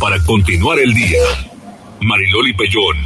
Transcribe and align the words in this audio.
para 0.00 0.18
continuar 0.24 0.78
el 0.78 0.92
día. 0.94 1.20
Mariloli 2.00 2.54
Pellón, 2.54 2.96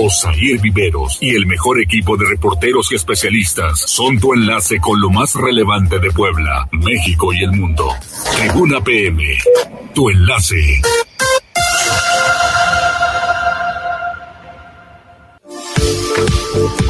Osair 0.00 0.60
Viveros 0.60 1.18
y 1.20 1.30
el 1.36 1.46
mejor 1.46 1.80
equipo 1.80 2.16
de 2.16 2.28
reporteros 2.28 2.90
y 2.90 2.96
especialistas 2.96 3.80
son 3.86 4.18
tu 4.18 4.34
enlace 4.34 4.80
con 4.80 5.00
lo 5.00 5.10
más 5.10 5.34
relevante 5.34 6.00
de 6.00 6.10
Puebla, 6.10 6.68
México 6.72 7.32
y 7.32 7.44
el 7.44 7.52
mundo. 7.52 7.88
Tribuna 8.36 8.80
PM, 8.80 9.24
tu 9.94 10.10
enlace. 10.10 10.82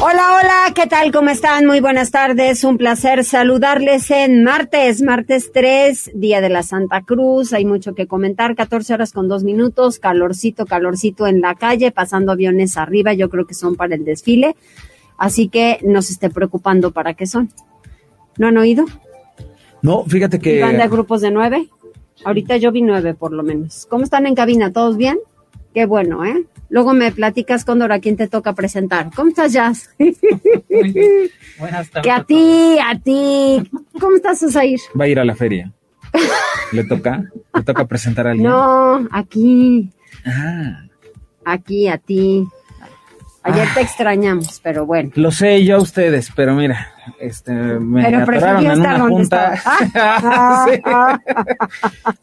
Hola, 0.01 0.39
hola, 0.39 0.73
¿qué 0.73 0.87
tal? 0.87 1.11
¿Cómo 1.11 1.29
están? 1.29 1.65
Muy 1.65 1.81
buenas 1.81 2.09
tardes. 2.11 2.63
Un 2.63 2.77
placer 2.77 3.25
saludarles 3.25 4.09
en 4.11 4.43
martes, 4.43 5.01
martes 5.01 5.51
3, 5.53 6.11
Día 6.13 6.39
de 6.39 6.47
la 6.47 6.63
Santa 6.63 7.01
Cruz. 7.01 7.51
Hay 7.51 7.65
mucho 7.65 7.93
que 7.93 8.07
comentar, 8.07 8.55
14 8.55 8.93
horas 8.93 9.11
con 9.11 9.27
dos 9.27 9.43
minutos, 9.43 9.99
calorcito, 9.99 10.65
calorcito 10.65 11.27
en 11.27 11.41
la 11.41 11.55
calle, 11.55 11.91
pasando 11.91 12.31
aviones 12.31 12.77
arriba, 12.77 13.13
yo 13.13 13.29
creo 13.29 13.45
que 13.45 13.53
son 13.53 13.75
para 13.75 13.95
el 13.95 14.05
desfile. 14.05 14.55
Así 15.17 15.49
que 15.49 15.79
no 15.83 16.01
se 16.01 16.13
esté 16.13 16.29
preocupando 16.29 16.91
para 16.91 17.13
qué 17.13 17.27
son. 17.27 17.49
¿No 18.37 18.47
han 18.47 18.57
oído? 18.57 18.85
No, 19.81 20.05
fíjate 20.05 20.39
que... 20.39 20.61
¿Van 20.61 20.77
de 20.77 20.87
grupos 20.87 21.19
de 21.19 21.31
nueve? 21.31 21.67
Ahorita 22.23 22.55
yo 22.55 22.71
vi 22.71 22.81
nueve 22.81 23.13
por 23.13 23.33
lo 23.33 23.43
menos. 23.43 23.85
¿Cómo 23.89 24.05
están 24.05 24.27
en 24.27 24.35
cabina? 24.35 24.71
¿Todos 24.71 24.95
bien? 24.95 25.19
Qué 25.73 25.85
bueno, 25.85 26.25
¿eh? 26.25 26.45
Luego 26.69 26.93
me 26.93 27.11
platicas, 27.11 27.65
Cóndor, 27.65 27.91
a 27.91 27.99
quién 27.99 28.15
te 28.17 28.27
toca 28.27 28.53
presentar. 28.53 29.09
¿Cómo 29.15 29.29
estás, 29.29 29.53
Jazz? 29.53 29.89
Buenas 31.59 31.89
tardes. 31.89 32.03
Que 32.03 32.11
a 32.11 32.23
ti, 32.23 32.77
a 32.79 32.99
ti. 32.99 33.69
¿Cómo 33.99 34.15
estás, 34.15 34.41
Osair? 34.43 34.79
Va 34.99 35.05
a 35.05 35.07
ir 35.07 35.19
a 35.19 35.25
la 35.25 35.35
feria. 35.35 35.71
¿Le 36.71 36.83
toca? 36.83 37.23
¿Le 37.53 37.63
toca 37.63 37.85
presentar 37.85 38.27
a 38.27 38.31
alguien? 38.31 38.49
No, 38.49 39.07
aquí, 39.11 39.89
Ah, 40.25 40.83
aquí, 41.45 41.87
a 41.87 41.97
ti. 41.97 42.45
Ayer 43.43 43.67
te 43.73 43.81
extrañamos, 43.81 44.59
pero 44.61 44.85
bueno. 44.85 45.11
lo 45.15 45.31
sé 45.31 45.63
yo 45.63 45.77
a 45.77 45.81
ustedes, 45.81 46.29
pero 46.35 46.53
mira, 46.55 46.91
este, 47.19 47.51
me 47.51 48.03
Pero 48.03 48.17
atoraron 48.19 48.65
en 48.65 48.79
una 48.79 48.99
junta. 48.99 49.53
Sí. 50.69 50.81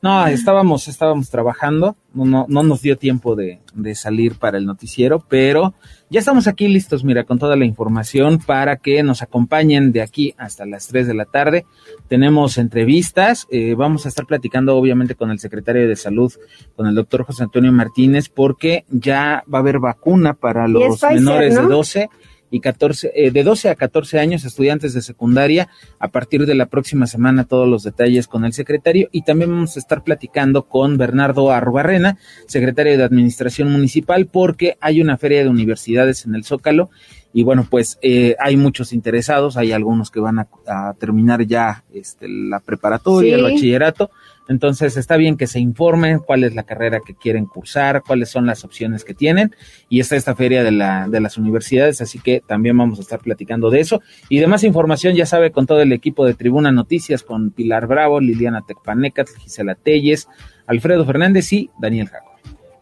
No, 0.02 0.26
estábamos, 0.26 0.88
estábamos 0.88 1.30
trabajando, 1.30 1.96
no, 2.14 2.24
no, 2.24 2.46
no 2.48 2.62
nos 2.62 2.82
dio 2.82 2.96
tiempo 2.96 3.34
de, 3.34 3.60
de 3.74 3.94
salir 3.94 4.38
para 4.38 4.58
el 4.58 4.66
noticiero, 4.66 5.24
pero 5.28 5.74
ya 6.08 6.20
estamos 6.20 6.46
aquí 6.46 6.68
listos, 6.68 7.02
mira, 7.02 7.24
con 7.24 7.38
toda 7.38 7.56
la 7.56 7.64
información 7.64 8.38
para 8.38 8.76
que 8.76 9.02
nos 9.02 9.22
acompañen 9.22 9.90
de 9.90 10.02
aquí 10.02 10.34
hasta 10.38 10.64
las 10.64 10.86
3 10.86 11.08
de 11.08 11.14
la 11.14 11.24
tarde. 11.24 11.66
Tenemos 12.08 12.58
entrevistas, 12.58 13.46
eh, 13.50 13.74
vamos 13.74 14.06
a 14.06 14.08
estar 14.08 14.24
platicando 14.24 14.76
obviamente 14.76 15.16
con 15.16 15.30
el 15.30 15.40
secretario 15.40 15.88
de 15.88 15.96
Salud, 15.96 16.32
con 16.76 16.86
el 16.86 16.94
doctor 16.94 17.24
José 17.24 17.42
Antonio 17.42 17.72
Martínez, 17.72 18.28
porque 18.28 18.84
ya 18.88 19.42
va 19.52 19.58
a 19.58 19.62
haber 19.62 19.80
vacuna 19.80 20.34
para 20.34 20.68
los 20.68 21.02
menores 21.02 21.56
de 21.56 21.62
¿no? 21.62 21.68
12 21.68 22.08
y 22.56 22.60
14, 22.60 23.12
eh, 23.14 23.30
de 23.30 23.42
12 23.44 23.68
a 23.68 23.74
14 23.74 24.18
años, 24.18 24.44
estudiantes 24.44 24.94
de 24.94 25.02
secundaria, 25.02 25.68
a 25.98 26.08
partir 26.08 26.46
de 26.46 26.54
la 26.54 26.66
próxima 26.66 27.06
semana 27.06 27.44
todos 27.44 27.68
los 27.68 27.82
detalles 27.82 28.26
con 28.28 28.44
el 28.44 28.52
secretario 28.52 29.08
y 29.12 29.22
también 29.22 29.50
vamos 29.50 29.76
a 29.76 29.80
estar 29.80 30.02
platicando 30.02 30.62
con 30.64 30.96
Bernardo 30.96 31.50
Arrubarrena, 31.50 32.18
secretario 32.46 32.96
de 32.96 33.04
Administración 33.04 33.70
Municipal, 33.70 34.26
porque 34.26 34.76
hay 34.80 35.00
una 35.00 35.18
feria 35.18 35.42
de 35.42 35.50
universidades 35.50 36.24
en 36.24 36.34
el 36.34 36.44
Zócalo 36.44 36.90
y 37.32 37.42
bueno, 37.42 37.66
pues 37.68 37.98
eh, 38.00 38.34
hay 38.38 38.56
muchos 38.56 38.94
interesados, 38.94 39.58
hay 39.58 39.72
algunos 39.72 40.10
que 40.10 40.20
van 40.20 40.38
a, 40.38 40.48
a 40.66 40.94
terminar 40.94 41.46
ya 41.46 41.84
este, 41.92 42.28
la 42.28 42.60
preparatoria, 42.60 43.34
Sí. 43.36 43.38
el 43.38 43.42
bachillerato, 43.52 44.10
entonces 44.48 44.96
está 44.96 45.16
bien 45.16 45.36
que 45.36 45.46
se 45.46 45.60
informen 45.60 46.18
cuál 46.18 46.44
es 46.44 46.54
la 46.54 46.62
carrera 46.62 47.00
que 47.04 47.14
quieren 47.14 47.46
cursar, 47.46 48.02
cuáles 48.06 48.28
son 48.28 48.46
las 48.46 48.64
opciones 48.64 49.04
que 49.04 49.14
tienen 49.14 49.54
y 49.88 50.00
está 50.00 50.16
esta 50.16 50.34
feria 50.34 50.62
de, 50.62 50.70
la, 50.70 51.08
de 51.08 51.20
las 51.20 51.36
universidades, 51.36 52.00
así 52.00 52.18
que 52.18 52.42
también 52.46 52.76
vamos 52.76 52.98
a 52.98 53.02
estar 53.02 53.20
platicando 53.20 53.70
de 53.70 53.80
eso. 53.80 54.02
Y 54.28 54.38
de 54.38 54.46
más 54.46 54.64
información, 54.64 55.14
ya 55.14 55.26
sabe, 55.26 55.50
con 55.50 55.66
todo 55.66 55.80
el 55.80 55.92
equipo 55.92 56.24
de 56.24 56.34
Tribuna 56.34 56.70
Noticias, 56.70 57.22
con 57.22 57.50
Pilar 57.50 57.86
Bravo, 57.86 58.20
Liliana 58.20 58.62
Tecpanecat, 58.66 59.28
Gisela 59.38 59.74
Telles, 59.74 60.28
Alfredo 60.66 61.04
Fernández 61.04 61.52
y 61.52 61.70
Daniel 61.78 62.08
Jaco. 62.08 62.35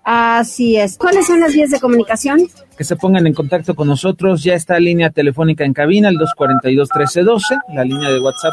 Así 0.04 0.76
es. 0.76 0.98
¿Cuáles 0.98 1.26
son 1.26 1.40
las 1.40 1.54
vías 1.54 1.70
de 1.70 1.80
comunicación? 1.80 2.42
Que 2.76 2.84
se 2.84 2.94
pongan 2.96 3.26
en 3.26 3.32
contacto 3.32 3.74
con 3.74 3.88
nosotros, 3.88 4.42
ya 4.42 4.54
está 4.54 4.78
línea 4.78 5.08
telefónica 5.08 5.64
en 5.64 5.72
cabina, 5.72 6.10
el 6.10 6.18
242-1312, 6.18 7.58
la 7.74 7.84
línea 7.84 8.10
de 8.10 8.20
WhatsApp 8.20 8.52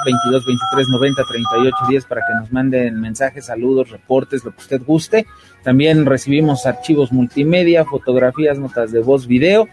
22-23-90-38-10 1.89 2.07
para 2.07 2.21
que 2.21 2.33
nos 2.39 2.51
manden 2.53 3.01
mensajes, 3.01 3.47
saludos, 3.47 3.89
reportes, 3.89 4.45
lo 4.45 4.51
que 4.51 4.59
usted 4.59 4.81
guste. 4.85 5.25
También 5.63 6.05
recibimos 6.05 6.65
archivos 6.65 7.11
multimedia, 7.11 7.83
fotografías, 7.83 8.57
notas 8.57 8.93
de 8.93 9.01
voz, 9.01 9.27
video 9.27 9.67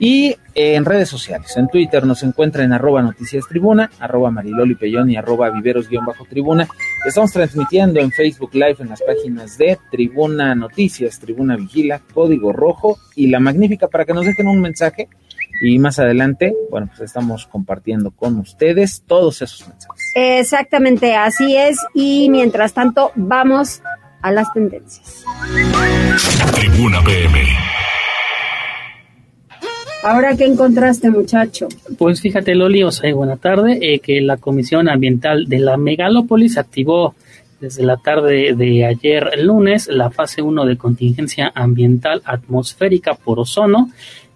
y 0.00 0.30
eh, 0.54 0.74
en 0.74 0.84
redes 0.86 1.10
sociales. 1.10 1.54
En 1.58 1.68
Twitter 1.68 2.04
nos 2.06 2.22
encuentra 2.22 2.64
en 2.64 2.72
arroba 2.72 3.02
noticias 3.02 3.46
tribuna, 3.46 3.90
arroba 4.00 4.30
mariloli 4.30 4.74
pellón 4.74 5.10
y 5.10 5.16
arroba 5.16 5.50
viveros-tribuna. 5.50 6.66
Estamos 7.04 7.30
transmitiendo 7.30 8.00
en 8.00 8.10
Facebook 8.10 8.50
Live 8.54 8.76
en 8.80 8.88
las 8.88 9.02
páginas 9.02 9.58
de 9.58 9.78
Tribuna 9.90 10.54
Noticias, 10.54 11.20
Tribuna 11.20 11.54
Vigila, 11.56 12.00
Código 12.14 12.52
Rojo 12.52 12.98
y 13.14 13.28
La 13.28 13.40
Magnífica 13.40 13.88
para 13.88 14.06
que 14.06 14.14
nos 14.14 14.24
dejen 14.24 14.48
un 14.48 14.60
mensaje 14.60 15.08
y 15.62 15.78
más 15.78 15.98
adelante, 15.98 16.54
bueno, 16.70 16.86
pues 16.88 17.00
estamos 17.00 17.46
compartiendo 17.46 18.10
con 18.10 18.38
ustedes 18.38 19.04
todos 19.06 19.42
esos 19.42 19.68
mensajes. 19.68 20.12
Exactamente, 20.14 21.14
así 21.14 21.54
es. 21.54 21.76
Y 21.92 22.30
mientras 22.30 22.72
tanto, 22.72 23.12
vamos 23.16 23.82
a 24.22 24.32
las 24.32 24.50
tendencias. 24.54 25.24
Tribuna 26.54 27.02
PM. 27.04 27.44
Ahora, 30.02 30.34
¿qué 30.34 30.46
encontraste, 30.46 31.10
muchacho? 31.10 31.68
Pues 31.98 32.22
fíjate, 32.22 32.54
Loli, 32.54 32.82
o 32.82 32.90
sea, 32.90 33.14
buena 33.14 33.36
tarde, 33.36 33.78
eh, 33.82 33.98
que 33.98 34.22
la 34.22 34.38
Comisión 34.38 34.88
Ambiental 34.88 35.46
de 35.46 35.58
la 35.58 35.76
Megalópolis 35.76 36.56
activó 36.56 37.14
desde 37.60 37.82
la 37.82 37.98
tarde 37.98 38.54
de 38.54 38.86
ayer 38.86 39.38
lunes 39.42 39.88
la 39.88 40.10
fase 40.10 40.40
1 40.40 40.64
de 40.64 40.78
contingencia 40.78 41.52
ambiental 41.54 42.22
atmosférica 42.24 43.12
por 43.14 43.38
ozono 43.38 43.90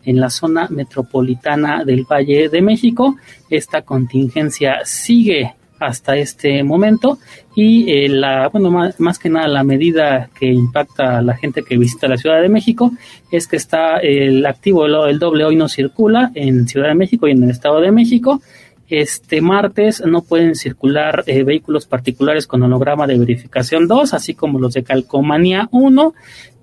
en 0.04 0.20
la 0.20 0.28
zona 0.28 0.68
metropolitana 0.68 1.84
del 1.84 2.04
Valle 2.04 2.50
de 2.50 2.60
México. 2.60 3.16
Esta 3.48 3.80
contingencia 3.80 4.80
sigue 4.84 5.54
hasta 5.86 6.16
este 6.16 6.62
momento. 6.62 7.18
Y 7.54 7.90
eh, 7.90 8.08
la 8.08 8.48
bueno 8.48 8.70
más, 8.70 8.98
más, 8.98 9.18
que 9.18 9.28
nada 9.28 9.46
la 9.48 9.62
medida 9.62 10.30
que 10.38 10.46
impacta 10.46 11.18
a 11.18 11.22
la 11.22 11.36
gente 11.36 11.62
que 11.62 11.78
visita 11.78 12.08
la 12.08 12.16
Ciudad 12.16 12.42
de 12.42 12.48
México 12.48 12.90
es 13.30 13.46
que 13.46 13.56
está 13.56 13.98
el 13.98 14.44
activo 14.46 14.86
el, 14.86 15.18
doble 15.18 15.44
hoy 15.44 15.56
no 15.56 15.68
circula 15.68 16.32
en 16.34 16.66
Ciudad 16.66 16.88
de 16.88 16.94
México 16.94 17.28
y 17.28 17.32
en 17.32 17.44
el 17.44 17.50
Estado 17.50 17.80
de 17.80 17.92
México. 17.92 18.42
Este 18.88 19.40
martes 19.40 20.04
no 20.04 20.22
pueden 20.22 20.54
circular 20.54 21.24
eh, 21.26 21.42
vehículos 21.42 21.86
particulares 21.86 22.46
con 22.46 22.62
holograma 22.62 23.06
de 23.06 23.18
verificación 23.18 23.88
2 23.88 24.12
así 24.12 24.34
como 24.34 24.58
los 24.58 24.74
de 24.74 24.82
calcomanía 24.82 25.68
1 25.72 26.14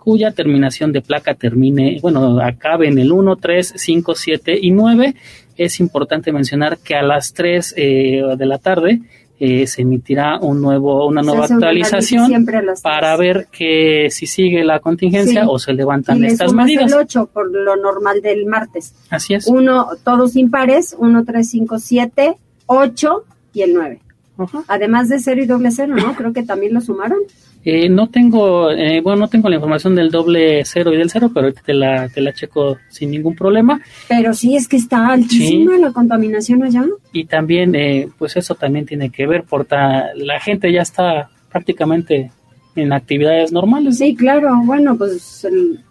cuya 0.04 0.32
terminación 0.32 0.92
de 0.92 1.02
placa 1.02 1.36
termine, 1.36 2.00
bueno, 2.02 2.40
acabe 2.42 2.88
en 2.88 2.98
el 2.98 3.12
1, 3.12 3.36
3, 3.36 3.74
5, 3.76 4.16
7 4.16 4.58
y 4.60 4.72
9. 4.72 5.16
Es 5.58 5.80
importante 5.80 6.32
mencionar 6.32 6.80
que 6.80 6.96
a 6.96 7.04
las 7.04 7.34
3 7.34 7.76
eh, 7.78 8.22
de 8.36 8.46
la 8.48 8.58
tarde 8.58 9.00
eh, 9.40 9.68
se 9.68 9.84
emitirá 9.84 10.40
un 10.40 10.60
nuevo, 10.62 11.06
una 11.08 11.22
nueva 11.22 11.46
actualización 11.46 12.46
para 12.82 13.16
ver 13.18 13.48
que 13.52 14.08
si 14.10 14.26
sigue 14.28 14.64
la 14.64 14.80
contingencia 14.80 15.42
Sí. 15.44 15.48
o 15.50 15.60
se 15.60 15.72
Y 15.72 15.76
levantan 15.76 16.22
le 16.22 16.28
estas 16.30 16.52
medidas. 16.54 16.92
el 16.92 16.98
8 17.00 17.30
por 17.32 17.52
lo 17.52 17.76
normal 17.76 18.22
del 18.22 18.46
martes. 18.48 18.94
Así 19.10 19.34
es. 19.36 19.46
Uno, 19.48 19.88
todos 20.04 20.36
impares, 20.36 20.96
1, 20.98 21.26
3, 21.26 21.50
5, 21.50 21.80
7, 21.80 22.36
8 22.66 23.24
y 23.54 23.62
el 23.62 23.74
9. 23.76 24.00
Ajá. 24.38 24.64
Además 24.68 25.10
de 25.10 25.20
cero 25.20 25.42
y 25.44 25.46
doble 25.46 25.70
cero, 25.72 25.94
¿no? 25.96 26.16
Creo 26.16 26.34
que 26.34 26.42
también 26.42 26.74
lo 26.74 26.82
sumaron. 26.82 27.20
Eh, 27.64 27.90
no 27.90 28.10
tengo, 28.10 28.72
eh, 28.72 29.02
bueno, 29.02 29.20
no 29.22 29.28
tengo 29.28 29.48
la 29.48 29.56
información 29.56 29.94
del 29.96 30.10
doble 30.10 30.64
cero 30.66 30.92
y 30.94 30.98
del 30.98 31.12
cero, 31.12 31.30
pero 31.34 31.46
ahorita 31.46 31.62
te 31.64 31.74
la, 31.76 32.10
te 32.10 32.20
la 32.22 32.34
checo 32.34 32.78
sin 32.90 33.12
ningún 33.12 33.36
problema. 33.36 33.80
Pero 34.08 34.34
sí 34.34 34.56
es 34.56 34.68
que 34.68 34.78
está 34.78 35.08
altísima 35.10 35.78
la 35.78 35.92
contaminación 35.92 36.64
allá. 36.64 36.84
Y 37.14 37.26
también, 37.26 37.76
eh, 37.76 38.10
pues 38.18 38.36
eso 38.36 38.56
también 38.56 38.86
tiene 38.88 39.12
que 39.12 39.28
ver, 39.28 39.44
porque 39.48 39.76
la 40.16 40.40
gente 40.40 40.72
ya 40.74 40.82
está 40.82 41.30
prácticamente 41.52 42.32
en 42.76 42.94
actividades 42.94 43.52
normales. 43.52 43.98
Sí, 44.00 44.16
claro. 44.16 44.56
Bueno, 44.66 44.98
pues 44.98 45.44
el- 45.46 45.82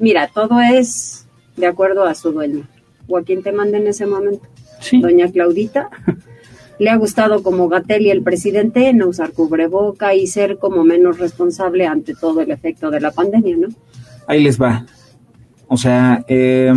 mira, 0.00 0.28
todo 0.34 0.60
es 0.60 1.26
de 1.56 1.66
acuerdo 1.66 2.04
a 2.04 2.14
su 2.14 2.32
dueño 2.32 2.66
o 3.06 3.18
a 3.18 3.22
quien 3.22 3.42
te 3.42 3.52
mande 3.52 3.78
en 3.78 3.86
ese 3.86 4.06
momento. 4.06 4.42
Sí. 4.80 5.00
Doña 5.00 5.30
Claudita. 5.30 5.90
Le 6.80 6.88
ha 6.88 6.96
gustado 6.96 7.42
como 7.42 7.68
Gatel 7.68 8.06
y 8.06 8.10
el 8.10 8.22
presidente 8.22 8.92
no 8.94 9.08
usar 9.08 9.32
cubreboca 9.32 10.14
y 10.14 10.26
ser 10.26 10.56
como 10.56 10.82
menos 10.82 11.18
responsable 11.18 11.86
ante 11.86 12.14
todo 12.14 12.40
el 12.40 12.50
efecto 12.50 12.90
de 12.90 13.00
la 13.00 13.10
pandemia, 13.10 13.56
¿no? 13.58 13.68
Ahí 14.26 14.42
les 14.42 14.60
va. 14.60 14.86
O 15.68 15.76
sea, 15.76 16.24
eh, 16.26 16.72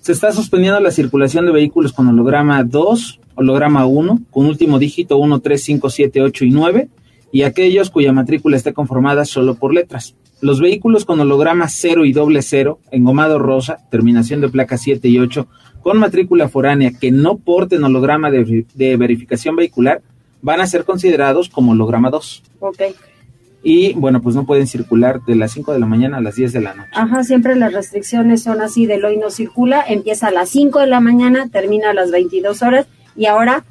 se 0.00 0.10
está 0.10 0.32
suspendiendo 0.32 0.80
la 0.80 0.90
circulación 0.90 1.46
de 1.46 1.52
vehículos 1.52 1.92
con 1.92 2.08
holograma 2.08 2.64
2, 2.64 3.20
holograma 3.36 3.86
1, 3.86 4.22
con 4.28 4.46
último 4.46 4.80
dígito 4.80 5.18
1, 5.18 5.38
3, 5.38 5.62
5, 5.62 5.88
7, 5.88 6.22
8 6.22 6.44
y 6.44 6.50
9, 6.50 6.88
y 7.30 7.42
aquellos 7.42 7.90
cuya 7.90 8.12
matrícula 8.12 8.56
esté 8.56 8.72
conformada 8.72 9.24
solo 9.24 9.54
por 9.54 9.72
letras. 9.72 10.16
Los 10.40 10.60
vehículos 10.60 11.04
con 11.04 11.20
holograma 11.20 11.68
0 11.68 12.04
y 12.06 12.12
doble 12.12 12.42
0, 12.42 12.80
engomado 12.90 13.38
rosa, 13.38 13.78
terminación 13.88 14.40
de 14.40 14.48
placa 14.48 14.76
7 14.76 15.08
y 15.08 15.20
8, 15.20 15.46
con 15.86 16.00
matrícula 16.00 16.48
foránea 16.48 16.90
que 16.90 17.12
no 17.12 17.36
porten 17.36 17.84
holograma 17.84 18.28
de, 18.28 18.66
de 18.74 18.96
verificación 18.96 19.54
vehicular, 19.54 20.02
van 20.42 20.60
a 20.60 20.66
ser 20.66 20.84
considerados 20.84 21.48
como 21.48 21.70
holograma 21.70 22.10
2. 22.10 22.42
Ok. 22.58 22.82
Y 23.62 23.92
bueno, 23.92 24.20
pues 24.20 24.34
no 24.34 24.46
pueden 24.46 24.66
circular 24.66 25.20
de 25.24 25.36
las 25.36 25.52
5 25.52 25.72
de 25.72 25.78
la 25.78 25.86
mañana 25.86 26.16
a 26.16 26.20
las 26.20 26.34
10 26.34 26.54
de 26.54 26.60
la 26.60 26.74
noche. 26.74 26.90
Ajá, 26.92 27.22
siempre 27.22 27.54
las 27.54 27.72
restricciones 27.72 28.42
son 28.42 28.62
así, 28.62 28.86
del 28.86 29.04
hoy 29.04 29.16
no 29.16 29.30
circula, 29.30 29.80
empieza 29.86 30.26
a 30.26 30.30
las 30.32 30.48
5 30.48 30.80
de 30.80 30.88
la 30.88 30.98
mañana, 30.98 31.48
termina 31.52 31.90
a 31.90 31.94
las 31.94 32.10
22 32.10 32.62
horas 32.62 32.88
y 33.14 33.26
ahora, 33.26 33.62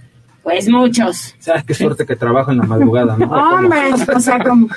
pues 0.41 0.69
muchos. 0.69 1.35
O 1.37 1.43
sea, 1.43 1.63
qué 1.67 1.73
suerte 1.73 2.05
que 2.05 2.15
trabajo 2.15 2.49
en 2.49 2.59
la 2.59 2.63
madrugada, 2.63 3.17
¿no? 3.17 3.25
Hombre, 3.55 3.91
o 4.15 4.19
sea, 4.21 4.39
como... 4.41 4.69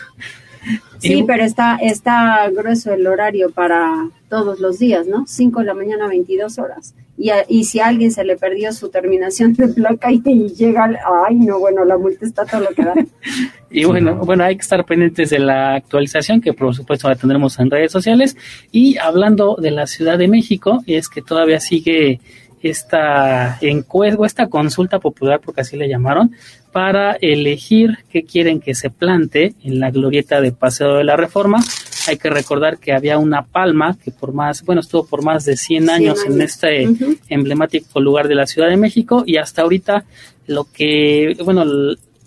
Sí, 0.98 1.24
pero 1.26 1.44
está, 1.44 1.76
está 1.80 2.48
grueso 2.50 2.92
el 2.92 3.06
horario 3.06 3.50
para 3.50 4.08
todos 4.28 4.58
los 4.60 4.78
días, 4.78 5.06
¿no? 5.06 5.26
5 5.26 5.60
de 5.60 5.66
la 5.66 5.74
mañana, 5.74 6.08
22 6.08 6.58
horas. 6.58 6.94
Y, 7.16 7.30
a- 7.30 7.44
y 7.48 7.64
si 7.64 7.80
a 7.80 7.86
alguien 7.88 8.10
se 8.12 8.24
le 8.24 8.36
perdió 8.36 8.72
su 8.72 8.90
terminación 8.90 9.52
de 9.54 9.68
placa 9.68 10.12
y, 10.12 10.22
y 10.24 10.48
llega, 10.54 10.84
al- 10.84 10.98
ay, 11.26 11.34
no, 11.36 11.58
bueno, 11.58 11.84
la 11.84 11.98
multa 11.98 12.24
está 12.24 12.44
todo 12.44 12.60
lo 12.62 12.68
que 12.70 12.84
da. 12.84 12.94
Y 13.70 13.84
bueno, 13.84 14.16
bueno, 14.24 14.44
hay 14.44 14.56
que 14.56 14.62
estar 14.62 14.82
pendientes 14.86 15.28
de 15.28 15.38
la 15.40 15.74
actualización 15.74 16.40
que 16.40 16.54
por 16.54 16.74
supuesto 16.74 17.06
la 17.06 17.16
tendremos 17.16 17.58
en 17.58 17.70
redes 17.70 17.92
sociales. 17.92 18.34
Y 18.72 18.96
hablando 18.96 19.56
de 19.60 19.70
la 19.72 19.86
Ciudad 19.86 20.16
de 20.16 20.26
México, 20.26 20.82
es 20.86 21.10
que 21.10 21.20
todavía 21.20 21.60
sigue 21.60 22.18
esta 22.62 23.58
encuesta, 23.60 24.24
esta 24.26 24.46
consulta 24.48 24.98
popular, 24.98 25.40
porque 25.44 25.60
así 25.60 25.76
le 25.76 25.88
llamaron, 25.88 26.32
para 26.72 27.12
elegir 27.20 27.98
qué 28.10 28.24
quieren 28.24 28.60
que 28.60 28.74
se 28.74 28.90
plante 28.90 29.54
en 29.62 29.80
la 29.80 29.90
glorieta 29.90 30.40
de 30.40 30.52
Paseo 30.52 30.96
de 30.96 31.04
la 31.04 31.16
Reforma. 31.16 31.58
Hay 32.06 32.16
que 32.16 32.30
recordar 32.30 32.78
que 32.78 32.92
había 32.92 33.18
una 33.18 33.42
palma 33.42 33.96
que 34.02 34.10
por 34.10 34.32
más, 34.32 34.64
bueno, 34.64 34.80
estuvo 34.80 35.06
por 35.06 35.22
más 35.22 35.44
de 35.44 35.56
100 35.56 35.90
años, 35.90 36.24
en 36.24 36.34
años. 36.34 36.44
este 36.44 36.88
emblemático 37.28 38.00
lugar 38.00 38.28
de 38.28 38.34
la 38.34 38.46
Ciudad 38.46 38.68
de 38.68 38.76
México 38.76 39.24
y 39.26 39.36
hasta 39.36 39.62
ahorita 39.62 40.04
lo 40.46 40.64
que, 40.72 41.36
bueno, 41.44 41.64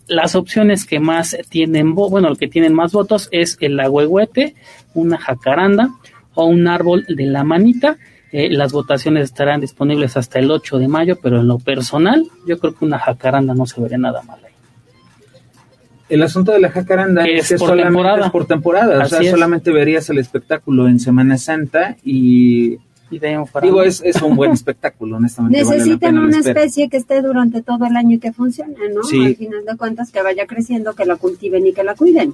las 0.08 0.36
opciones 0.36 0.86
que 0.86 1.00
más 1.00 1.38
tienen, 1.50 1.96
bueno, 1.96 2.30
lo 2.30 2.36
que 2.36 2.48
tienen 2.48 2.74
más 2.74 2.92
votos 2.92 3.30
es 3.32 3.58
el 3.62 3.80
agüehuete, 3.80 4.56
una 4.94 5.18
jacaranda 5.18 5.90
o 6.34 6.46
un 6.46 6.68
árbol 6.68 7.06
de 7.08 7.26
la 7.26 7.44
manita. 7.44 7.98
Eh, 8.32 8.50
las 8.50 8.72
votaciones 8.72 9.26
estarán 9.26 9.60
disponibles 9.62 10.16
hasta 10.16 10.40
el 10.40 10.50
8 10.50 10.80
de 10.80 10.88
mayo, 10.88 11.18
pero 11.22 11.42
en 11.42 11.48
lo 11.48 11.60
personal, 11.60 12.26
yo 12.48 12.58
creo 12.60 12.74
que 12.74 12.86
una 12.86 12.98
jacaranda 13.00 13.54
no 13.54 13.66
se 13.66 13.82
vería 13.82 13.98
nada 13.98 14.22
mal 14.24 14.40
ahí. 14.46 14.52
El 16.08 16.24
asunto 16.24 16.52
de 16.52 16.60
la 16.60 16.70
jacaranda 16.70 17.26
Es 17.26 17.50
por 17.50 17.60
solamente 17.60 17.88
temporada. 17.88 18.26
es 18.26 18.32
por 18.32 18.46
temporada. 18.46 19.04
o 19.04 19.08
sea, 19.08 19.20
es. 19.22 19.32
solamente 19.32 19.72
verías 19.72 20.10
el 20.10 20.18
espectáculo 20.18 20.88
en 20.88 21.00
Semana 21.00 21.38
Santa 21.38 21.96
y 22.04 22.78
Y 23.10 23.20
de 23.20 23.28
ahí 23.28 23.34
en 23.34 23.46
fuera, 23.48 23.66
digo, 23.66 23.82
es, 23.84 24.02
es 24.04 24.22
un 24.22 24.36
buen 24.36 24.52
espectáculo, 24.52 25.18
honestamente. 25.18 25.60
Necesitan 25.60 26.18
una 26.18 26.38
espera. 26.40 26.62
especie 26.62 26.90
que 26.90 26.98
esté 26.98 27.22
durante 27.22 27.62
todo 27.62 27.86
el 27.86 27.96
año 27.98 28.16
y 28.16 28.20
que 28.20 28.32
funcione, 28.34 28.76
¿no? 28.94 29.04
Sí. 29.04 29.26
Al 29.26 29.36
final 29.36 29.66
de 29.66 29.78
cuentas, 29.78 30.12
que 30.12 30.22
vaya 30.22 30.46
creciendo, 30.48 30.94
que 30.94 31.06
la 31.06 31.16
cultiven 31.18 31.68
y 31.68 31.74
que 31.74 31.84
la 31.84 31.96
cuiden. 31.96 32.34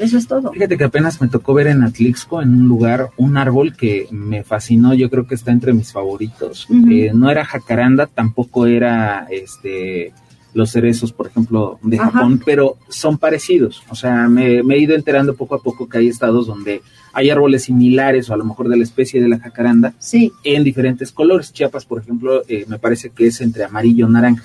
Eso 0.00 0.18
es 0.18 0.26
todo. 0.26 0.50
Fíjate 0.52 0.76
que 0.78 0.84
apenas 0.84 1.20
me 1.20 1.28
tocó 1.28 1.54
ver 1.54 1.66
en 1.68 1.82
Atlixco, 1.82 2.40
en 2.42 2.50
un 2.54 2.68
lugar, 2.68 3.10
un 3.16 3.36
árbol 3.36 3.76
que 3.76 4.08
me 4.10 4.42
fascinó, 4.44 4.94
yo 4.94 5.10
creo 5.10 5.26
que 5.26 5.34
está 5.34 5.52
entre 5.52 5.72
mis 5.72 5.92
favoritos. 5.92 6.66
Eh, 6.90 7.12
no 7.14 7.30
era 7.30 7.44
jacaranda, 7.44 8.06
tampoco 8.06 8.66
era 8.66 9.26
este 9.30 10.12
los 10.52 10.72
cerezos, 10.72 11.12
por 11.12 11.28
ejemplo, 11.28 11.78
de 11.80 11.96
Ajá. 12.00 12.10
Japón, 12.10 12.42
pero 12.44 12.76
son 12.88 13.18
parecidos. 13.18 13.84
O 13.88 13.94
sea, 13.94 14.26
me, 14.28 14.64
me 14.64 14.74
he 14.74 14.78
ido 14.80 14.96
enterando 14.96 15.34
poco 15.36 15.54
a 15.54 15.62
poco 15.62 15.88
que 15.88 15.98
hay 15.98 16.08
estados 16.08 16.48
donde 16.48 16.82
hay 17.12 17.30
árboles 17.30 17.62
similares 17.64 18.28
o 18.28 18.34
a 18.34 18.36
lo 18.36 18.44
mejor 18.44 18.68
de 18.68 18.76
la 18.76 18.82
especie 18.82 19.22
de 19.22 19.28
la 19.28 19.38
jacaranda 19.38 19.94
Sí. 20.00 20.32
en 20.42 20.64
diferentes 20.64 21.12
colores. 21.12 21.52
Chiapas, 21.52 21.84
por 21.84 22.00
ejemplo, 22.00 22.42
eh, 22.48 22.64
me 22.66 22.80
parece 22.80 23.10
que 23.10 23.28
es 23.28 23.40
entre 23.42 23.62
amarillo 23.62 24.08
y 24.08 24.12
naranja, 24.12 24.42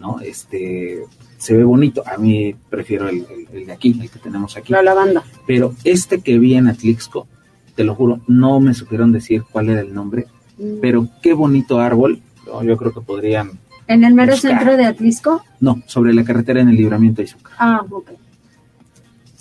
¿no? 0.00 0.18
Este, 0.20 1.04
se 1.38 1.56
ve 1.56 1.64
bonito. 1.64 2.02
A 2.06 2.18
mí 2.18 2.54
prefiero 2.68 3.08
el, 3.08 3.18
el- 3.30 3.48
el 3.60 3.66
de 3.66 3.72
aquí, 3.72 3.98
el 4.00 4.10
que 4.10 4.18
tenemos 4.18 4.56
aquí. 4.58 4.72
La 4.72 4.82
lavanda. 4.82 5.22
Pero 5.46 5.74
este 5.84 6.20
que 6.20 6.38
vi 6.38 6.54
en 6.54 6.68
Atlixco, 6.68 7.26
te 7.74 7.84
lo 7.84 7.94
juro, 7.94 8.20
no 8.26 8.60
me 8.60 8.74
supieron 8.74 9.10
decir 9.12 9.42
cuál 9.50 9.70
era 9.70 9.80
el 9.80 9.94
nombre, 9.94 10.26
Mm. 10.58 10.80
pero 10.82 11.08
qué 11.22 11.32
bonito 11.32 11.78
árbol. 11.80 12.20
Yo 12.64 12.76
creo 12.76 12.92
que 12.92 13.00
podrían, 13.00 13.52
¿En 13.86 14.02
el 14.04 14.12
mero 14.14 14.32
Buscar. 14.32 14.50
centro 14.58 14.76
de 14.76 14.84
Atlisco? 14.86 15.42
no, 15.60 15.80
sobre 15.86 16.12
la 16.12 16.24
carretera 16.24 16.60
en 16.60 16.68
el 16.68 16.76
libramiento 16.76 17.22
de 17.22 17.26
Izúcar. 17.28 17.54
Ah, 17.58 17.82
ok. 17.88 18.10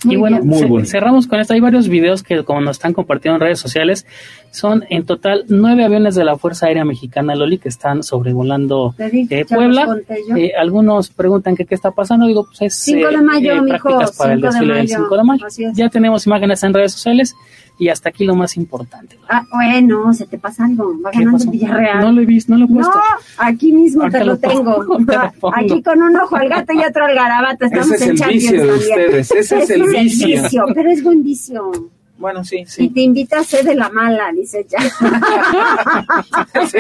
y 0.04 0.16
bueno, 0.16 0.40
Muy 0.44 0.64
bonito. 0.66 0.90
cerramos 0.92 1.26
con 1.26 1.40
esto. 1.40 1.54
Hay 1.56 1.60
varios 1.60 1.88
videos 1.90 2.22
que, 2.22 2.44
como 2.44 2.62
nos 2.62 2.78
están 2.78 2.94
compartiendo 2.94 3.38
en 3.38 3.42
redes 3.42 3.60
sociales, 3.60 4.06
son 4.52 4.84
en 4.90 5.06
total 5.06 5.46
nueve 5.50 5.84
aviones 5.84 6.16
de 6.16 6.24
la 6.24 6.38
Fuerza 6.38 6.66
Aérea 6.68 6.84
Mexicana, 6.86 7.36
Loli, 7.36 7.58
que 7.60 7.70
están 7.70 8.02
sobrevolando 8.04 8.96
eh, 8.98 9.46
Puebla. 9.48 9.98
Eh, 10.36 10.52
algunos 10.58 11.10
preguntan 11.10 11.56
que 11.56 11.66
qué 11.66 11.76
está 11.76 11.92
pasando. 11.92 12.26
Digo, 12.26 12.46
pues 12.46 12.62
es 12.62 12.76
5 12.80 13.08
de 13.08 13.14
eh, 13.16 13.22
mayo, 13.22 13.54
eh, 13.54 13.62
mijo, 13.62 13.90
prácticas 13.90 14.18
para 14.18 14.34
el 14.34 14.40
5 14.42 14.48
de 14.48 14.54
desfile 14.60 14.74
del 14.74 14.84
mayo. 14.88 14.98
5 15.04 15.18
de 15.18 15.24
mayo. 15.24 15.48
Es. 15.48 15.58
Ya 15.76 15.90
tenemos 15.90 16.26
imágenes 16.26 16.64
en 16.64 16.74
redes 16.74 16.92
sociales 16.94 17.36
y 17.80 17.90
hasta 17.90 18.10
aquí 18.10 18.26
lo 18.26 18.34
más 18.36 18.58
importante. 18.58 19.20
Ah, 19.30 19.44
bueno, 19.54 20.12
se 20.14 20.26
te 20.26 20.40
pasa 20.40 20.66
algo. 20.66 20.96
Va 21.06 21.12
¿Qué 21.12 21.20
ganando 21.20 21.38
pasó? 21.38 21.52
Villarreal. 21.52 22.00
No 22.00 22.12
lo 22.12 22.22
he 22.22 22.26
visto, 22.26 22.52
no 22.54 22.58
lo 22.60 22.66
he 22.66 22.70
No, 22.70 22.76
puesto. 22.76 23.00
aquí 23.38 23.72
mismo 23.72 24.02
Ahorita 24.02 24.20
te 24.20 24.26
lo 24.26 24.34
lo 24.34 24.40
pongo, 24.40 24.74
tengo. 24.80 24.98
te 25.06 25.16
lo 25.18 25.32
pongo. 25.40 25.56
Aquí 25.56 25.84
con 25.84 26.02
un 26.02 26.16
ojo 26.16 26.36
al 26.36 26.50
gato 26.50 26.74
y 26.74 26.80
otro 26.84 27.06
al 27.06 27.14
garabato. 27.16 27.66
Estamos 27.66 27.92
Ese 27.92 27.96
es 27.96 28.02
en 28.04 28.10
el 28.12 28.18
Champions 28.18 28.44
vicio 28.44 28.62
de 28.62 28.68
también. 28.68 28.90
ustedes, 28.90 29.32
ese 29.32 29.58
es 29.60 29.70
el 29.70 29.84
vicio. 29.84 30.66
Pero 30.74 30.90
es 30.90 31.04
buen 31.04 31.24
vicio. 31.24 31.72
Bueno, 32.18 32.44
sí, 32.44 32.58
Y 32.62 32.66
sí. 32.66 32.90
te 32.90 33.02
invita 33.02 33.40
a 33.40 33.44
ser 33.44 33.64
de 33.64 33.76
la 33.76 33.90
mala, 33.90 34.32
dice 34.32 34.66
ya. 34.68 34.80
sí, 36.68 36.78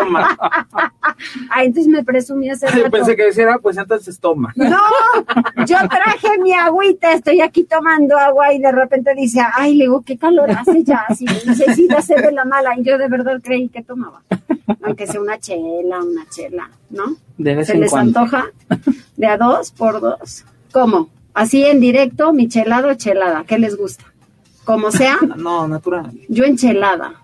toma. 0.00 0.36
Ah, 1.50 1.64
entonces 1.64 1.92
me 1.92 2.02
presumí 2.02 2.48
hace 2.48 2.66
rato. 2.66 2.90
Pensé 2.90 3.14
que 3.14 3.24
decía, 3.24 3.46
ah, 3.52 3.58
pues 3.60 3.76
entonces 3.76 4.18
toma. 4.18 4.52
No, 4.56 4.78
yo 5.66 5.76
traje 5.88 6.38
mi 6.42 6.52
agüita, 6.54 7.12
estoy 7.12 7.42
aquí 7.42 7.64
tomando 7.64 8.16
agua 8.16 8.54
y 8.54 8.58
de 8.58 8.72
repente 8.72 9.14
dice, 9.14 9.40
ay, 9.54 9.74
le 9.74 9.84
digo, 9.84 10.02
qué 10.02 10.16
calor 10.16 10.50
hace 10.50 10.82
ya, 10.82 11.04
si 11.14 11.26
necesita 11.26 12.00
ser 12.00 12.22
de 12.22 12.32
la 12.32 12.44
mala. 12.46 12.78
Y 12.78 12.84
yo 12.84 12.96
de 12.96 13.08
verdad 13.08 13.38
creí 13.42 13.68
que 13.68 13.82
tomaba. 13.82 14.22
Aunque 14.82 15.06
sea 15.06 15.20
una 15.20 15.38
chela, 15.38 16.02
una 16.02 16.26
chela, 16.30 16.70
¿no? 16.88 17.16
De 17.36 17.54
vez 17.54 17.66
¿Se 17.66 17.74
en 17.74 17.80
les 17.80 17.90
cuando. 17.90 18.20
antoja? 18.20 18.46
De 19.16 19.26
a 19.26 19.36
dos 19.36 19.72
por 19.72 20.00
dos. 20.00 20.44
¿Cómo? 20.72 21.10
Así 21.34 21.64
en 21.64 21.80
directo, 21.80 22.32
michelado 22.32 22.88
o 22.88 22.94
chelada, 22.94 23.44
¿qué 23.46 23.58
les 23.58 23.76
gusta? 23.76 24.04
Como 24.72 24.90
sea, 24.90 25.18
No, 25.36 25.66
natural. 25.68 26.10
yo 26.28 26.44
enchelada. 26.44 27.14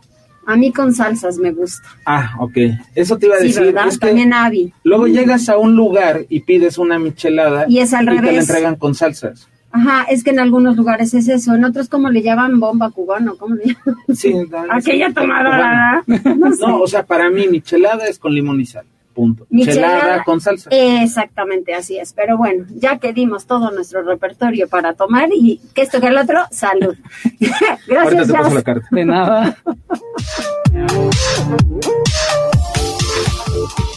A 0.48 0.54
mí 0.56 0.72
con 0.72 0.94
salsas 0.94 1.38
me 1.38 1.50
gusta. 1.52 1.86
Ah, 2.04 2.36
ok. 2.38 2.56
Eso 2.94 3.18
te 3.18 3.26
iba 3.26 3.34
a 3.34 3.38
Sí, 3.40 3.48
decir. 3.48 3.62
¿verdad? 3.64 3.88
es 3.88 3.98
que 3.98 4.06
También 4.06 4.32
Avi. 4.32 4.72
luego 4.84 5.08
llegas 5.08 5.48
a 5.48 5.58
un 5.58 5.74
lugar 5.74 6.24
y 6.28 6.40
pides 6.40 6.78
una 6.78 6.98
michelada 7.00 7.64
Y 7.68 7.80
es 7.80 7.92
al 7.92 8.06
te 8.06 8.14
la 8.14 8.20
revés. 8.20 8.48
entregan 8.48 8.76
con 8.76 8.94
salsas. 8.94 9.48
Ajá, 9.72 10.04
es 10.04 10.22
que 10.24 10.30
en 10.30 10.38
algunos 10.38 10.76
lugares 10.76 11.12
es 11.14 11.28
eso, 11.28 11.54
en 11.54 11.64
otros 11.64 11.88
como 11.88 12.08
le 12.10 12.22
llaman 12.22 12.60
bomba 12.60 12.90
cubano, 12.90 13.36
¿cómo 13.36 13.56
le 13.56 13.64
llaman? 13.74 13.96
Sí, 14.14 14.32
Aquella 14.70 15.12
tomadora, 15.12 16.02
no 16.06 16.52
sé. 16.54 16.66
No, 16.66 16.80
o 16.80 16.86
sea, 16.86 17.04
para 17.04 17.28
mí 17.28 17.46
michelada 17.48 18.06
es 18.06 18.18
con 18.18 18.32
limón 18.32 18.60
y 18.60 18.66
sal. 18.66 18.86
Punto. 19.16 19.46
Michelada, 19.48 19.94
Michelada 19.94 20.24
con 20.24 20.42
salsa. 20.42 20.68
Exactamente, 20.70 21.72
así 21.72 21.96
es. 21.96 22.12
Pero 22.12 22.36
bueno, 22.36 22.66
ya 22.68 22.98
que 22.98 23.14
dimos 23.14 23.46
todo 23.46 23.70
nuestro 23.70 24.02
repertorio 24.02 24.68
para 24.68 24.92
tomar 24.92 25.30
y 25.32 25.58
que 25.74 25.80
esto 25.80 26.02
que 26.02 26.08
el 26.08 26.18
otro, 26.18 26.40
salud. 26.50 26.94
Gracias, 27.88 28.26
te 28.26 28.32
paso 28.34 28.44
Jazz. 28.44 28.54
la 28.54 28.62
carta. 28.62 28.86
De 28.90 29.04
nada. 29.06 29.56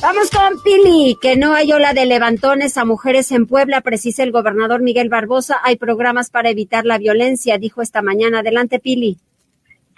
Vamos 0.02 0.30
con 0.32 0.64
Pili, 0.64 1.18
que 1.22 1.36
no 1.36 1.54
hay 1.54 1.74
ola 1.74 1.92
de 1.94 2.06
levantones 2.06 2.78
a 2.78 2.86
mujeres 2.86 3.34
en 3.34 3.46
Puebla, 3.46 3.82
precisa 3.82 4.24
el 4.24 4.32
gobernador 4.32 4.82
Miguel 4.82 5.10
Barbosa. 5.10 5.58
Hay 5.66 5.76
programas 5.76 6.30
para 6.30 6.50
evitar 6.50 6.86
la 6.86 6.98
violencia, 6.98 7.58
dijo 7.58 7.82
esta 7.82 8.02
mañana. 8.02 8.40
Adelante, 8.40 8.80
Pili. 8.80 9.18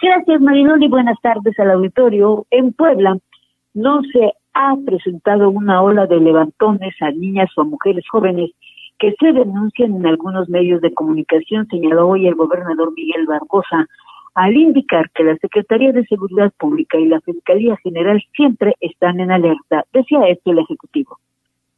Gracias, 0.00 0.40
Marinoli. 0.40 0.88
Buenas 0.88 1.16
tardes 1.22 1.56
al 1.60 1.70
auditorio. 1.70 2.44
En 2.50 2.72
Puebla 2.72 3.16
no 3.74 4.00
se 4.12 4.32
ha 4.54 4.74
presentado 4.84 5.50
una 5.50 5.82
ola 5.82 6.06
de 6.06 6.20
levantones 6.20 6.94
a 7.00 7.10
niñas 7.10 7.50
o 7.56 7.62
a 7.62 7.64
mujeres 7.64 8.04
jóvenes 8.10 8.50
que 8.98 9.14
se 9.18 9.32
denuncian 9.32 9.96
en 9.96 10.06
algunos 10.06 10.48
medios 10.48 10.80
de 10.80 10.94
comunicación, 10.94 11.66
señaló 11.68 12.08
hoy 12.08 12.26
el 12.26 12.34
gobernador 12.34 12.92
Miguel 12.94 13.26
Barbosa, 13.26 13.86
al 14.34 14.56
indicar 14.56 15.10
que 15.10 15.24
la 15.24 15.36
Secretaría 15.36 15.92
de 15.92 16.04
Seguridad 16.06 16.52
Pública 16.58 16.98
y 16.98 17.06
la 17.06 17.20
Fiscalía 17.20 17.76
General 17.82 18.22
siempre 18.34 18.74
están 18.80 19.20
en 19.20 19.30
alerta. 19.30 19.84
Decía 19.92 20.26
esto 20.28 20.52
el 20.52 20.60
Ejecutivo. 20.60 21.18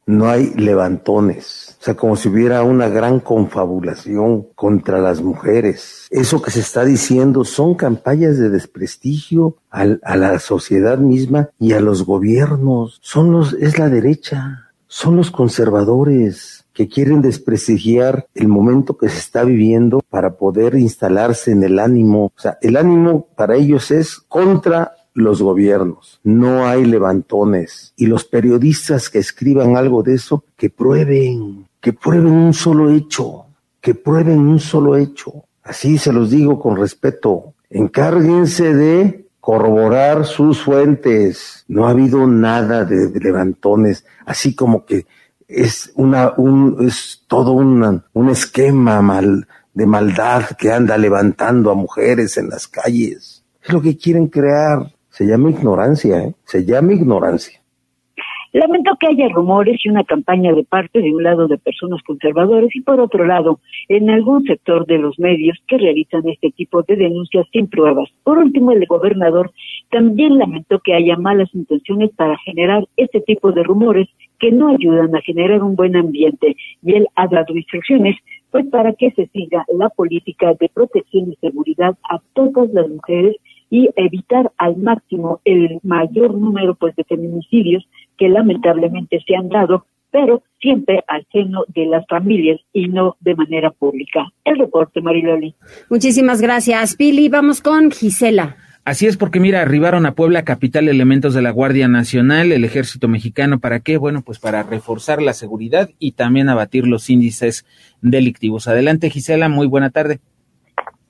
No 0.05 0.29
hay 0.29 0.53
levantones. 0.53 1.77
O 1.79 1.83
sea, 1.83 1.95
como 1.95 2.15
si 2.15 2.29
hubiera 2.29 2.63
una 2.63 2.89
gran 2.89 3.19
confabulación 3.19 4.47
contra 4.55 4.99
las 4.99 5.21
mujeres. 5.21 6.07
Eso 6.09 6.41
que 6.41 6.51
se 6.51 6.59
está 6.59 6.83
diciendo 6.83 7.43
son 7.43 7.75
campañas 7.75 8.37
de 8.37 8.49
desprestigio 8.49 9.57
a 9.69 10.15
la 10.15 10.39
sociedad 10.39 10.97
misma 10.97 11.49
y 11.59 11.73
a 11.73 11.79
los 11.79 12.05
gobiernos. 12.05 12.99
Son 13.01 13.31
los, 13.31 13.53
es 13.53 13.77
la 13.77 13.89
derecha. 13.89 14.71
Son 14.87 15.15
los 15.15 15.31
conservadores 15.31 16.65
que 16.73 16.87
quieren 16.87 17.21
desprestigiar 17.21 18.27
el 18.35 18.47
momento 18.47 18.97
que 18.97 19.09
se 19.09 19.17
está 19.17 19.43
viviendo 19.43 20.01
para 20.09 20.35
poder 20.35 20.75
instalarse 20.75 21.51
en 21.51 21.63
el 21.63 21.79
ánimo. 21.79 22.25
O 22.35 22.39
sea, 22.39 22.57
el 22.61 22.77
ánimo 22.77 23.27
para 23.35 23.55
ellos 23.55 23.91
es 23.91 24.17
contra 24.17 24.91
los 25.15 25.41
gobiernos. 25.41 26.19
No 26.23 26.67
hay 26.67 26.85
levantones. 26.85 27.93
Y 27.95 28.05
los 28.05 28.25
periodistas 28.25 29.09
que 29.09 29.17
escriban 29.17 29.75
algo 29.75 30.03
de 30.03 30.13
eso, 30.13 30.43
que 30.55 30.69
prueben, 30.69 31.67
que 31.81 31.93
prueben 31.93 32.31
un 32.31 32.53
solo 32.53 32.91
hecho, 32.91 33.45
que 33.81 33.95
prueben 33.95 34.39
un 34.39 34.59
solo 34.59 34.95
hecho. 34.97 35.45
Así 35.63 35.97
se 35.97 36.13
los 36.13 36.29
digo 36.29 36.59
con 36.59 36.75
respeto. 36.75 37.53
Encárguense 37.69 38.75
de 38.75 39.27
corroborar 39.39 40.25
sus 40.25 40.61
fuentes. 40.61 41.63
No 41.67 41.87
ha 41.87 41.91
habido 41.91 42.27
nada 42.27 42.85
de, 42.85 43.09
levantones, 43.19 44.05
así 44.25 44.53
como 44.53 44.85
que 44.85 45.07
es 45.47 45.91
una, 45.95 46.33
un, 46.37 46.77
es 46.85 47.23
todo 47.27 47.51
un 47.53 48.29
esquema 48.29 49.01
mal, 49.01 49.47
de 49.73 49.85
maldad 49.85 50.45
que 50.57 50.71
anda 50.71 50.97
levantando 50.97 51.69
a 51.69 51.75
mujeres 51.75 52.37
en 52.37 52.49
las 52.49 52.67
calles. 52.67 53.43
Es 53.61 53.73
lo 53.73 53.81
que 53.81 53.97
quieren 53.97 54.27
crear. 54.27 54.94
Se 55.15 55.25
llama 55.25 55.49
ignorancia, 55.49 56.23
¿eh? 56.23 56.35
Se 56.43 56.65
llama 56.65 56.91
ignorancia. 56.91 57.61
Lamento 58.51 58.91
que 58.99 59.07
haya 59.07 59.29
rumores 59.29 59.79
y 59.85 59.89
una 59.89 60.03
campaña 60.03 60.51
de 60.51 60.65
parte 60.65 61.01
de 61.01 61.15
un 61.15 61.23
lado 61.23 61.47
de 61.47 61.57
personas 61.57 62.01
conservadores 62.03 62.75
y 62.75 62.81
por 62.81 62.99
otro 62.99 63.25
lado 63.25 63.61
en 63.87 64.09
algún 64.09 64.43
sector 64.43 64.85
de 64.85 64.97
los 64.97 65.17
medios 65.17 65.57
que 65.69 65.77
realizan 65.77 66.27
este 66.27 66.51
tipo 66.51 66.83
de 66.83 66.97
denuncias 66.97 67.47
sin 67.53 67.67
pruebas. 67.67 68.09
Por 68.25 68.39
último, 68.39 68.73
el 68.73 68.85
gobernador 68.87 69.53
también 69.89 70.37
lamentó 70.37 70.79
que 70.79 70.93
haya 70.93 71.15
malas 71.15 71.47
intenciones 71.53 72.11
para 72.17 72.37
generar 72.39 72.85
este 72.97 73.21
tipo 73.21 73.53
de 73.53 73.63
rumores 73.63 74.09
que 74.37 74.51
no 74.51 74.67
ayudan 74.67 75.15
a 75.15 75.21
generar 75.21 75.63
un 75.63 75.77
buen 75.77 75.95
ambiente 75.95 76.57
y 76.83 76.93
él 76.93 77.07
ha 77.15 77.27
dado 77.27 77.55
instrucciones 77.55 78.17
pues 78.51 78.65
para 78.67 78.91
que 78.91 79.11
se 79.11 79.27
siga 79.27 79.65
la 79.73 79.87
política 79.87 80.53
de 80.59 80.69
protección 80.69 81.31
y 81.31 81.35
seguridad 81.37 81.95
a 82.09 82.19
todas 82.33 82.69
las 82.73 82.89
mujeres 82.89 83.37
y 83.75 83.89
evitar 83.97 84.53
al 84.57 84.77
máximo 84.77 85.41
el 85.43 85.79
mayor 85.83 86.33
número 86.33 86.75
pues 86.75 86.95
de 86.95 87.03
feminicidios 87.03 87.85
que 88.17 88.29
lamentablemente 88.29 89.21
se 89.27 89.35
han 89.35 89.49
dado, 89.49 89.85
pero 90.11 90.43
siempre 90.61 91.03
al 91.09 91.27
seno 91.29 91.65
de 91.75 91.85
las 91.85 92.05
familias 92.07 92.61
y 92.71 92.87
no 92.87 93.17
de 93.19 93.35
manera 93.35 93.71
pública. 93.71 94.31
El 94.45 94.59
reporte, 94.59 95.01
Mariloli. 95.01 95.55
Muchísimas 95.89 96.41
gracias, 96.41 96.95
Pili. 96.95 97.27
Vamos 97.27 97.59
con 97.59 97.91
Gisela. 97.91 98.55
Así 98.85 99.07
es 99.07 99.17
porque 99.17 99.41
mira, 99.41 99.61
arribaron 99.61 100.05
a 100.05 100.13
Puebla 100.13 100.45
capital 100.45 100.87
elementos 100.87 101.33
de 101.33 101.41
la 101.41 101.49
Guardia 101.49 101.89
Nacional, 101.89 102.53
el 102.53 102.63
Ejército 102.63 103.09
Mexicano, 103.09 103.59
¿para 103.59 103.81
qué? 103.81 103.97
Bueno, 103.97 104.21
pues 104.21 104.39
para 104.39 104.63
reforzar 104.63 105.21
la 105.21 105.33
seguridad 105.33 105.89
y 105.99 106.13
también 106.13 106.47
abatir 106.47 106.87
los 106.87 107.09
índices 107.09 107.65
delictivos. 108.01 108.69
Adelante 108.69 109.09
Gisela, 109.09 109.49
muy 109.49 109.67
buena 109.67 109.89
tarde. 109.89 110.21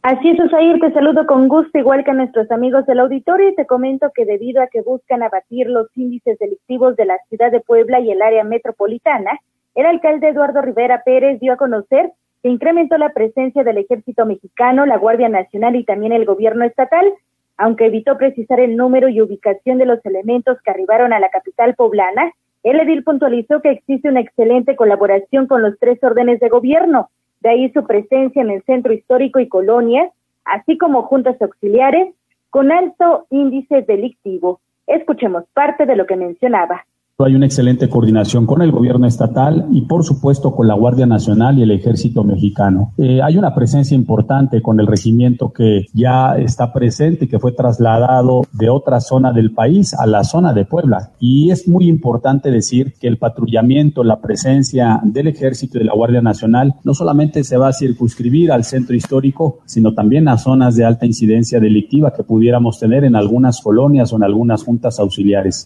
Así 0.07 0.29
es, 0.29 0.39
Osair, 0.39 0.79
te 0.79 0.93
saludo 0.93 1.25
con 1.25 1.47
gusto, 1.47 1.79
igual 1.79 2.03
que 2.03 2.11
a 2.11 2.13
nuestros 2.13 2.51
amigos 2.51 2.85
del 2.85 2.99
auditorio, 2.99 3.49
y 3.49 3.55
te 3.55 3.65
comento 3.65 4.11
que 4.13 4.23
debido 4.23 4.61
a 4.61 4.67
que 4.67 4.83
buscan 4.83 5.23
abatir 5.23 5.67
los 5.67 5.87
índices 5.97 6.37
delictivos 6.37 6.95
de 6.95 7.05
la 7.05 7.17
ciudad 7.27 7.51
de 7.51 7.59
Puebla 7.59 7.99
y 7.99 8.11
el 8.11 8.21
área 8.21 8.43
metropolitana, 8.43 9.39
el 9.73 9.87
alcalde 9.87 10.27
Eduardo 10.27 10.61
Rivera 10.61 11.01
Pérez 11.03 11.39
dio 11.39 11.53
a 11.53 11.57
conocer 11.57 12.11
que 12.43 12.49
incrementó 12.49 12.99
la 12.99 13.13
presencia 13.13 13.63
del 13.63 13.79
ejército 13.79 14.27
mexicano, 14.27 14.85
la 14.85 14.99
Guardia 14.99 15.27
Nacional 15.27 15.75
y 15.75 15.83
también 15.83 16.11
el 16.11 16.25
gobierno 16.25 16.65
estatal, 16.65 17.11
aunque 17.57 17.87
evitó 17.87 18.15
precisar 18.15 18.59
el 18.59 18.77
número 18.77 19.09
y 19.09 19.21
ubicación 19.21 19.79
de 19.79 19.87
los 19.87 20.05
elementos 20.05 20.61
que 20.61 20.69
arribaron 20.69 21.13
a 21.13 21.19
la 21.19 21.29
capital 21.29 21.73
poblana, 21.73 22.31
el 22.61 22.79
edil 22.79 23.03
puntualizó 23.03 23.59
que 23.59 23.71
existe 23.71 24.09
una 24.09 24.19
excelente 24.19 24.75
colaboración 24.75 25.47
con 25.47 25.63
los 25.63 25.79
tres 25.79 25.97
órdenes 26.03 26.39
de 26.39 26.49
gobierno, 26.49 27.09
de 27.45 27.51
ahí 27.51 27.71
su 27.73 27.85
presencia 27.85 28.41
en 28.41 28.49
el 28.49 28.63
centro 28.63 28.91
histórico 28.91 29.39
y 29.39 29.47
colonias, 29.47 30.11
así 30.45 30.79
como 30.79 31.03
juntas 31.03 31.39
auxiliares 31.39 32.11
con 32.49 32.71
alto 32.71 33.27
índice 33.29 33.83
delictivo. 33.83 34.59
Escuchemos 34.87 35.43
parte 35.53 35.85
de 35.85 35.95
lo 35.95 36.07
que 36.07 36.15
mencionaba. 36.15 36.87
Hay 37.17 37.33
una 37.33 37.45
excelente 37.45 37.87
coordinación 37.87 38.45
con 38.45 38.61
el 38.61 38.73
gobierno 38.73 39.07
estatal 39.07 39.67
y 39.71 39.83
por 39.83 40.03
supuesto 40.03 40.53
con 40.53 40.67
la 40.67 40.73
Guardia 40.73 41.05
Nacional 41.05 41.57
y 41.57 41.61
el 41.61 41.71
Ejército 41.71 42.25
Mexicano. 42.25 42.91
Eh, 42.97 43.21
hay 43.23 43.37
una 43.37 43.55
presencia 43.55 43.95
importante 43.95 44.61
con 44.61 44.81
el 44.81 44.87
regimiento 44.87 45.53
que 45.53 45.85
ya 45.93 46.35
está 46.37 46.73
presente 46.73 47.23
y 47.23 47.27
que 47.29 47.39
fue 47.39 47.53
trasladado 47.53 48.41
de 48.51 48.69
otra 48.69 48.99
zona 48.99 49.31
del 49.31 49.53
país 49.53 49.93
a 49.93 50.05
la 50.05 50.25
zona 50.25 50.51
de 50.51 50.65
Puebla. 50.65 51.11
Y 51.17 51.51
es 51.51 51.69
muy 51.69 51.87
importante 51.87 52.51
decir 52.51 52.95
que 52.99 53.07
el 53.07 53.17
patrullamiento, 53.17 54.03
la 54.03 54.19
presencia 54.19 54.99
del 55.01 55.27
Ejército 55.27 55.77
y 55.77 55.79
de 55.79 55.85
la 55.85 55.95
Guardia 55.95 56.21
Nacional 56.21 56.75
no 56.83 56.93
solamente 56.93 57.45
se 57.45 57.55
va 57.55 57.69
a 57.69 57.73
circunscribir 57.73 58.51
al 58.51 58.65
centro 58.65 58.93
histórico, 58.93 59.59
sino 59.65 59.93
también 59.93 60.27
a 60.27 60.37
zonas 60.37 60.75
de 60.75 60.83
alta 60.83 61.05
incidencia 61.05 61.61
delictiva 61.61 62.11
que 62.11 62.23
pudiéramos 62.23 62.77
tener 62.77 63.05
en 63.05 63.15
algunas 63.15 63.61
colonias 63.61 64.11
o 64.11 64.17
en 64.17 64.23
algunas 64.23 64.65
juntas 64.65 64.99
auxiliares. 64.99 65.65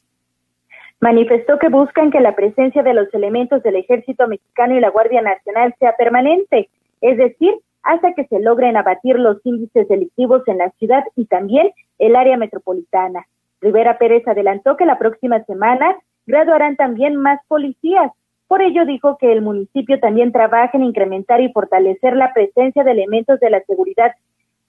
Manifestó 1.01 1.59
que 1.59 1.69
buscan 1.69 2.11
que 2.11 2.19
la 2.19 2.35
presencia 2.35 2.83
de 2.83 2.93
los 2.93 3.13
elementos 3.13 3.63
del 3.63 3.77
Ejército 3.77 4.27
Mexicano 4.27 4.75
y 4.75 4.81
la 4.81 4.89
Guardia 4.89 5.21
Nacional 5.21 5.73
sea 5.79 5.95
permanente, 5.95 6.69
es 6.99 7.17
decir, 7.17 7.53
hasta 7.83 8.13
que 8.13 8.25
se 8.25 8.39
logren 8.39 8.75
abatir 8.75 9.17
los 9.17 9.37
índices 9.45 9.87
delictivos 9.87 10.45
en 10.47 10.57
la 10.57 10.71
ciudad 10.71 11.05
y 11.15 11.25
también 11.25 11.71
el 11.99 12.17
área 12.17 12.35
metropolitana. 12.35 13.25
Rivera 13.61 13.97
Pérez 13.97 14.27
adelantó 14.27 14.75
que 14.75 14.85
la 14.85 14.97
próxima 14.97 15.41
semana 15.45 15.95
graduarán 16.25 16.75
también 16.75 17.15
más 17.15 17.39
policías. 17.47 18.11
Por 18.49 18.61
ello 18.61 18.85
dijo 18.85 19.17
que 19.17 19.31
el 19.31 19.41
municipio 19.41 19.99
también 19.99 20.33
trabaja 20.33 20.71
en 20.73 20.83
incrementar 20.83 21.39
y 21.39 21.51
fortalecer 21.53 22.15
la 22.15 22.33
presencia 22.33 22.83
de 22.83 22.91
elementos 22.91 23.39
de 23.39 23.49
la 23.49 23.61
seguridad, 23.61 24.13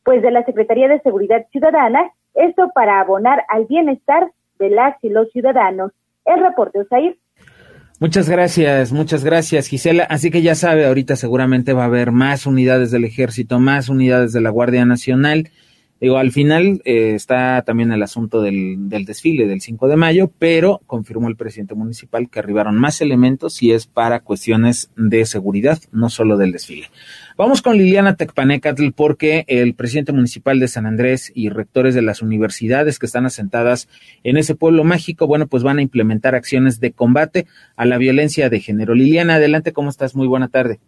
pues 0.04 0.22
de 0.22 0.30
la 0.30 0.44
Secretaría 0.44 0.86
de 0.86 1.00
Seguridad 1.00 1.46
Ciudadana, 1.50 2.12
esto 2.34 2.70
para 2.72 3.00
abonar 3.00 3.44
al 3.48 3.64
bienestar 3.64 4.30
de 4.60 4.70
las 4.70 4.96
y 5.02 5.08
los 5.08 5.30
ciudadanos. 5.32 5.92
El 6.34 6.42
reporte, 6.44 6.80
Osair. 6.80 7.18
Muchas 7.98 8.30
gracias, 8.30 8.92
muchas 8.92 9.24
gracias 9.24 9.66
Gisela. 9.66 10.04
Así 10.04 10.30
que 10.30 10.40
ya 10.40 10.54
sabe, 10.54 10.86
ahorita 10.86 11.16
seguramente 11.16 11.74
va 11.74 11.82
a 11.82 11.86
haber 11.86 12.12
más 12.12 12.46
unidades 12.46 12.90
del 12.90 13.04
ejército, 13.04 13.60
más 13.60 13.88
unidades 13.88 14.32
de 14.32 14.40
la 14.40 14.48
Guardia 14.48 14.86
Nacional. 14.86 15.50
Digo, 16.00 16.16
al 16.16 16.32
final 16.32 16.80
eh, 16.86 17.12
está 17.14 17.60
también 17.60 17.92
el 17.92 18.02
asunto 18.02 18.40
del, 18.40 18.88
del, 18.88 19.04
desfile 19.04 19.46
del 19.46 19.60
5 19.60 19.86
de 19.86 19.96
mayo, 19.96 20.30
pero 20.38 20.80
confirmó 20.86 21.28
el 21.28 21.36
presidente 21.36 21.74
municipal 21.74 22.30
que 22.30 22.38
arribaron 22.38 22.78
más 22.78 23.02
elementos 23.02 23.62
y 23.62 23.72
es 23.72 23.86
para 23.86 24.20
cuestiones 24.20 24.90
de 24.96 25.26
seguridad, 25.26 25.78
no 25.92 26.08
solo 26.08 26.38
del 26.38 26.52
desfile. 26.52 26.86
Vamos 27.36 27.62
con 27.62 27.76
Liliana 27.76 28.16
Tecpanecatl 28.16 28.90
porque 28.94 29.44
el 29.46 29.74
presidente 29.74 30.12
municipal 30.12 30.58
de 30.60 30.68
San 30.68 30.86
Andrés 30.86 31.32
y 31.34 31.48
rectores 31.48 31.94
de 31.94 32.02
las 32.02 32.22
universidades 32.22 32.98
que 32.98 33.06
están 33.06 33.24
asentadas 33.24 33.88
en 34.24 34.36
ese 34.36 34.54
pueblo 34.54 34.84
mágico, 34.84 35.26
bueno, 35.26 35.46
pues 35.46 35.62
van 35.62 35.78
a 35.78 35.82
implementar 35.82 36.34
acciones 36.34 36.80
de 36.80 36.92
combate 36.92 37.46
a 37.76 37.86
la 37.86 37.98
violencia 37.98 38.50
de 38.50 38.60
género. 38.60 38.94
Liliana, 38.94 39.36
adelante, 39.36 39.72
¿cómo 39.72 39.90
estás? 39.90 40.14
Muy 40.14 40.26
buena 40.26 40.48
tarde. 40.48 40.80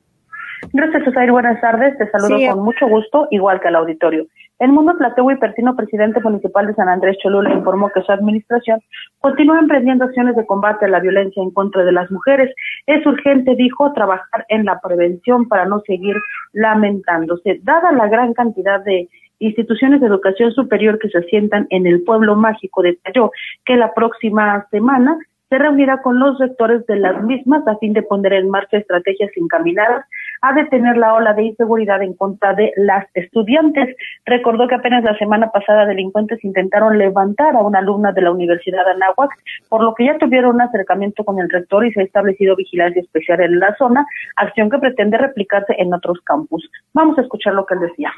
Gracias, 0.73 1.09
Osair. 1.09 1.31
Buenas 1.33 1.61
tardes. 1.61 1.97
Te 1.99 2.11
saludo 2.11 2.55
con 2.55 2.65
mucho 2.65 2.87
gusto, 2.89 3.27
igual 3.31 3.61
que 3.61 3.69
al 3.69 3.77
auditorio. 3.77 4.27
El 4.59 4.71
Mundo 4.71 4.97
Plateo 4.97 5.29
y 5.31 5.37
Pertino, 5.37 5.75
presidente 5.75 6.21
municipal 6.21 6.69
de 6.69 6.75
San 6.75 6.89
Andrés 6.89 7.19
Cholula, 7.19 7.53
informó 7.53 7.91
que 7.91 8.01
su 8.03 8.13
administración 8.13 8.81
continúa 9.19 9.59
emprendiendo 9.59 10.05
acciones 10.05 10.37
de 10.37 10.47
combate 10.47 10.85
a 10.85 10.89
la 10.89 11.01
violencia 11.01 11.43
en 11.43 11.51
contra 11.51 11.85
de 11.85 11.91
las 11.91 12.11
mujeres. 12.13 12.55
Es 12.87 13.05
urgente, 13.05 13.57
dijo, 13.57 13.93
trabajar 13.93 14.47
en 14.49 14.65
la 14.65 14.79
prevención 14.81 15.49
para 15.49 15.65
no 15.65 15.81
seguir 15.81 16.15
lamentándose. 16.53 17.59
Dada 17.65 17.91
la 17.91 18.07
gran 18.07 18.35
cantidad 18.35 18.81
de 18.85 19.09
instituciones 19.41 20.01
de 20.01 20.07
educación 20.07 20.53
superior 20.53 21.01
que 21.01 21.09
se 21.09 21.19
asientan 21.19 21.67
en 21.71 21.87
el 21.87 22.05
pueblo 22.05 22.37
mágico, 22.37 22.83
detalló 22.83 23.33
que 23.65 23.75
la 23.75 23.93
próxima 23.93 24.65
semana 24.71 25.19
se 25.53 25.59
reunirá 25.59 26.01
con 26.01 26.19
los 26.19 26.39
rectores 26.39 26.87
de 26.87 26.97
las 26.97 27.23
mismas 27.25 27.67
a 27.67 27.77
fin 27.77 27.93
de 27.93 28.03
poner 28.03 28.33
en 28.33 28.49
marcha 28.49 28.79
estrategias 28.79 29.31
encaminadas 29.37 30.07
a 30.43 30.53
detener 30.53 30.97
la 30.97 31.15
ola 31.15 31.33
de 31.35 31.45
inseguridad 31.45 32.03
en 32.03 32.15
contra 32.15 32.53
de 32.55 32.73
las 32.77 33.07
estudiantes. 33.15 33.97
Recordó 34.27 34.67
que 34.67 34.75
apenas 34.75 35.05
la 35.05 35.17
semana 35.17 35.51
pasada 35.51 35.87
delincuentes 35.87 36.43
intentaron 36.45 36.99
levantar 36.99 37.55
a 37.55 37.61
una 37.61 37.79
alumna 37.79 38.13
de 38.13 38.23
la 38.23 38.33
Universidad 38.33 38.85
de 38.85 38.91
Anáhuac, 38.91 39.31
por 39.69 39.83
lo 39.83 39.95
que 39.95 40.07
ya 40.07 40.19
tuvieron 40.19 40.57
un 40.57 40.63
acercamiento 40.63 41.25
con 41.25 41.39
el 41.39 41.49
rector 41.49 41.87
y 41.87 41.93
se 41.93 42.01
ha 42.01 42.05
establecido 42.05 42.57
vigilancia 42.57 43.01
especial 43.01 43.41
en 43.41 43.61
la 43.61 43.75
zona, 43.77 44.05
acción 44.37 44.69
que 44.69 44.79
pretende 44.79 45.17
replicarse 45.17 45.75
en 45.79 45.95
otros 45.95 46.19
campus. 46.25 46.69
Vamos 46.93 47.17
a 47.19 47.23
escuchar 47.23 47.55
lo 47.55 47.65
que 47.65 47.75
él 47.75 47.81
decía. 47.81 48.13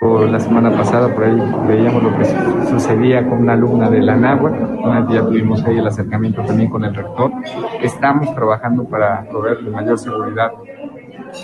La 0.00 0.38
semana 0.40 0.70
pasada 0.70 1.14
por 1.14 1.24
ahí 1.24 1.40
veíamos 1.66 2.02
lo 2.02 2.16
que 2.18 2.24
sucedía 2.66 3.26
con 3.26 3.38
una 3.38 3.54
alumna 3.54 3.88
de 3.88 4.02
la 4.02 4.12
Anáhuac, 4.12 5.08
día 5.08 5.20
tuvimos 5.22 5.64
ahí 5.64 5.78
el 5.78 5.86
acercamiento 5.86 6.42
también 6.42 6.68
con 6.68 6.84
el 6.84 6.94
rector. 6.94 7.30
Estamos 7.82 8.34
trabajando 8.34 8.84
para 8.84 9.26
proveer 9.28 9.58
de 9.58 9.70
mayor 9.70 9.98
seguridad 9.98 10.52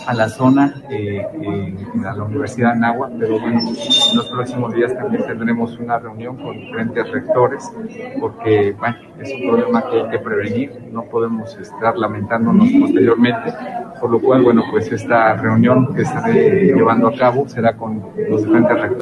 a 0.06 0.14
la 0.14 0.28
zona, 0.28 0.74
eh, 0.90 1.24
a 2.04 2.12
la 2.14 2.24
Universidad 2.24 2.72
de 2.72 2.76
Anáhuac, 2.78 3.12
pero 3.18 3.38
bueno, 3.38 3.60
en 3.60 4.16
los 4.16 4.28
próximos 4.28 4.74
días 4.74 4.94
también 4.94 5.24
tendremos 5.26 5.78
una 5.78 5.98
reunión 5.98 6.36
con 6.36 6.58
diferentes 6.58 7.10
rectores, 7.10 7.70
porque 8.20 8.74
bueno, 8.78 8.96
es 9.20 9.32
un 9.32 9.50
problema 9.50 9.88
que 9.88 10.00
hay 10.00 10.10
que 10.10 10.18
prevenir, 10.18 10.88
no 10.92 11.04
podemos 11.04 11.56
estar 11.56 11.96
lamentándonos 11.96 12.68
posteriormente, 12.80 13.52
por 14.00 14.10
lo 14.10 14.20
cual, 14.20 14.42
bueno, 14.42 14.62
pues 14.70 14.90
esta 14.90 15.34
reunión 15.34 15.94
que 15.94 16.02
estaré 16.02 16.74
llevando 16.74 17.08
a 17.08 17.16
cabo 17.16 17.48
será 17.48 17.76
con 17.76 18.02
los 18.28 18.42
diferentes 18.42 18.80
rectores. 18.80 19.01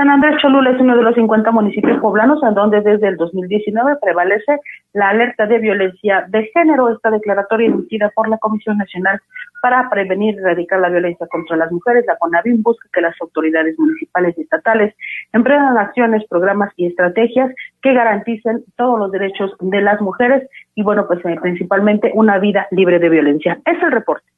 San 0.00 0.08
Andrés 0.08 0.40
Cholula 0.40 0.70
es 0.70 0.80
uno 0.80 0.96
de 0.96 1.02
los 1.02 1.14
50 1.14 1.50
municipios 1.50 2.00
poblanos 2.00 2.42
en 2.42 2.54
donde 2.54 2.80
desde 2.80 3.06
el 3.08 3.18
2019 3.18 3.96
prevalece 4.00 4.58
la 4.94 5.10
alerta 5.10 5.44
de 5.44 5.58
violencia 5.58 6.24
de 6.26 6.50
género. 6.54 6.88
Esta 6.88 7.10
declaratoria 7.10 7.66
emitida 7.66 8.10
por 8.14 8.26
la 8.26 8.38
Comisión 8.38 8.78
Nacional 8.78 9.20
para 9.60 9.90
Prevenir 9.90 10.36
y 10.36 10.38
Erradicar 10.38 10.80
la 10.80 10.88
Violencia 10.88 11.26
contra 11.26 11.54
las 11.58 11.70
Mujeres, 11.70 12.06
la 12.06 12.16
CONAVIM, 12.16 12.62
busca 12.62 12.88
que 12.94 13.02
las 13.02 13.14
autoridades 13.20 13.78
municipales 13.78 14.38
y 14.38 14.40
estatales 14.40 14.94
emprendan 15.34 15.76
acciones, 15.76 16.24
programas 16.30 16.72
y 16.76 16.86
estrategias 16.86 17.54
que 17.82 17.92
garanticen 17.92 18.64
todos 18.78 18.98
los 18.98 19.12
derechos 19.12 19.54
de 19.60 19.82
las 19.82 20.00
mujeres 20.00 20.48
y, 20.74 20.82
bueno, 20.82 21.06
pues 21.06 21.22
eh, 21.26 21.36
principalmente 21.42 22.10
una 22.14 22.38
vida 22.38 22.66
libre 22.70 23.00
de 23.00 23.10
violencia. 23.10 23.58
Es 23.66 23.82
el 23.82 23.92
reporte. 23.92 24.29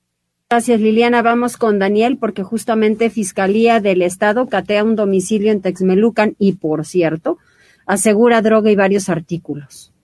Gracias, 0.52 0.82
Liliana. 0.82 1.22
Vamos 1.22 1.56
con 1.56 1.78
Daniel, 1.78 2.18
porque 2.18 2.42
justamente 2.42 3.08
Fiscalía 3.08 3.80
del 3.80 4.02
Estado 4.02 4.48
catea 4.48 4.84
un 4.84 4.96
domicilio 4.96 5.50
en 5.50 5.62
Texmelucan 5.62 6.36
y, 6.38 6.52
por 6.52 6.84
cierto, 6.84 7.38
asegura 7.86 8.42
droga 8.42 8.70
y 8.70 8.76
varios 8.76 9.08
artículos. 9.08 9.94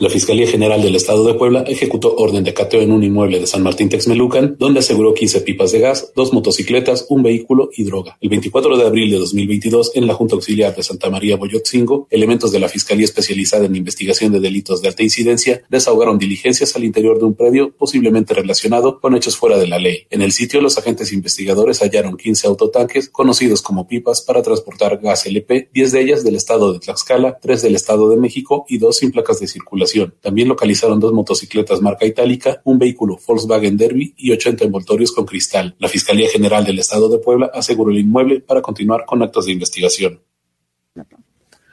La 0.00 0.10
Fiscalía 0.10 0.48
General 0.48 0.82
del 0.82 0.96
Estado 0.96 1.24
de 1.24 1.34
Puebla 1.34 1.62
ejecutó 1.68 2.16
orden 2.16 2.42
de 2.42 2.52
cateo 2.52 2.80
en 2.80 2.90
un 2.90 3.04
inmueble 3.04 3.38
de 3.38 3.46
San 3.46 3.62
Martín 3.62 3.88
Texmelucan, 3.88 4.56
donde 4.58 4.80
aseguró 4.80 5.14
15 5.14 5.42
pipas 5.42 5.70
de 5.70 5.78
gas, 5.78 6.10
dos 6.16 6.32
motocicletas, 6.32 7.06
un 7.10 7.22
vehículo 7.22 7.70
y 7.76 7.84
droga. 7.84 8.18
El 8.20 8.28
24 8.30 8.76
de 8.76 8.86
abril 8.86 9.12
de 9.12 9.18
2022, 9.18 9.92
en 9.94 10.08
la 10.08 10.14
Junta 10.14 10.34
Auxiliar 10.34 10.74
de 10.74 10.82
Santa 10.82 11.10
María 11.10 11.36
Boyotzingo, 11.36 12.08
elementos 12.10 12.50
de 12.50 12.58
la 12.58 12.68
Fiscalía 12.68 13.04
Especializada 13.04 13.66
en 13.66 13.76
Investigación 13.76 14.32
de 14.32 14.40
Delitos 14.40 14.82
de 14.82 14.88
Alta 14.88 15.04
Incidencia 15.04 15.62
desahogaron 15.68 16.18
diligencias 16.18 16.74
al 16.74 16.82
interior 16.82 17.20
de 17.20 17.26
un 17.26 17.34
predio 17.34 17.70
posiblemente 17.70 18.34
relacionado 18.34 19.00
con 19.00 19.14
hechos 19.14 19.36
fuera 19.36 19.58
de 19.58 19.68
la 19.68 19.78
ley. 19.78 20.08
En 20.10 20.22
el 20.22 20.32
sitio, 20.32 20.60
los 20.60 20.76
agentes 20.76 21.12
investigadores 21.12 21.78
hallaron 21.78 22.16
15 22.16 22.48
autotanques, 22.48 23.10
conocidos 23.10 23.62
como 23.62 23.86
pipas, 23.86 24.22
para 24.22 24.42
transportar 24.42 24.98
gas 24.98 25.24
LP, 25.24 25.68
10 25.72 25.92
de 25.92 26.00
ellas 26.00 26.24
del 26.24 26.34
estado 26.34 26.72
de 26.72 26.80
Tlaxcala, 26.80 27.38
3 27.40 27.62
del 27.62 27.76
estado 27.76 28.08
de 28.08 28.16
México 28.16 28.66
y 28.68 28.78
2 28.78 28.96
sin 28.96 29.12
placas 29.12 29.38
de 29.38 29.46
circulación 29.46 29.83
también 30.20 30.48
localizaron 30.48 31.00
dos 31.00 31.12
motocicletas 31.12 31.80
marca 31.80 32.06
itálica, 32.06 32.60
un 32.64 32.78
vehículo 32.78 33.18
Volkswagen 33.26 33.76
Derby 33.76 34.14
y 34.16 34.32
80 34.32 34.64
envoltorios 34.64 35.12
con 35.12 35.26
cristal. 35.26 35.74
La 35.78 35.88
Fiscalía 35.88 36.28
General 36.28 36.64
del 36.64 36.78
Estado 36.78 37.08
de 37.08 37.18
Puebla 37.18 37.50
aseguró 37.52 37.90
el 37.90 37.98
inmueble 37.98 38.40
para 38.40 38.62
continuar 38.62 39.04
con 39.04 39.22
actos 39.22 39.46
de 39.46 39.52
investigación. 39.52 40.20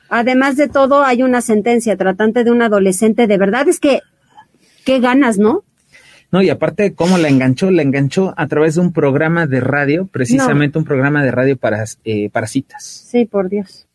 Además 0.09 0.57
de 0.57 0.67
todo, 0.67 1.03
hay 1.03 1.23
una 1.23 1.41
sentencia 1.41 1.95
tratante 1.95 2.43
de 2.43 2.51
un 2.51 2.61
adolescente. 2.61 3.27
De 3.27 3.37
verdad 3.37 3.67
es 3.69 3.79
que, 3.79 4.01
qué 4.83 4.99
ganas, 4.99 5.37
¿no? 5.37 5.63
No, 6.31 6.41
y 6.41 6.49
aparte, 6.49 6.93
¿cómo 6.95 7.17
la 7.17 7.27
enganchó? 7.27 7.71
La 7.71 7.81
enganchó 7.81 8.33
a 8.37 8.47
través 8.47 8.75
de 8.75 8.81
un 8.81 8.93
programa 8.93 9.47
de 9.47 9.59
radio, 9.59 10.07
precisamente 10.07 10.77
un 10.77 10.85
programa 10.85 11.23
de 11.23 11.31
radio 11.31 11.57
para, 11.57 11.83
eh, 12.05 12.29
para 12.29 12.47
citas. 12.47 12.83
Sí, 12.83 13.25
por 13.25 13.49
Dios. 13.49 13.87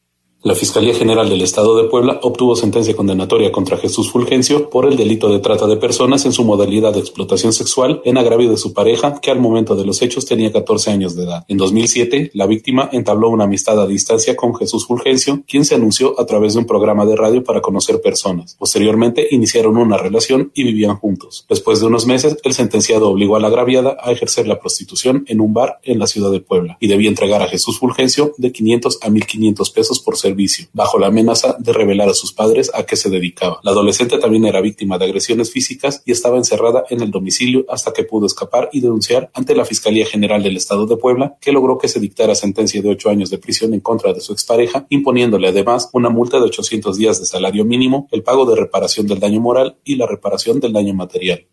La 0.46 0.54
Fiscalía 0.54 0.94
General 0.94 1.28
del 1.28 1.42
Estado 1.42 1.76
de 1.76 1.88
Puebla 1.88 2.20
obtuvo 2.22 2.54
sentencia 2.54 2.94
condenatoria 2.94 3.50
contra 3.50 3.78
Jesús 3.78 4.12
Fulgencio 4.12 4.70
por 4.70 4.86
el 4.86 4.96
delito 4.96 5.28
de 5.28 5.40
trata 5.40 5.66
de 5.66 5.76
personas 5.76 6.24
en 6.24 6.32
su 6.32 6.44
modalidad 6.44 6.94
de 6.94 7.00
explotación 7.00 7.52
sexual 7.52 8.00
en 8.04 8.16
agravio 8.16 8.48
de 8.48 8.56
su 8.56 8.72
pareja, 8.72 9.20
que 9.20 9.32
al 9.32 9.40
momento 9.40 9.74
de 9.74 9.84
los 9.84 10.02
hechos 10.02 10.24
tenía 10.24 10.52
14 10.52 10.92
años 10.92 11.16
de 11.16 11.24
edad. 11.24 11.44
En 11.48 11.56
2007, 11.56 12.30
la 12.34 12.46
víctima 12.46 12.88
entabló 12.92 13.28
una 13.28 13.42
amistad 13.42 13.82
a 13.82 13.88
distancia 13.88 14.36
con 14.36 14.54
Jesús 14.54 14.86
Fulgencio, 14.86 15.42
quien 15.48 15.64
se 15.64 15.74
anunció 15.74 16.14
a 16.20 16.26
través 16.26 16.52
de 16.52 16.60
un 16.60 16.66
programa 16.66 17.04
de 17.06 17.16
radio 17.16 17.42
para 17.42 17.60
conocer 17.60 18.00
personas. 18.00 18.54
Posteriormente, 18.56 19.26
iniciaron 19.32 19.76
una 19.76 19.96
relación 19.96 20.52
y 20.54 20.62
vivían 20.62 20.94
juntos. 20.94 21.44
Después 21.48 21.80
de 21.80 21.86
unos 21.86 22.06
meses, 22.06 22.36
el 22.44 22.52
sentenciado 22.52 23.08
obligó 23.08 23.34
a 23.34 23.40
la 23.40 23.48
agraviada 23.48 23.96
a 24.00 24.12
ejercer 24.12 24.46
la 24.46 24.60
prostitución 24.60 25.24
en 25.26 25.40
un 25.40 25.52
bar 25.52 25.80
en 25.82 25.98
la 25.98 26.06
ciudad 26.06 26.30
de 26.30 26.38
Puebla 26.38 26.78
y 26.78 26.86
debía 26.86 27.08
entregar 27.08 27.42
a 27.42 27.48
Jesús 27.48 27.80
Fulgencio 27.80 28.32
de 28.38 28.52
500 28.52 29.00
a 29.02 29.08
1.500 29.08 29.74
pesos 29.74 29.98
por 29.98 30.16
ser 30.16 30.35
bajo 30.72 30.98
la 30.98 31.08
amenaza 31.08 31.56
de 31.58 31.72
revelar 31.72 32.08
a 32.08 32.14
sus 32.14 32.32
padres 32.32 32.70
a 32.74 32.84
qué 32.84 32.96
se 32.96 33.10
dedicaba. 33.10 33.60
La 33.62 33.72
adolescente 33.72 34.18
también 34.18 34.44
era 34.44 34.60
víctima 34.60 34.98
de 34.98 35.06
agresiones 35.06 35.50
físicas 35.50 36.02
y 36.04 36.12
estaba 36.12 36.36
encerrada 36.36 36.84
en 36.90 37.00
el 37.00 37.10
domicilio 37.10 37.64
hasta 37.68 37.92
que 37.92 38.04
pudo 38.04 38.26
escapar 38.26 38.68
y 38.72 38.80
denunciar 38.80 39.30
ante 39.34 39.54
la 39.54 39.64
Fiscalía 39.64 40.06
General 40.06 40.42
del 40.42 40.56
Estado 40.56 40.86
de 40.86 40.96
Puebla, 40.96 41.36
que 41.40 41.52
logró 41.52 41.78
que 41.78 41.88
se 41.88 42.00
dictara 42.00 42.34
sentencia 42.34 42.82
de 42.82 42.90
ocho 42.90 43.10
años 43.10 43.30
de 43.30 43.38
prisión 43.38 43.74
en 43.74 43.80
contra 43.80 44.12
de 44.12 44.20
su 44.20 44.32
expareja, 44.32 44.86
imponiéndole 44.90 45.48
además 45.48 45.90
una 45.92 46.10
multa 46.10 46.38
de 46.38 46.44
800 46.44 46.96
días 46.96 47.18
de 47.18 47.26
salario 47.26 47.64
mínimo, 47.64 48.08
el 48.12 48.22
pago 48.22 48.44
de 48.46 48.56
reparación 48.56 49.06
del 49.06 49.20
daño 49.20 49.40
moral 49.40 49.78
y 49.84 49.96
la 49.96 50.06
reparación 50.06 50.60
del 50.60 50.72
daño 50.72 50.94
material. 50.94 51.46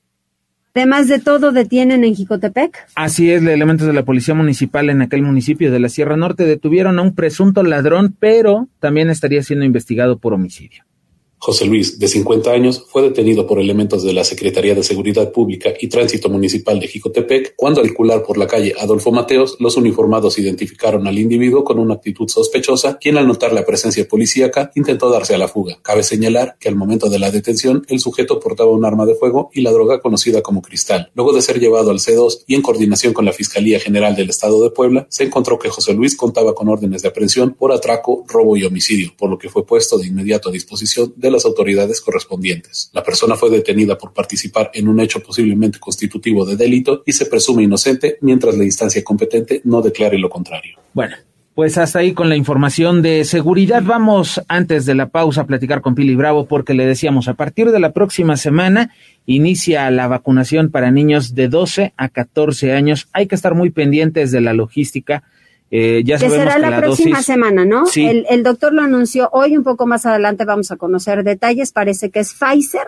Además 0.76 1.08
de 1.08 1.20
todo, 1.20 1.52
detienen 1.52 2.04
en 2.04 2.16
Jicotepec. 2.16 2.88
Así 2.96 3.32
es, 3.32 3.44
elementos 3.44 3.86
de 3.86 3.94
la 3.94 4.06
Policía 4.06 4.34
Municipal 4.34 4.90
en 4.90 5.04
aquel 5.04 5.22
municipio 5.22 5.72
de 5.72 5.80
la 5.80 5.88
Sierra 5.88 6.18
Norte 6.18 6.46
detuvieron 6.46 6.98
a 6.98 7.04
un 7.04 7.14
presunto 7.14 7.62
ladrón, 7.62 8.16
pero 8.20 8.68
también 8.80 9.12
estaría 9.12 9.44
siendo 9.44 9.66
investigado 9.66 10.18
por 10.18 10.34
homicidio. 10.34 10.84
José 11.46 11.66
Luis, 11.66 12.00
de 12.00 12.08
50 12.08 12.52
años, 12.52 12.86
fue 12.88 13.02
detenido 13.02 13.46
por 13.46 13.60
elementos 13.60 14.02
de 14.02 14.14
la 14.14 14.24
Secretaría 14.24 14.76
de 14.76 14.82
Seguridad 14.82 15.30
Pública 15.34 15.74
y 15.78 15.90
Tránsito 15.90 16.30
Municipal 16.30 16.80
de 16.80 16.88
Jicotepec 16.88 17.56
cuando 17.58 17.82
al 17.82 17.94
cular 17.94 18.24
por 18.24 18.38
la 18.38 18.48
calle 18.48 18.74
Adolfo 18.80 19.12
Mateos, 19.12 19.58
los 19.60 19.76
uniformados 19.76 20.40
identificaron 20.40 21.06
al 21.06 21.20
individuo 21.20 21.66
con 21.66 21.80
una 21.80 21.96
actitud 21.96 22.30
sospechosa, 22.30 22.98
quien 22.98 23.18
al 23.18 23.28
notar 23.28 23.52
la 23.52 23.66
presencia 23.66 24.08
policíaca 24.08 24.72
intentó 24.76 25.10
darse 25.10 25.36
a 25.36 25.38
la 25.38 25.50
fuga. 25.50 25.80
Cabe 25.82 26.04
señalar 26.04 26.56
que 26.62 26.70
al 26.70 26.78
momento 26.78 27.10
de 27.10 27.20
la 27.20 27.30
detención, 27.30 27.86
el 27.90 28.00
sujeto 28.00 28.40
portaba 28.40 28.72
un 28.72 28.86
arma 28.86 29.06
de 29.06 29.16
fuego 29.16 29.50
y 29.54 29.64
la 29.64 29.74
droga 29.74 30.00
conocida 30.00 30.42
como 30.42 30.62
cristal. 30.62 31.12
Luego 31.14 31.34
de 31.34 31.42
ser 31.42 31.60
llevado 31.60 31.92
al 31.92 32.00
C2 32.00 32.46
y 32.48 32.56
en 32.56 32.62
coordinación 32.62 33.12
con 33.12 33.26
la 33.26 33.34
Fiscalía 33.34 33.82
General 33.82 34.16
del 34.16 34.30
Estado 34.30 34.64
de 34.64 34.70
Puebla, 34.70 35.08
se 35.10 35.26
encontró 35.26 35.60
que 35.60 35.68
José 35.68 35.94
Luis 35.94 36.16
contaba 36.16 36.56
con 36.56 36.70
órdenes 36.70 37.02
de 37.02 37.10
aprehensión 37.10 37.54
por 37.54 37.74
atraco, 37.74 38.24
robo 38.30 38.56
y 38.56 38.64
homicidio, 38.64 39.12
por 39.18 39.30
lo 39.30 39.38
que 39.38 39.50
fue 39.50 39.66
puesto 39.66 39.98
de 39.98 40.08
inmediato 40.08 40.48
a 40.48 40.52
disposición 40.54 41.14
de 41.18 41.33
las 41.34 41.46
autoridades 41.46 42.00
correspondientes. 42.00 42.90
La 42.94 43.04
persona 43.04 43.36
fue 43.36 43.50
detenida 43.50 43.98
por 43.98 44.14
participar 44.14 44.72
en 44.74 44.88
un 44.88 45.00
hecho 45.00 45.22
posiblemente 45.22 45.80
constitutivo 45.80 46.46
de 46.46 46.56
delito 46.56 47.04
y 47.06 47.12
se 47.12 47.26
presume 47.26 47.64
inocente 47.64 48.18
mientras 48.22 48.58
la 48.58 48.64
instancia 48.64 49.04
competente 49.04 49.62
no 49.66 49.82
declare 49.82 50.18
lo 50.18 50.30
contrario. 50.30 50.78
Bueno, 50.94 51.16
pues 51.56 51.78
hasta 51.78 52.00
ahí 52.00 52.14
con 52.14 52.30
la 52.30 52.36
información 52.36 53.04
de 53.04 53.26
seguridad. 53.26 53.84
Vamos 53.84 54.42
antes 54.48 54.88
de 54.88 54.96
la 54.96 55.10
pausa 55.10 55.42
a 55.42 55.46
platicar 55.46 55.82
con 55.82 55.94
Pili 55.94 56.16
Bravo 56.16 56.48
porque 56.48 56.74
le 56.74 56.86
decíamos, 56.86 57.28
a 57.28 57.36
partir 57.36 57.72
de 57.72 57.80
la 57.80 57.94
próxima 57.94 58.38
semana 58.38 58.92
inicia 59.28 59.90
la 59.92 60.08
vacunación 60.08 60.72
para 60.72 60.90
niños 60.90 61.36
de 61.36 61.50
12 61.50 61.94
a 61.96 62.10
14 62.10 62.74
años. 62.74 63.08
Hay 63.14 63.28
que 63.28 63.36
estar 63.36 63.54
muy 63.54 63.70
pendientes 63.70 64.32
de 64.32 64.42
la 64.42 64.54
logística 64.54 65.24
eh, 65.76 66.04
ya 66.06 66.20
que 66.20 66.30
será 66.30 66.60
la, 66.60 66.78
próxima 66.78 67.24
semana, 67.24 67.66
¿no? 67.66 67.86
El, 67.96 68.44
doctor 68.44 68.76
lo 68.76 68.84
anunció 68.84 69.28
hoy, 69.34 69.58
un 69.58 69.64
poco 69.64 69.88
más 69.88 70.06
adelante 70.06 70.46
vamos 70.46 70.70
a 70.70 70.76
conocer 70.76 71.24
detalles, 71.24 71.72
parece 71.72 72.12
que 72.12 72.20
es 72.20 72.36
Pfizer. 72.36 72.86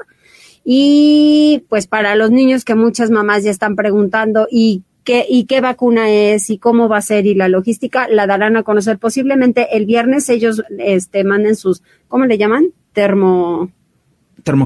Y 0.63 1.63
pues 1.67 1.87
para 1.87 2.15
los 2.15 2.29
niños 2.29 2.63
que 2.63 2.75
muchas 2.75 3.09
mamás 3.09 3.43
ya 3.43 3.49
están 3.49 3.75
preguntando 3.75 4.47
y 4.51 4.83
qué, 5.03 5.25
y 5.27 5.45
qué 5.45 5.61
vacuna 5.61 6.11
es 6.11 6.51
y 6.51 6.59
cómo 6.59 6.87
va 6.87 6.97
a 6.97 7.01
ser 7.01 7.25
y 7.25 7.33
la 7.33 7.47
logística, 7.47 8.07
la 8.07 8.27
darán 8.27 8.55
a 8.55 8.61
conocer 8.61 8.99
posiblemente 8.99 9.75
el 9.75 9.87
viernes. 9.87 10.29
Ellos 10.29 10.61
este, 10.77 11.23
manden 11.23 11.55
sus, 11.55 11.81
¿cómo 12.07 12.27
le 12.27 12.37
llaman? 12.37 12.67
Termo... 12.93 13.71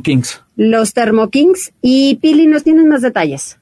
Kings. 0.03 0.43
Los 0.57 0.93
Kings. 1.31 1.71
Y 1.81 2.15
Pili, 2.15 2.47
nos 2.47 2.65
tienen 2.65 2.89
más 2.89 3.01
detalles. 3.01 3.58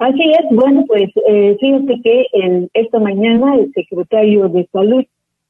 Así 0.00 0.32
es, 0.32 0.46
bueno, 0.50 0.82
pues 0.88 1.10
eh, 1.28 1.58
fíjate 1.60 2.00
que 2.02 2.26
en 2.32 2.70
esta 2.72 2.98
mañana 2.98 3.56
el 3.56 3.70
secretario 3.74 4.48
de 4.48 4.66
Salud, 4.72 5.04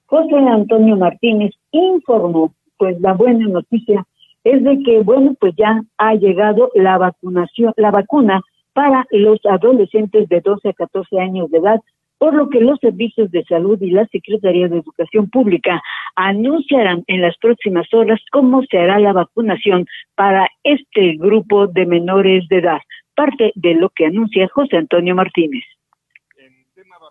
José 0.07 0.35
Antonio 0.35 0.97
Martínez, 0.97 1.53
informó, 1.71 2.53
pues 2.77 3.01
la 3.01 3.13
buena 3.13 3.47
noticia 3.47 4.05
es 4.43 4.65
de 4.65 4.83
que, 4.83 5.03
bueno, 5.03 5.37
pues 5.39 5.55
ya 5.57 5.83
ha 5.99 6.15
llegado 6.17 6.73
la 6.75 6.99
vacunación, 6.99 7.73
la 7.77 7.93
vacuna 7.93 8.41
para 8.73 9.07
los 9.13 9.39
adolescentes 9.49 10.29
de 10.29 10.41
12 10.41 10.71
a 10.71 10.73
14 10.73 11.21
años 11.21 11.49
de 11.53 11.59
edad, 11.59 11.81
por 12.19 12.35
lo 12.35 12.51
que 12.51 12.61
los 12.61 12.81
servicios 12.81 13.31
de 13.31 13.45
salud 13.45 13.81
y 13.81 13.93
la 13.93 14.07
Secretaría 14.07 14.67
de 14.67 14.79
Educación 14.79 15.31
Pública 15.31 15.81
anunciarán 16.17 17.05
en 17.07 17.23
las 17.23 17.37
próximas 17.39 17.87
horas 17.95 18.21
cómo 18.33 18.65
se 18.69 18.79
hará 18.79 18.99
la 18.99 19.13
vacunación 19.13 19.87
para 20.17 20.49
este 20.65 21.15
grupo 21.19 21.69
de 21.69 21.87
menores 21.87 22.49
de 22.49 22.59
edad 22.59 22.81
parte 23.21 23.53
de 23.55 23.75
lo 23.75 23.91
que 23.91 24.07
anuncia 24.07 24.49
José 24.49 24.79
Antonio 24.79 25.15
Martínez 25.15 25.63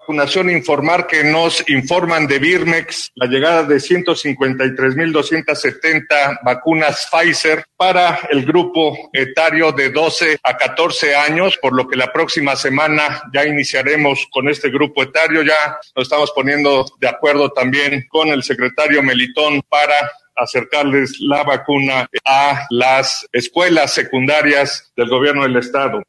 vacunación, 0.09 0.49
informar 0.49 1.05
que 1.05 1.23
nos 1.23 1.63
informan 1.69 2.25
de 2.25 2.39
Birmex 2.39 3.11
la 3.13 3.27
llegada 3.27 3.61
de 3.63 3.75
153.270 3.75 6.39
vacunas 6.43 7.07
Pfizer 7.11 7.63
para 7.77 8.21
el 8.31 8.43
grupo 8.43 9.11
etario 9.13 9.71
de 9.71 9.91
12 9.91 10.39
a 10.41 10.57
14 10.57 11.15
años, 11.15 11.59
por 11.61 11.75
lo 11.75 11.87
que 11.87 11.95
la 11.95 12.11
próxima 12.11 12.55
semana 12.55 13.21
ya 13.31 13.45
iniciaremos 13.45 14.27
con 14.31 14.49
este 14.49 14.69
grupo 14.69 15.03
etario. 15.03 15.43
Ya 15.43 15.77
nos 15.95 16.03
estamos 16.03 16.31
poniendo 16.31 16.85
de 16.99 17.07
acuerdo 17.07 17.51
también 17.51 18.07
con 18.09 18.29
el 18.29 18.41
secretario 18.41 19.03
Melitón 19.03 19.61
para 19.69 20.11
acercarles 20.39 21.19
la 21.19 21.43
vacuna 21.43 22.07
a 22.25 22.65
las 22.69 23.27
escuelas 23.33 23.93
secundarias 23.93 24.91
del 24.95 25.09
gobierno 25.09 25.43
del 25.43 25.57
estado. 25.57 26.01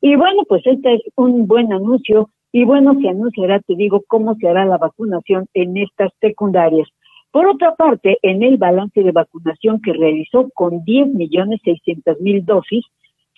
Y 0.00 0.16
bueno, 0.16 0.42
pues 0.48 0.62
este 0.66 0.94
es 0.94 1.02
un 1.16 1.46
buen 1.46 1.72
anuncio 1.72 2.30
y 2.52 2.64
bueno, 2.64 2.94
se 3.00 3.08
anunciará, 3.08 3.60
te 3.60 3.74
digo, 3.74 4.02
cómo 4.06 4.34
se 4.34 4.48
hará 4.48 4.64
la 4.66 4.76
vacunación 4.76 5.46
en 5.54 5.76
estas 5.78 6.12
secundarias. 6.20 6.88
Por 7.30 7.46
otra 7.46 7.74
parte, 7.76 8.18
en 8.20 8.42
el 8.42 8.58
balance 8.58 9.02
de 9.02 9.10
vacunación 9.10 9.80
que 9.80 9.94
realizó 9.94 10.50
con 10.54 10.84
10 10.84 11.14
millones 11.14 11.60
600 11.64 12.20
mil 12.20 12.44
dosis, 12.44 12.84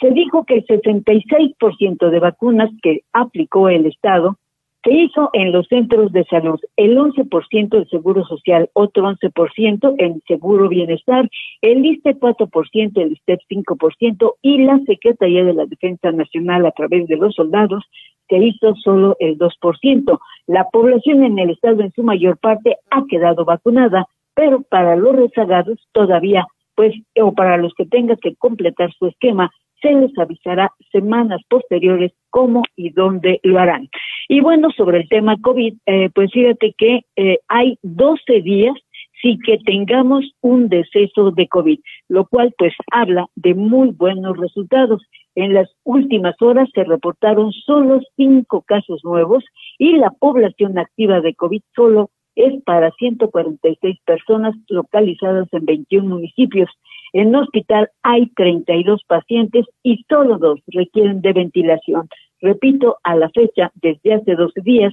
se 0.00 0.10
dijo 0.10 0.44
que 0.44 0.54
el 0.54 0.66
66% 0.66 2.10
de 2.10 2.18
vacunas 2.18 2.70
que 2.82 3.02
aplicó 3.12 3.68
el 3.68 3.86
Estado 3.86 4.36
se 4.84 4.92
hizo 4.92 5.30
en 5.32 5.50
los 5.50 5.66
centros 5.68 6.12
de 6.12 6.24
salud, 6.24 6.60
el 6.76 6.96
11% 6.98 7.68
del 7.70 7.88
Seguro 7.88 8.24
Social, 8.26 8.68
otro 8.74 9.10
11% 9.10 9.94
en 9.98 10.20
Seguro 10.28 10.68
Bienestar, 10.68 11.28
el 11.62 11.84
ISTE 11.86 12.16
4%, 12.16 13.00
el 13.00 13.12
ISTEP 13.12 13.40
5% 13.48 14.34
y 14.42 14.58
la 14.58 14.78
Secretaría 14.86 15.42
de 15.44 15.54
la 15.54 15.64
Defensa 15.64 16.12
Nacional 16.12 16.66
a 16.66 16.72
través 16.72 17.08
de 17.08 17.16
los 17.16 17.34
soldados 17.34 17.82
se 18.28 18.36
hizo 18.36 18.74
solo 18.76 19.16
el 19.20 19.38
2%. 19.38 20.18
La 20.46 20.64
población 20.70 21.24
en 21.24 21.38
el 21.38 21.50
estado 21.50 21.80
en 21.80 21.92
su 21.92 22.02
mayor 22.02 22.36
parte 22.38 22.76
ha 22.90 23.04
quedado 23.08 23.46
vacunada, 23.46 24.06
pero 24.34 24.62
para 24.62 24.96
los 24.96 25.16
rezagados 25.16 25.78
todavía, 25.92 26.46
pues, 26.74 26.94
o 27.20 27.32
para 27.32 27.56
los 27.56 27.72
que 27.74 27.86
tengan 27.86 28.18
que 28.18 28.34
completar 28.36 28.92
su 28.98 29.06
esquema, 29.06 29.50
se 29.80 29.92
les 29.92 30.16
avisará 30.18 30.72
semanas 30.92 31.40
posteriores 31.48 32.12
cómo 32.30 32.62
y 32.76 32.90
dónde 32.90 33.40
lo 33.42 33.58
harán. 33.58 33.88
Y 34.28 34.40
bueno, 34.40 34.70
sobre 34.76 34.98
el 34.98 35.08
tema 35.08 35.36
COVID, 35.40 35.74
eh, 35.86 36.10
pues 36.14 36.30
fíjate 36.32 36.74
que 36.76 37.00
eh, 37.16 37.38
hay 37.48 37.78
12 37.82 38.42
días 38.42 38.74
sin 39.22 39.40
que 39.40 39.58
tengamos 39.58 40.24
un 40.42 40.68
deceso 40.68 41.30
de 41.30 41.48
COVID, 41.48 41.78
lo 42.08 42.26
cual 42.26 42.52
pues 42.58 42.74
habla 42.92 43.26
de 43.36 43.54
muy 43.54 43.90
buenos 43.90 44.36
resultados. 44.36 45.02
En 45.34 45.54
las 45.54 45.68
últimas 45.82 46.34
horas 46.40 46.68
se 46.74 46.84
reportaron 46.84 47.50
solo 47.52 48.00
cinco 48.16 48.62
casos 48.62 49.00
nuevos 49.02 49.42
y 49.78 49.96
la 49.96 50.10
población 50.10 50.78
activa 50.78 51.20
de 51.20 51.34
COVID 51.34 51.62
solo 51.74 52.10
es 52.36 52.62
para 52.64 52.90
146 52.92 53.98
personas 54.04 54.54
localizadas 54.68 55.48
en 55.52 55.64
21 55.64 56.08
municipios. 56.08 56.68
En 57.14 57.28
el 57.28 57.36
hospital 57.36 57.90
hay 58.02 58.28
32 58.34 59.02
pacientes 59.06 59.66
y 59.84 60.04
solo 60.08 60.36
dos 60.36 60.58
requieren 60.66 61.20
de 61.20 61.32
ventilación. 61.32 62.08
Repito, 62.40 62.96
a 63.04 63.14
la 63.14 63.30
fecha, 63.30 63.70
desde 63.80 64.14
hace 64.14 64.34
12 64.34 64.60
días, 64.62 64.92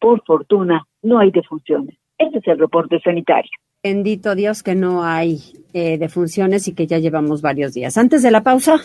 por 0.00 0.24
fortuna, 0.24 0.86
no 1.02 1.18
hay 1.18 1.30
defunciones. 1.30 1.94
Este 2.16 2.38
es 2.38 2.46
el 2.46 2.58
reporte 2.58 2.98
sanitario. 3.04 3.50
Bendito 3.82 4.34
Dios 4.34 4.62
que 4.62 4.74
no 4.74 5.04
hay 5.04 5.40
eh, 5.74 5.98
defunciones 5.98 6.68
y 6.68 6.74
que 6.74 6.86
ya 6.86 6.98
llevamos 6.98 7.42
varios 7.42 7.74
días. 7.74 7.98
Antes 7.98 8.22
de 8.22 8.30
la 8.30 8.42
pausa, 8.42 8.80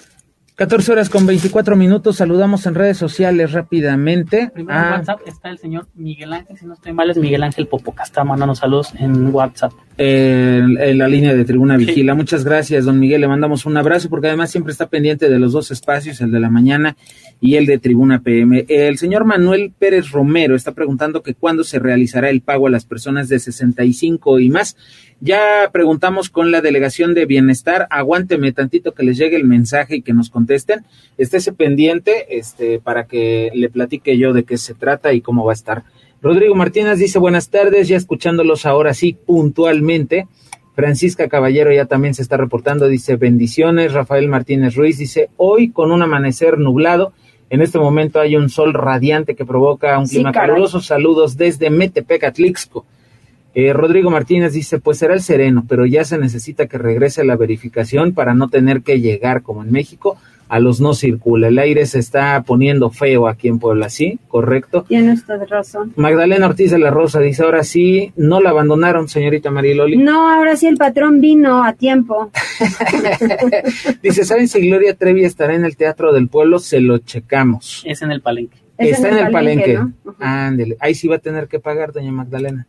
14 0.55 0.91
horas 0.91 1.09
con 1.09 1.25
24 1.25 1.77
minutos, 1.77 2.17
saludamos 2.17 2.65
en 2.65 2.75
redes 2.75 2.97
sociales 2.97 3.53
rápidamente. 3.53 4.51
Primero 4.53 4.77
en 4.77 4.91
WhatsApp 4.91 5.21
está 5.25 5.49
el 5.49 5.57
señor 5.57 5.87
Miguel 5.95 6.33
Ángel, 6.33 6.57
si 6.57 6.65
no 6.65 6.73
estoy 6.73 6.91
mal 6.91 7.09
es 7.09 7.17
Miguel 7.17 7.43
Ángel 7.43 7.65
Popoca, 7.65 8.03
está 8.03 8.25
mandando 8.25 8.53
saludos 8.53 8.93
en 8.99 9.33
WhatsApp. 9.33 9.71
En 9.97 10.97
la 10.97 11.07
línea 11.07 11.33
de 11.33 11.45
Tribuna 11.45 11.77
Vigila. 11.77 12.15
Muchas 12.15 12.43
gracias, 12.43 12.85
don 12.85 12.99
Miguel. 12.99 13.21
Le 13.21 13.27
mandamos 13.27 13.65
un 13.65 13.77
abrazo 13.77 14.09
porque 14.09 14.27
además 14.27 14.51
siempre 14.51 14.71
está 14.71 14.87
pendiente 14.87 15.29
de 15.29 15.39
los 15.39 15.53
dos 15.53 15.71
espacios, 15.71 16.21
el 16.21 16.31
de 16.31 16.39
la 16.39 16.49
mañana 16.49 16.95
y 17.39 17.55
el 17.55 17.65
de 17.65 17.77
Tribuna 17.77 18.21
PM. 18.21 18.65
El 18.67 18.97
señor 18.97 19.25
Manuel 19.25 19.71
Pérez 19.77 20.11
Romero 20.11 20.55
está 20.55 20.71
preguntando 20.71 21.21
que 21.21 21.35
cuándo 21.35 21.63
se 21.63 21.79
realizará 21.79 22.29
el 22.29 22.41
pago 22.41 22.67
a 22.67 22.71
las 22.71 22.85
personas 22.85 23.29
de 23.29 23.39
65 23.39 24.39
y 24.39 24.49
más. 24.49 24.77
Ya 25.19 25.69
preguntamos 25.71 26.29
con 26.29 26.51
la 26.51 26.61
delegación 26.61 27.13
de 27.13 27.25
bienestar, 27.25 27.87
aguánteme 27.89 28.51
tantito 28.51 28.93
que 28.93 29.03
les 29.03 29.17
llegue 29.17 29.37
el 29.37 29.45
mensaje 29.45 29.97
y 29.97 30.01
que 30.01 30.13
nos 30.13 30.29
contesten. 30.29 30.85
Estése 31.17 31.53
pendiente 31.53 32.37
este, 32.37 32.79
para 32.79 33.05
que 33.05 33.51
le 33.53 33.69
platique 33.69 34.17
yo 34.17 34.33
de 34.33 34.43
qué 34.43 34.57
se 34.57 34.73
trata 34.73 35.13
y 35.13 35.21
cómo 35.21 35.45
va 35.45 35.51
a 35.51 35.55
estar. 35.55 35.83
Rodrigo 36.23 36.55
Martínez 36.55 36.99
dice 36.99 37.19
buenas 37.19 37.49
tardes, 37.49 37.89
ya 37.89 37.97
escuchándolos 37.97 38.65
ahora 38.65 38.93
sí 38.93 39.11
puntualmente. 39.11 40.25
Francisca 40.73 41.27
Caballero 41.27 41.73
ya 41.73 41.85
también 41.85 42.13
se 42.13 42.21
está 42.21 42.37
reportando, 42.37 42.87
dice 42.87 43.17
bendiciones. 43.17 43.91
Rafael 43.91 44.29
Martínez 44.29 44.75
Ruiz 44.75 44.97
dice 44.97 45.29
hoy 45.35 45.71
con 45.71 45.91
un 45.91 46.01
amanecer 46.01 46.59
nublado. 46.59 47.11
En 47.49 47.61
este 47.61 47.77
momento 47.77 48.21
hay 48.21 48.37
un 48.37 48.49
sol 48.49 48.73
radiante 48.73 49.35
que 49.35 49.43
provoca 49.43 49.99
un 49.99 50.07
clima 50.07 50.31
caluroso. 50.31 50.79
Saludos 50.79 51.35
desde 51.35 51.69
Metepec, 51.69 52.23
Atlixco. 52.23 52.85
Eh, 53.53 53.73
Rodrigo 53.73 54.09
Martínez 54.09 54.53
dice, 54.53 54.79
pues 54.79 54.99
será 54.99 55.15
el 55.15 55.21
sereno, 55.21 55.65
pero 55.67 55.85
ya 55.85 56.05
se 56.05 56.17
necesita 56.17 56.67
que 56.67 56.77
regrese 56.77 57.25
la 57.25 57.35
verificación 57.35 58.13
para 58.13 58.33
no 58.33 58.47
tener 58.47 58.81
que 58.81 59.01
llegar, 59.01 59.41
como 59.43 59.61
en 59.61 59.73
México, 59.73 60.17
a 60.47 60.59
los 60.59 60.79
no 60.81 60.93
circula. 60.93 61.47
El 61.47 61.59
aire 61.59 61.85
se 61.85 61.99
está 61.99 62.43
poniendo 62.43 62.89
feo 62.89 63.27
aquí 63.27 63.47
en 63.47 63.59
Puebla, 63.59 63.89
¿sí? 63.89 64.19
¿Correcto? 64.27 64.83
Tiene 64.87 65.13
usted 65.13 65.41
razón. 65.47 65.93
Magdalena 65.95 66.47
Ortiz 66.47 66.71
de 66.71 66.79
la 66.79 66.91
Rosa 66.91 67.19
dice, 67.19 67.43
ahora 67.43 67.63
sí, 67.63 68.11
no 68.15 68.41
la 68.41 68.51
abandonaron, 68.51 69.07
señorita 69.07 69.51
Mariloli. 69.51 69.97
No, 69.97 70.29
ahora 70.29 70.55
sí 70.55 70.67
el 70.67 70.77
patrón 70.77 71.21
vino 71.21 71.63
a 71.63 71.73
tiempo. 71.73 72.31
dice, 74.03 74.25
¿saben 74.25 74.47
si 74.47 74.67
Gloria 74.67 74.95
Trevi 74.95 75.25
estará 75.25 75.55
en 75.55 75.65
el 75.65 75.75
Teatro 75.75 76.13
del 76.13 76.27
Pueblo? 76.27 76.59
Se 76.59 76.79
lo 76.79 76.99
checamos. 76.99 77.83
Es 77.85 78.01
en 78.01 78.11
el 78.11 78.21
palenque. 78.21 78.57
Está 78.77 79.09
en 79.09 79.17
el, 79.17 79.31
palenque. 79.31 79.79
Ándele. 80.19 80.77
Ahí 80.79 80.95
sí 80.95 81.07
va 81.07 81.17
a 81.17 81.19
tener 81.19 81.47
que 81.47 81.59
pagar, 81.59 81.93
doña 81.93 82.11
Magdalena. 82.11 82.67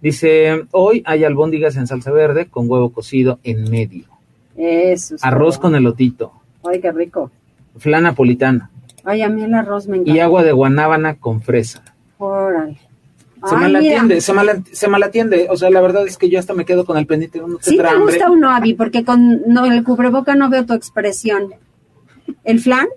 Dice, 0.00 0.66
hoy 0.72 1.02
hay 1.06 1.24
albóndigas 1.24 1.76
en 1.76 1.86
salsa 1.86 2.12
verde 2.12 2.46
con 2.46 2.70
huevo 2.70 2.90
cocido 2.90 3.40
en 3.42 3.70
medio. 3.70 4.04
Eso. 4.56 5.16
Arroz 5.22 5.58
con 5.58 5.74
elotito. 5.74 6.32
Ay, 6.68 6.80
qué 6.80 6.92
rico. 6.92 7.30
Flan 7.78 8.04
napolitana. 8.04 8.70
Ay, 9.04 9.22
a 9.22 9.28
mí 9.28 9.42
el 9.42 9.54
arroz 9.54 9.86
me 9.86 9.98
encanta. 9.98 10.12
Y 10.12 10.20
agua 10.20 10.42
de 10.42 10.52
guanábana 10.52 11.14
con 11.16 11.42
fresa. 11.42 11.82
Órale. 12.18 12.78
Se 13.44 13.54
malatiende, 13.54 14.20
se, 14.20 14.32
mal, 14.32 14.64
se 14.72 14.88
malatiende. 14.88 15.46
O 15.50 15.56
sea, 15.56 15.70
la 15.70 15.80
verdad 15.80 16.06
es 16.06 16.16
que 16.16 16.28
yo 16.28 16.38
hasta 16.38 16.54
me 16.54 16.64
quedo 16.64 16.84
con 16.84 16.96
el 16.96 17.06
pendiente. 17.06 17.40
Uno 17.40 17.58
sí 17.60 17.76
me 17.78 17.98
gusta 17.98 18.30
uno, 18.30 18.50
Avi, 18.50 18.74
porque 18.74 19.04
con 19.04 19.42
no, 19.46 19.66
el 19.66 19.84
cubreboca 19.84 20.34
no 20.34 20.50
veo 20.50 20.66
tu 20.66 20.72
expresión. 20.72 21.50
¿El 22.44 22.60
flan? 22.60 22.88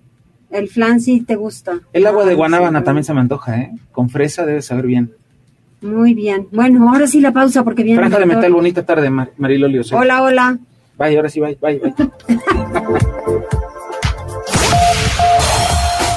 El 0.49 0.69
flan 0.69 1.01
sí 1.01 1.21
te 1.21 1.36
gusta. 1.36 1.82
El 1.93 2.08
agua 2.08 2.25
de 2.25 2.34
guanábana 2.34 2.84
también 2.84 3.03
se 3.03 3.13
me 3.13 3.19
antoja, 3.19 3.60
¿eh? 3.60 3.71
Con 3.91 4.10
fresa 4.10 4.45
debe 4.45 4.62
saber 4.62 4.88
bien. 4.88 5.12
Muy 5.82 6.13
bien. 6.13 6.47
Bueno, 6.51 6.89
ahora 6.89 7.05
sí 7.05 7.21
la 7.21 7.32
pausa 7.32 7.63
porque 7.63 7.84
viene. 7.84 7.99
Franja 7.99 8.19
de 8.19 8.25
metal, 8.25 8.51
bonita 8.51 8.86
tarde, 8.86 9.10
Mar 9.10 9.32
Marilolio. 9.38 9.84
Hola, 9.93 10.23
hola. 10.23 10.58
Bye, 10.97 11.15
ahora 11.15 11.29
sí, 11.29 11.39
bye, 11.39 11.58
bye, 11.62 11.79
bye. 11.79 12.99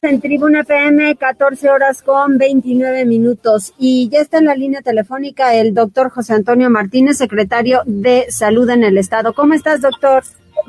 En 0.00 0.20
Tribuna 0.20 0.62
PM, 0.62 1.16
14 1.16 1.70
horas 1.70 2.02
con 2.02 2.38
29 2.38 3.04
minutos. 3.04 3.74
Y 3.78 4.08
ya 4.08 4.20
está 4.20 4.38
en 4.38 4.44
la 4.44 4.54
línea 4.54 4.80
telefónica 4.80 5.54
el 5.56 5.74
doctor 5.74 6.10
José 6.10 6.34
Antonio 6.34 6.70
Martínez, 6.70 7.18
secretario 7.18 7.82
de 7.84 8.26
Salud 8.30 8.70
en 8.70 8.84
el 8.84 8.96
Estado. 8.96 9.32
¿Cómo 9.32 9.54
estás, 9.54 9.80
doctor? 9.80 10.22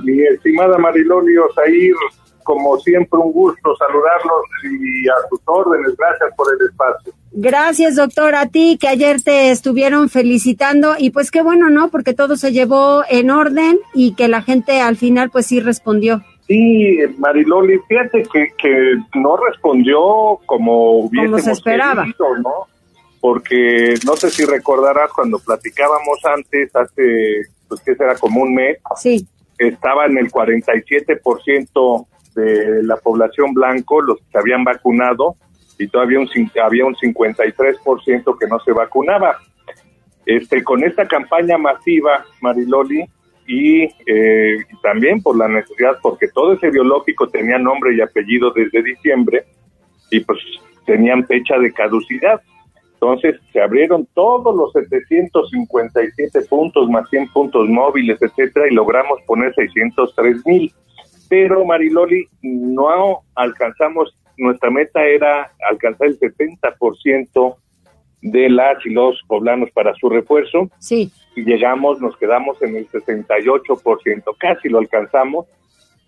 Mi 0.04 0.20
estimada 0.24 0.80
Mariloli 0.80 1.38
Osair, 1.38 1.94
como 2.44 2.80
siempre, 2.80 3.20
un 3.20 3.32
gusto 3.32 3.76
saludarlos 3.76 4.42
y 4.64 5.08
a 5.08 5.30
sus 5.30 5.40
órdenes. 5.46 5.96
Gracias 5.96 6.30
por 6.36 6.48
el 6.52 6.68
espacio. 6.68 7.14
Gracias, 7.32 7.96
doctor, 7.98 8.34
a 8.34 8.48
ti 8.48 8.80
que 8.82 8.88
ayer 8.88 9.22
te 9.22 9.52
estuvieron 9.52 10.10
felicitando 10.10 10.96
y 10.98 11.12
pues 11.12 11.30
qué 11.30 11.44
bueno, 11.44 11.70
¿no? 11.70 11.92
Porque 11.92 12.16
todo 12.16 12.36
se 12.36 12.52
llevó 12.52 13.04
en 13.08 13.30
orden 13.30 13.80
y 13.94 14.16
que 14.16 14.28
la 14.28 14.42
gente 14.42 14.82
al 14.82 14.98
final 14.98 15.30
pues 15.30 15.46
sí 15.46 15.60
respondió. 15.60 16.24
Sí, 16.50 16.98
Mariloli, 17.20 17.78
fíjate 17.88 18.24
que, 18.24 18.48
que 18.58 18.96
no 19.14 19.38
respondió 19.38 20.40
como 20.48 21.02
hubiésemos 21.02 21.44
se 21.44 21.52
esperaba. 21.52 22.08
¿no? 22.42 22.66
Porque 23.22 23.94
no 24.04 24.16
sé 24.16 24.32
si 24.32 24.46
recordarás 24.46 25.14
cuando 25.14 25.38
platicábamos 25.38 26.26
antes, 26.26 26.76
hace, 26.76 27.44
pues 27.68 27.82
que 27.82 27.94
será 27.94 28.16
como 28.16 28.42
un 28.42 28.56
mes, 28.56 28.80
sí. 28.96 29.28
estaba 29.60 30.08
en 30.08 30.18
el 30.18 30.32
47% 30.32 32.08
de 32.34 32.82
la 32.82 32.98
población 32.98 33.54
blanco, 33.54 34.02
los 34.02 34.18
que 34.18 34.32
se 34.32 34.40
habían 34.40 34.64
vacunado, 34.64 35.36
y 35.78 35.88
todavía 35.88 36.20
un, 36.20 36.28
había 36.64 36.84
un 36.84 36.96
53% 36.96 38.38
que 38.40 38.48
no 38.48 38.60
se 38.62 38.72
vacunaba. 38.72 39.38
Este, 40.26 40.64
con 40.64 40.84
esta 40.84 41.08
campaña 41.08 41.60
masiva, 41.60 42.26
Mariloli, 42.42 43.06
y, 43.50 43.90
eh, 44.06 44.58
también 44.84 45.24
por 45.24 45.36
la 45.36 45.48
necesidad, 45.48 45.98
porque 46.04 46.28
todo 46.28 46.54
ese 46.54 46.70
biológico 46.70 47.28
tenía 47.30 47.58
nombre 47.58 47.96
y 47.96 48.02
apellido 48.02 48.52
desde 48.52 48.84
diciembre, 48.84 49.44
y 50.12 50.20
pues 50.20 50.38
tenían 50.86 51.26
fecha 51.26 51.58
de 51.58 51.74
caducidad. 51.74 52.40
Entonces 52.94 53.40
se 53.52 53.60
abrieron 53.60 54.08
todos 54.14 54.56
los 54.56 54.72
757 54.74 56.42
puntos 56.48 56.90
más 56.90 57.10
100 57.10 57.30
puntos 57.30 57.68
móviles, 57.68 58.22
etcétera, 58.22 58.68
y 58.70 58.76
logramos 58.76 59.20
poner 59.26 59.52
603 59.56 60.46
mil. 60.46 60.72
Pero 61.28 61.66
Mariloli, 61.66 62.28
no 62.44 63.22
alcanzamos, 63.34 64.16
nuestra 64.38 64.70
meta 64.70 65.04
era 65.08 65.52
alcanzar 65.68 66.10
el 66.10 66.20
70% 66.20 67.56
de 68.22 68.50
las 68.50 68.86
y 68.86 68.90
los 68.90 69.22
poblanos 69.28 69.70
para 69.72 69.94
su 69.96 70.10
refuerzo. 70.10 70.70
Sí. 70.80 71.12
Y 71.36 71.44
llegamos, 71.44 72.02
nos 72.02 72.18
quedamos 72.18 72.62
en 72.62 72.76
el 72.76 72.88
68%, 72.90 74.24
casi 74.38 74.70
lo 74.70 74.80
alcanzamos, 74.80 75.46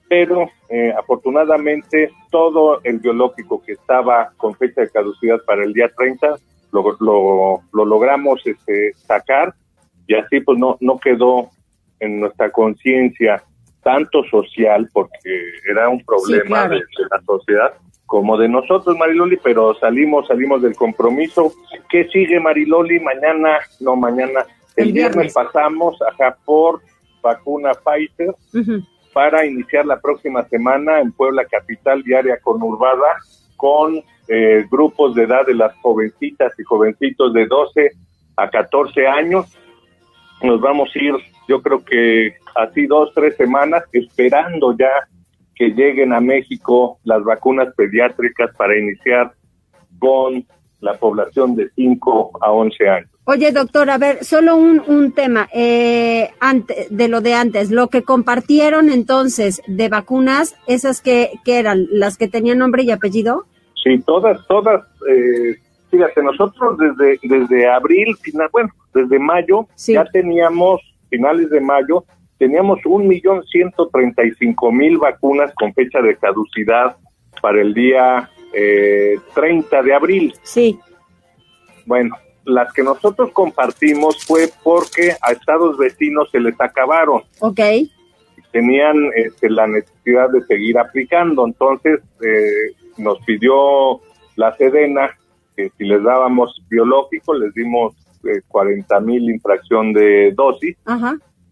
pero 0.10 0.50
eh, 0.70 0.94
afortunadamente 0.98 2.12
todo 2.30 2.82
el 2.84 3.00
biológico 3.00 3.62
que 3.64 3.74
estaba 3.74 4.32
con 4.38 4.56
fecha 4.56 4.82
de 4.82 4.90
caducidad 4.90 5.40
para 5.46 5.64
el 5.64 5.74
día 5.74 5.90
30 5.96 6.36
lo, 6.72 6.98
lo, 7.00 7.62
lo 7.72 7.86
logramos 7.86 8.42
este, 8.46 8.94
sacar 8.94 9.54
y 10.08 10.16
así 10.16 10.40
pues 10.42 10.58
no, 10.58 10.78
no 10.80 10.98
quedó 11.00 11.50
en 12.00 12.20
nuestra 12.20 12.52
conciencia 12.52 13.44
tanto 13.84 14.24
social, 14.26 14.90
porque 14.94 15.42
era 15.70 15.90
un 15.90 16.04
problema 16.04 16.68
de, 16.68 16.78
la 16.78 17.22
sociedad, 17.26 17.74
como 18.12 18.38
de 18.38 18.50
nosotros, 18.50 18.98
Mariloli, 18.98 19.38
pero 19.42 19.74
salimos, 19.76 20.28
salimos 20.28 20.62
del 20.62 20.76
compromiso. 20.76 21.54
¿Qué 21.90 22.10
sigue, 22.10 22.42
Mariloli? 22.42 23.00
Mañana, 23.00 23.60
no, 23.80 23.96
mañana, 23.96 24.42
el, 24.76 24.92
viernes. 24.92 25.34
pasamos 25.34 25.98
a 26.02 26.36
por 26.44 26.82
vacuna 27.24 27.72
Pfizer 27.72 28.36
para 29.14 29.46
iniciar 29.46 29.86
la 29.86 29.98
próxima 30.02 30.44
semana 30.50 31.00
en 31.00 31.14
Puebla 31.14 31.46
Capital 31.46 32.04
Diaria 32.04 32.38
Conurbada 32.42 33.16
con 33.56 34.04
eh, 34.28 34.66
grupos 34.70 35.16
de 35.16 35.24
edad 35.24 35.46
de 35.46 35.56
las 35.56 35.74
jovencitas 35.78 36.52
y 36.60 36.64
jovencitos 36.64 37.32
de 37.32 37.46
12 37.46 37.92
a 38.36 38.50
14 38.50 39.08
años. 39.08 39.58
Nos 40.44 40.60
vamos 40.60 40.90
a 40.94 41.00
ir, 41.00 41.14
yo 41.48 41.62
creo 41.62 41.82
que 41.86 42.34
así 42.56 42.88
dos, 42.88 43.14
tres 43.16 43.38
semanas, 43.38 43.86
esperando 43.94 44.76
ya 44.78 45.08
que 45.62 45.70
lleguen 45.70 46.12
a 46.12 46.20
México 46.20 46.98
las 47.04 47.24
vacunas 47.24 47.72
pediátricas 47.76 48.50
para 48.58 48.76
iniciar 48.76 49.32
con 50.00 50.44
la 50.80 50.96
población 50.96 51.56
de 51.56 51.70
5 51.76 52.32
a 52.42 52.52
11 52.52 52.90
años. 52.90 53.10
Oye, 53.26 53.52
doctor, 53.52 53.92
a 53.92 54.00
ver, 54.00 54.26
solo 54.26 54.56
un, 54.56 54.82
un 54.88 55.12
tema 55.12 55.48
eh, 55.54 56.32
de 56.90 57.08
lo 57.08 57.22
de 57.22 57.36
antes. 57.36 57.70
Lo 57.70 57.90
que 57.90 58.02
compartieron 58.02 58.90
entonces 58.90 59.62
de 59.68 59.88
vacunas, 59.88 60.56
esas 60.66 61.00
que, 61.00 61.30
que 61.46 61.60
eran 61.60 61.86
las 61.92 62.18
que 62.18 62.28
tenían 62.28 62.58
nombre 62.58 62.82
y 62.82 62.90
apellido. 62.90 63.46
Sí, 63.84 64.00
todas, 64.00 64.40
todas. 64.48 64.82
Eh, 65.08 65.58
fíjate, 65.92 66.24
nosotros 66.24 66.76
desde 66.80 67.20
desde 67.22 67.70
abril, 67.70 68.18
final, 68.20 68.50
bueno, 68.52 68.70
desde 68.96 69.20
mayo 69.20 69.68
ya 69.78 70.06
teníamos 70.06 70.82
finales 71.12 71.52
de 71.52 71.62
mayo 71.62 72.04
teníamos 72.42 72.80
un 72.86 73.08
millón 73.08 73.44
ciento 73.44 73.88
treinta 73.94 74.26
y 74.26 74.32
cinco 74.32 74.72
mil 74.72 74.98
vacunas 74.98 75.54
con 75.54 75.72
fecha 75.76 76.02
de 76.02 76.16
caducidad 76.16 76.98
para 77.40 77.62
el 77.62 77.72
día 77.72 78.32
eh, 78.52 79.14
30 79.36 79.84
de 79.84 79.94
abril. 79.94 80.34
Sí. 80.42 80.80
Bueno, 81.86 82.16
las 82.44 82.74
que 82.74 82.82
nosotros 82.82 83.30
compartimos 83.32 84.26
fue 84.26 84.50
porque 84.64 85.12
a 85.22 85.34
estados 85.34 85.78
vecinos 85.78 86.32
se 86.32 86.40
les 86.40 86.60
acabaron. 86.60 87.22
Ok. 87.42 87.60
Tenían 88.52 88.96
este, 89.16 89.48
la 89.48 89.68
necesidad 89.68 90.32
de 90.32 90.44
seguir 90.46 90.80
aplicando, 90.80 91.46
entonces 91.46 92.00
eh, 92.24 92.74
nos 92.98 93.20
pidió 93.24 94.02
la 94.36 94.58
Sedena 94.58 95.16
que 95.56 95.70
si 95.78 95.84
les 95.84 96.02
dábamos 96.02 96.60
biológico, 96.72 97.36
les 97.36 97.54
dimos 97.54 97.94
eh, 98.24 98.42
40 98.48 99.00
mil 99.02 99.30
infracción 99.30 99.94
de 99.94 100.32
dosis 100.32 100.76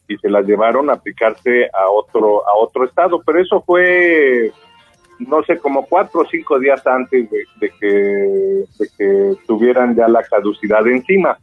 y 0.09 0.17
se 0.17 0.29
las 0.29 0.45
llevaron 0.45 0.89
a 0.89 0.93
aplicarse 0.93 1.67
a 1.67 1.89
otro 1.89 2.45
a 2.45 2.57
otro 2.57 2.83
estado, 2.83 3.21
pero 3.25 3.39
eso 3.39 3.61
fue 3.61 4.51
no 5.19 5.43
sé, 5.43 5.57
como 5.57 5.85
cuatro 5.85 6.21
o 6.21 6.25
cinco 6.25 6.59
días 6.59 6.85
antes 6.87 7.29
de, 7.29 7.69
que, 7.79 7.87
de 7.87 8.89
que 8.97 9.33
tuvieran 9.45 9.95
ya 9.95 10.07
la 10.07 10.23
caducidad 10.23 10.87
encima. 10.87 11.37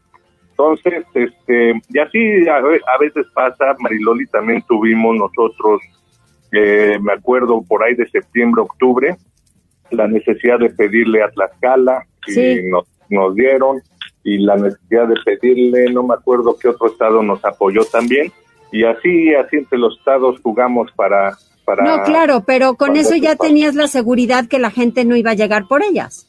Entonces, 0.50 1.05
este, 1.12 1.74
y 1.90 1.98
así 1.98 2.48
a, 2.48 2.98
veces 2.98 3.26
pasa, 3.35 3.76
Mariloli 3.79 4.26
también 4.29 4.62
tuvimos 4.66 5.16
nosotros, 5.16 5.83
eh, 6.52 6.98
me 7.02 7.12
acuerdo 7.12 7.62
por 7.68 7.85
ahí 7.85 7.94
de 7.94 8.09
septiembre, 8.09 8.62
octubre, 8.62 9.16
la 9.90 10.09
necesidad 10.09 10.59
de 10.59 10.70
pedirle 10.70 11.22
a 11.22 11.29
Tlaxcala 11.29 12.07
y 12.26 12.62
nos, 12.70 12.88
nos 13.11 13.35
dieron, 13.35 13.83
y 14.24 14.38
la 14.38 14.57
necesidad 14.57 15.07
de 15.09 15.16
pedirle, 15.24 15.92
no 15.92 16.02
me 16.02 16.14
acuerdo 16.14 16.57
qué 16.59 16.68
otro 16.68 16.87
estado 16.87 17.22
nos 17.22 17.44
apoyó 17.44 17.85
también, 17.85 18.33
y 18.72 18.85
así, 18.85 19.35
así 19.35 19.57
entre 19.57 19.79
los 19.79 19.96
estados 19.98 20.40
jugamos 20.42 20.90
para, 20.92 21.37
no, 21.85 22.02
claro, 22.05 22.44
pero 22.46 22.74
con 22.74 22.96
eso 22.96 23.16
ya 23.16 23.35
tenías 23.35 23.74
la 23.74 23.88
seguridad 23.88 24.46
que 24.46 24.59
la 24.59 24.70
gente 24.70 25.05
no 25.05 25.16
iba 25.16 25.33
a 25.33 25.35
llegar 25.35 25.66
por 25.66 25.83
ellas. 25.83 26.29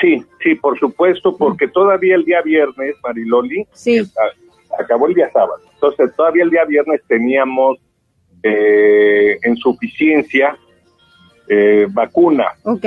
Sí, 0.00 0.24
sí, 0.42 0.54
por 0.54 0.78
supuesto, 0.78 1.36
porque 1.36 1.68
todavía 1.68 2.14
el 2.14 2.24
día 2.24 2.40
viernes, 2.42 2.94
Mariloli, 3.02 3.66
sí. 3.72 4.00
acabó 4.78 5.08
el 5.08 5.14
día 5.14 5.30
sábado. 5.32 5.60
Entonces, 5.74 6.14
todavía 6.16 6.44
el 6.44 6.50
día 6.50 6.64
viernes 6.64 7.02
teníamos 7.06 7.78
eh, 8.42 9.38
en 9.42 9.56
suficiencia 9.56 10.56
eh, 11.48 11.86
vacuna. 11.90 12.46
Ok. 12.62 12.84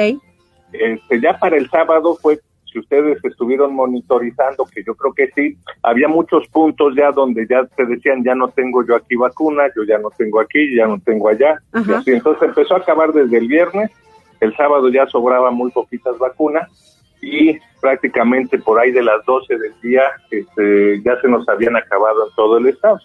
Este, 0.72 1.22
ya 1.22 1.38
para 1.38 1.58
el 1.58 1.69
sábado 1.69 2.17
fue 2.19 2.39
si 2.74 2.80
ustedes 2.80 3.24
estuvieron 3.24 3.76
monitorizando, 3.76 4.66
que 4.66 4.84
yo 4.84 4.96
creo 4.96 5.14
que 5.14 5.30
sí, 5.36 5.58
había 5.84 6.08
muchos 6.08 6.48
puntos 6.48 6.96
ya 6.98 7.12
donde 7.12 7.46
ya 7.48 7.64
te 7.66 7.86
decían, 7.86 8.24
ya 8.24 8.34
no 8.34 8.50
tengo 8.50 8.84
yo 8.86 8.96
aquí 8.96 9.16
vacuna, 9.16 9.64
yo 9.76 9.84
ya 9.84 10.00
no 10.00 10.10
tengo 10.10 10.40
aquí, 10.42 10.76
ya 10.76 10.88
no 10.88 11.00
tengo 11.00 11.30
allá. 11.30 11.62
Y 12.06 12.12
entonces 12.12 12.50
empezó 12.50 12.74
a 12.74 12.80
acabar 12.80 13.14
desde 13.14 13.38
el 13.38 13.48
viernes, 13.48 13.92
el 14.40 14.56
sábado 14.58 14.90
ya 14.90 15.06
sobraban 15.06 15.54
muy 15.54 15.72
poquitas 15.72 16.18
vacunas 16.18 16.68
y 17.22 17.58
prácticamente 17.80 18.58
por 18.58 18.80
ahí 18.80 18.92
de 18.92 19.04
las 19.04 19.24
12 19.26 19.58
del 19.58 19.80
día 19.82 20.04
este, 20.30 21.02
ya 21.04 21.20
se 21.22 21.28
nos 21.30 21.48
habían 21.48 21.78
acabado 21.78 22.28
en 22.28 22.36
todo 22.36 22.58
el 22.58 22.68
estado. 22.68 23.00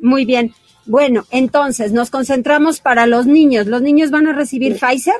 Muy 0.00 0.24
bien. 0.24 0.52
Bueno, 0.86 1.22
entonces 1.30 1.92
nos 1.92 2.10
concentramos 2.10 2.80
para 2.80 3.06
los 3.06 3.26
niños. 3.26 3.66
¿Los 3.66 3.82
niños 3.82 4.10
van 4.10 4.26
a 4.26 4.32
recibir 4.32 4.78
Pfizer? 4.78 5.14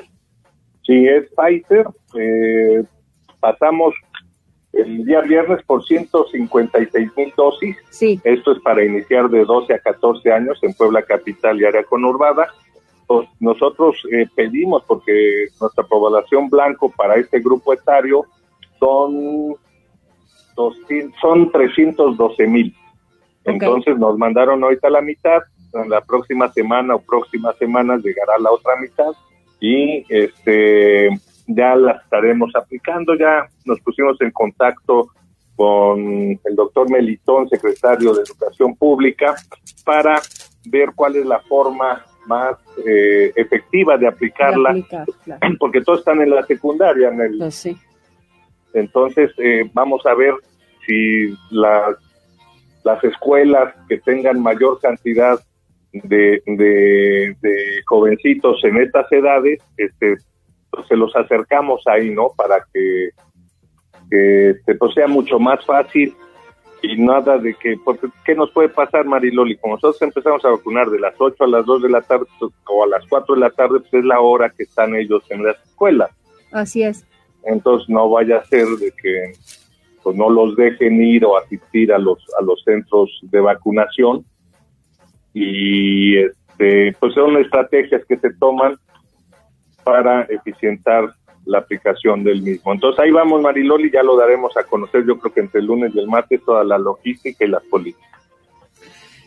Si 0.85 1.07
es 1.07 1.25
Pfizer, 1.35 1.87
eh, 2.19 2.83
pasamos 3.39 3.93
el 4.75 5.05
día 5.05 5.21
viernes 5.21 5.63
por 5.65 5.85
156 5.85 7.11
mil 7.15 7.33
dosis. 7.35 7.77
Sí. 7.89 8.19
Esto 8.23 8.51
es 8.51 8.59
para 8.59 8.83
iniciar 8.83 9.29
de 9.29 9.45
12 9.45 9.73
a 9.73 9.79
14 9.79 10.31
años 10.31 10.59
en 10.61 10.73
Puebla 10.73 11.01
Capital 11.03 11.59
y 11.59 11.65
área 11.65 11.83
conurbada. 11.83 12.47
Pues 13.07 13.27
nosotros 13.39 13.95
eh, 14.11 14.27
pedimos, 14.35 14.83
porque 14.85 15.45
nuestra 15.61 15.83
población 15.85 16.49
blanco 16.49 16.91
para 16.95 17.15
este 17.15 17.39
grupo 17.39 17.73
etario 17.73 18.25
son, 18.79 19.55
200, 20.55 21.19
son 21.21 21.51
312 21.51 22.47
mil. 22.47 22.75
Entonces 23.45 23.97
nos 23.97 24.17
mandaron 24.17 24.63
ahorita 24.63 24.89
la 24.89 25.01
mitad. 25.01 25.41
En 25.73 25.89
la 25.89 26.01
próxima 26.01 26.51
semana 26.51 26.95
o 26.95 26.99
próximas 26.99 27.57
semanas 27.57 28.01
llegará 28.01 28.37
la 28.39 28.51
otra 28.51 28.75
mitad 28.77 29.11
y 29.59 30.05
este 30.09 31.09
ya 31.47 31.75
las 31.75 32.03
estaremos 32.03 32.51
aplicando. 32.55 33.15
Ya 33.15 33.47
nos 33.65 33.79
pusimos 33.81 34.19
en 34.21 34.31
contacto 34.31 35.09
con 35.55 35.99
el 36.43 36.55
doctor 36.55 36.89
Melitón, 36.89 37.47
secretario 37.47 38.13
de 38.13 38.23
Educación 38.23 38.75
Pública, 38.75 39.35
para 39.85 40.21
ver 40.65 40.89
cuál 40.95 41.15
es 41.15 41.25
la 41.25 41.39
forma 41.39 42.03
más 42.27 42.57
eh, 42.85 43.31
efectiva 43.35 43.97
de 43.97 44.07
aplicarla, 44.07 44.75
porque 45.59 45.81
todos 45.81 45.99
están 45.99 46.21
en 46.21 46.31
la 46.31 46.43
secundaria. 46.43 47.09
En 47.09 47.21
el, 47.21 47.37
pues 47.37 47.69
Entonces, 48.73 49.31
eh, 49.37 49.69
vamos 49.73 50.05
a 50.05 50.13
ver 50.15 50.33
si 50.85 51.33
las, 51.51 51.95
las 52.83 53.03
escuelas 53.03 53.73
que 53.87 53.99
tengan 53.99 54.41
mayor 54.41 54.79
cantidad 54.79 55.39
de, 56.03 56.41
de, 56.45 57.35
jovencitos 57.85 58.63
en 58.63 58.77
estas 58.77 59.09
edades, 59.11 59.59
este, 59.77 60.17
pues, 60.75 60.87
se 60.87 60.95
los 60.95 61.15
acercamos 61.15 61.81
ahí, 61.87 62.09
¿no? 62.11 62.31
Para 62.35 62.65
que, 62.73 63.09
que 64.09 64.49
este, 64.51 64.75
pues 64.75 64.93
sea 64.93 65.07
mucho 65.07 65.39
más 65.39 65.65
fácil 65.65 66.15
y 66.81 66.97
nada 66.97 67.37
de 67.37 67.53
que, 67.55 67.77
porque, 67.83 68.07
¿qué 68.25 68.35
nos 68.35 68.51
puede 68.51 68.69
pasar, 68.69 69.05
Mariloli? 69.05 69.57
Como 69.57 69.75
nosotros 69.75 70.01
empezamos 70.01 70.43
a 70.45 70.49
vacunar 70.49 70.89
de 70.89 70.99
las 70.99 71.15
8 71.17 71.43
a 71.43 71.47
las 71.47 71.65
2 71.65 71.83
de 71.83 71.89
la 71.89 72.01
tarde 72.01 72.25
pues, 72.39 72.51
o 72.67 72.83
a 72.83 72.87
las 72.87 73.05
4 73.07 73.35
de 73.35 73.41
la 73.41 73.49
tarde, 73.49 73.79
pues 73.79 73.93
es 73.93 74.05
la 74.05 74.19
hora 74.19 74.49
que 74.49 74.63
están 74.63 74.95
ellos 74.95 75.23
en 75.29 75.43
las 75.43 75.57
escuelas. 75.65 76.11
Así 76.51 76.83
es. 76.83 77.05
Entonces 77.43 77.89
no 77.89 78.09
vaya 78.09 78.37
a 78.37 78.45
ser 78.45 78.67
de 78.67 78.91
que 78.91 79.33
pues, 80.03 80.15
no 80.15 80.29
los 80.29 80.55
dejen 80.55 81.01
ir 81.01 81.25
o 81.25 81.37
asistir 81.37 81.91
a 81.91 81.97
los, 81.97 82.19
a 82.39 82.43
los 82.43 82.61
centros 82.63 83.09
de 83.23 83.39
vacunación. 83.39 84.25
Y 85.33 86.17
este, 86.17 86.95
pues 86.99 87.13
son 87.13 87.37
estrategias 87.37 88.05
que 88.05 88.17
se 88.17 88.33
toman 88.35 88.77
para 89.85 90.23
eficientar 90.23 91.13
la 91.45 91.59
aplicación 91.59 92.23
del 92.23 92.41
mismo. 92.41 92.73
Entonces 92.73 92.99
ahí 92.99 93.11
vamos, 93.11 93.41
Mariloli, 93.41 93.91
ya 93.91 94.03
lo 94.03 94.17
daremos 94.17 94.57
a 94.57 94.63
conocer, 94.63 95.05
yo 95.05 95.17
creo 95.19 95.33
que 95.33 95.39
entre 95.41 95.61
el 95.61 95.67
lunes 95.67 95.93
y 95.95 95.99
el 95.99 96.07
martes, 96.07 96.41
toda 96.43 96.63
la 96.63 96.77
logística 96.77 97.45
y 97.45 97.47
las 97.47 97.63
políticas. 97.63 98.09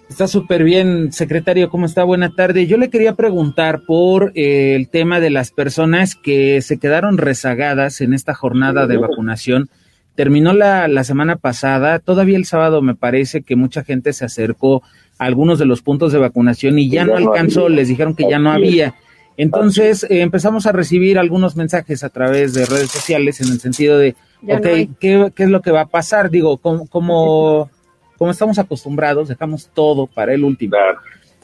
Está 0.08 0.26
súper 0.26 0.64
bien, 0.64 1.12
secretario, 1.12 1.68
¿cómo 1.68 1.84
está? 1.84 2.02
Buena 2.02 2.30
tarde. 2.34 2.66
Yo 2.66 2.78
le 2.78 2.88
quería 2.88 3.14
preguntar 3.14 3.82
por 3.86 4.32
eh, 4.34 4.74
el 4.74 4.88
tema 4.88 5.20
de 5.20 5.28
las 5.28 5.50
personas 5.52 6.16
que 6.16 6.62
se 6.62 6.78
quedaron 6.78 7.18
rezagadas 7.18 8.00
en 8.00 8.14
esta 8.14 8.34
jornada 8.34 8.86
de 8.86 8.96
vacunación. 8.96 9.68
Terminó 10.14 10.54
la, 10.54 10.88
la 10.88 11.04
semana 11.04 11.36
pasada, 11.36 11.98
todavía 11.98 12.38
el 12.38 12.46
sábado 12.46 12.80
me 12.80 12.94
parece 12.94 13.42
que 13.42 13.54
mucha 13.54 13.84
gente 13.84 14.14
se 14.14 14.24
acercó 14.24 14.82
a 15.18 15.26
algunos 15.26 15.58
de 15.58 15.66
los 15.66 15.82
puntos 15.82 16.10
de 16.10 16.18
vacunación 16.18 16.78
y 16.78 16.88
ya, 16.88 17.04
no 17.04 17.14
alcanzó, 17.14 17.68
les 17.68 17.88
dijeron 17.88 18.16
que 18.16 18.28
ya 18.28 18.38
no 18.38 18.50
había. 18.50 18.94
Entonces 19.38 20.02
eh, 20.02 20.20
empezamos 20.20 20.66
a 20.66 20.72
recibir 20.72 21.16
algunos 21.16 21.56
mensajes 21.56 22.02
a 22.02 22.08
través 22.08 22.54
de 22.54 22.66
redes 22.66 22.90
sociales 22.90 23.40
en 23.40 23.52
el 23.52 23.60
sentido 23.60 23.96
de, 23.96 24.16
ok, 24.42 24.98
¿qué, 24.98 25.32
es 25.36 25.48
lo 25.48 25.62
que 25.62 25.70
va 25.70 25.82
a 25.82 25.86
pasar? 25.86 26.28
Digo, 26.28 26.58
como, 26.58 26.88
como, 26.88 27.70
como 28.18 28.32
estamos 28.32 28.58
acostumbrados, 28.58 29.28
dejamos 29.28 29.70
todo 29.72 30.08
para 30.08 30.34
el 30.34 30.42
último. 30.42 30.76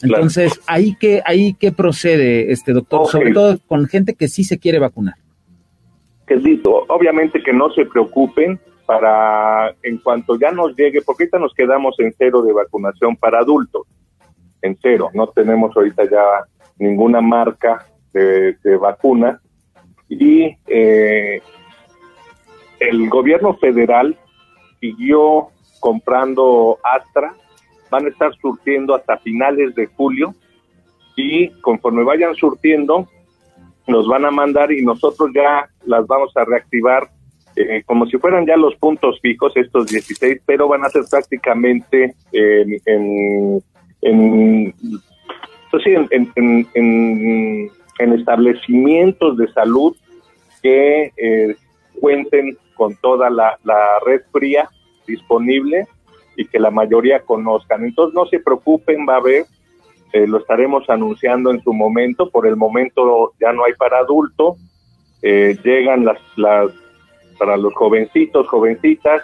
Entonces, 0.03 0.61
ahí 0.67 0.97
que 0.97 1.23
ahí 1.25 1.55
que 1.55 1.71
procede, 1.71 2.51
este 2.51 2.73
doctor, 2.73 3.07
sobre 3.07 3.33
todo 3.33 3.59
con 3.69 3.87
gente 3.87 4.15
que 4.15 4.27
sí 4.27 4.43
se 4.43 4.59
quiere 4.59 4.81
vacunar. 4.81 5.15
Que 6.27 6.37
digo, 6.37 6.85
obviamente 6.89 7.45
que 7.45 7.53
no 7.53 7.71
se 7.75 7.87
preocupen 7.87 8.59
para 8.87 9.73
en 9.85 9.99
cuanto 9.99 10.37
ya 10.37 10.51
nos 10.51 10.75
llegue, 10.75 11.01
porque 11.03 11.23
ahorita 11.25 11.39
nos 11.39 11.55
quedamos 11.55 11.95
en 12.01 12.13
cero 12.19 12.43
de 12.43 12.53
vacunación 12.53 13.15
para 13.15 13.39
adultos, 13.39 13.87
en 14.63 14.77
cero, 14.83 15.11
no 15.15 15.29
tenemos 15.29 15.75
ahorita 15.77 16.11
ya 16.11 16.45
ninguna 16.79 17.21
marca 17.21 17.87
de, 18.13 18.57
vacuna. 18.81 19.41
Y 20.09 20.57
eh, 20.67 21.43
el 22.81 23.09
gobierno 23.09 23.55
federal 23.57 24.17
siguió 24.81 25.49
comprando 25.81 26.79
Astra, 26.83 27.35
van 27.91 28.07
a 28.07 28.09
estar 28.09 28.35
surtiendo 28.37 28.95
hasta 28.95 29.19
finales 29.19 29.75
de 29.75 29.87
julio. 29.87 30.35
Y 31.17 31.51
conforme 31.61 32.03
vayan 32.03 32.35
surtiendo 32.35 33.09
nos 33.87 34.09
van 34.09 34.25
a 34.25 34.31
mandar 34.31 34.73
y 34.73 34.83
nosotros 34.83 35.31
ya 35.35 35.69
las 35.85 36.07
vamos 36.07 36.35
a 36.37 36.45
reactivar 36.45 37.11
eh, 37.57 37.83
como 37.85 38.07
si 38.07 38.19
fueran 38.19 38.47
ya 38.47 38.57
los 38.57 38.75
puntos 38.77 39.21
fijos, 39.21 39.53
estos 39.57 39.87
16, 39.87 40.41
pero 40.45 40.67
van 40.67 40.85
a 40.85 40.89
ser 40.89 41.03
prácticamente 41.09 42.15
en, 42.33 43.63
en 44.01 44.85
pues 45.75 45.87
en, 45.87 46.69
en, 47.99 48.13
establecimientos 48.13 49.37
de 49.37 49.53
salud 49.53 49.97
que 50.63 51.13
eh, 51.17 51.57
cuenten 52.01 52.57
con 52.77 52.95
toda 52.97 53.29
la, 53.29 53.59
red 54.07 54.21
fría 54.31 54.71
disponible 55.05 55.89
y 56.37 56.47
que 56.47 56.61
la 56.61 56.71
mayoría 56.71 57.21
conozcan. 57.21 57.85
Entonces 57.85 58.15
no 58.15 58.27
se 58.27 58.39
preocupen, 58.39 59.05
va 59.09 59.15
a 59.15 59.19
haber, 59.19 59.47
eh, 60.13 60.29
lo 60.29 60.39
estaremos 60.39 60.89
anunciando 60.89 61.51
en 61.51 61.61
su 61.61 61.73
momento, 61.73 62.31
por 62.31 62.47
el 62.47 62.55
momento 62.55 63.33
ya 63.41 63.53
no 63.53 63.65
hay 63.65 63.73
para 63.73 63.99
adulto, 63.99 64.57
eh, 65.23 65.57
llegan 65.65 66.05
las, 66.05 66.19
las 66.37 66.71
para 67.37 67.57
los 67.57 67.75
jovencitos, 67.75 68.47
jovencitas, 68.47 69.23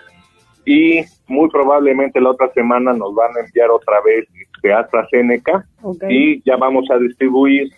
y 0.64 1.02
muy 1.28 1.48
probablemente 1.48 2.20
la 2.20 2.30
otra 2.30 2.52
semana 2.52 2.92
nos 2.92 3.14
van 3.14 3.36
a 3.36 3.46
enviar 3.46 3.70
otra 3.70 4.00
vez 4.00 4.26
de 4.62 4.72
AstraZeneca 4.72 5.66
y 6.08 6.42
ya 6.42 6.56
vamos 6.56 6.90
a 6.90 6.98
distribuir 6.98 7.72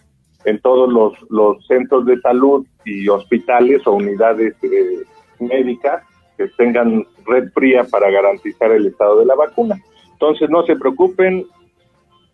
en 0.45 0.61
todos 0.61 0.92
los, 0.92 1.14
los 1.31 1.64
centros 1.66 2.05
de 2.07 2.21
salud 2.21 2.66
y 2.85 3.09
hospitales 3.09 3.87
o 3.87 3.92
unidades 3.92 4.55
eh, 4.62 5.03
médicas 5.38 6.03
que 6.37 6.49
tengan 6.49 7.07
red 7.27 7.51
fría 7.53 7.85
para 7.85 8.11
garantizar 8.11 8.73
el 8.73 8.87
estado 8.87 9.21
de 9.21 9.27
la 9.27 9.35
vacuna. 9.35 9.77
Entonces 10.12 10.49
no 10.51 10.64
se 10.64 10.77
preocupen, 10.77 11.47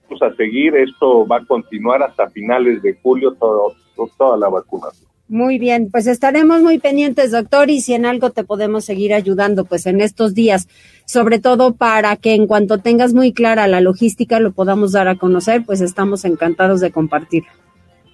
vamos 0.05 0.23
a 0.23 0.35
seguir, 0.37 0.77
esto 0.77 1.27
va 1.27 1.39
a 1.39 1.47
continuar 1.47 2.03
hasta 2.03 2.29
finales 2.31 2.83
de 2.83 2.95
julio 3.03 3.35
todo, 3.35 3.75
toda 4.17 4.37
la 4.37 4.49
vacunación. 4.49 5.09
Muy 5.31 5.59
bien, 5.59 5.91
pues 5.91 6.07
estaremos 6.07 6.63
muy 6.63 6.79
pendientes, 6.79 7.33
doctor, 7.33 7.69
y 7.69 7.83
si 7.83 7.93
en 7.93 8.07
algo 8.07 8.31
te 8.31 8.45
podemos 8.45 8.87
seguir 8.87 9.13
ayudando, 9.13 9.67
pues 9.67 9.85
en 9.85 10.01
estos 10.01 10.35
días, 10.35 10.69
sobre 11.05 11.39
todo 11.39 11.75
para 11.75 12.17
que 12.17 12.33
en 12.33 12.47
cuanto 12.47 12.79
tengas 12.79 13.13
muy 13.13 13.35
clara 13.35 13.69
la 13.69 13.83
logística 13.83 14.41
lo 14.41 14.53
podamos 14.53 14.93
dar 14.93 15.07
a 15.07 15.17
conocer, 15.17 15.65
pues 15.67 15.83
estamos 15.83 16.25
encantados 16.25 16.81
de 16.81 16.93
compartir. 16.93 17.45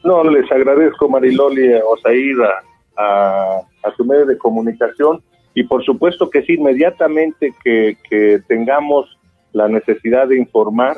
No, 0.03 0.25
les 0.25 0.51
agradezco, 0.51 1.09
Mariloli, 1.09 1.75
Osair, 1.75 2.35
a, 2.43 3.01
a, 3.01 3.59
a 3.85 3.97
su 3.97 4.05
medio 4.05 4.27
de 4.27 4.37
comunicación, 4.37 5.23
y 5.55 5.63
por 5.63 5.85
supuesto 5.85 6.29
que 6.29 6.43
sí, 6.43 6.55
inmediatamente 6.55 7.55
que 7.63 8.41
tengamos 8.49 9.07
la 9.53 9.69
necesidad 9.69 10.27
de 10.27 10.37
informar, 10.37 10.97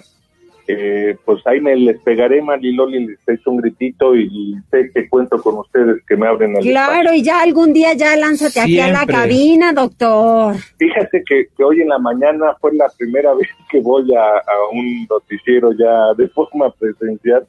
eh, 0.68 1.16
pues 1.24 1.46
ahí 1.46 1.60
me 1.60 1.76
les 1.76 2.00
pegaré, 2.00 2.42
Mariloli, 2.42 3.06
les 3.06 3.18
hecho 3.28 3.50
un 3.50 3.58
gritito 3.58 4.16
y, 4.16 4.56
sé 4.70 4.90
que 4.92 5.08
cuento 5.08 5.40
con 5.40 5.58
ustedes 5.58 6.02
que 6.06 6.16
me 6.16 6.26
abren 6.26 6.56
el 6.56 6.62
Claro, 6.62 7.14
y 7.14 7.22
ya 7.22 7.42
algún 7.42 7.72
día 7.72 7.92
ya 7.94 8.16
lánzate 8.16 8.60
aquí 8.60 8.80
a 8.80 8.90
la 8.90 9.06
cabina, 9.06 9.72
doctor. 9.72 10.56
Fíjate 10.76 11.22
que, 11.24 11.48
hoy 11.62 11.82
en 11.82 11.88
la 11.88 11.98
mañana 11.98 12.56
fue 12.60 12.74
la 12.74 12.86
primera 12.98 13.32
vez 13.40 13.48
que 13.70 13.80
voy 13.80 14.12
a, 14.14 14.42
un 14.72 15.06
noticiero 15.08 15.72
ya 15.72 16.14
de 16.16 16.28
forma 16.28 16.70
presencial 16.72 17.46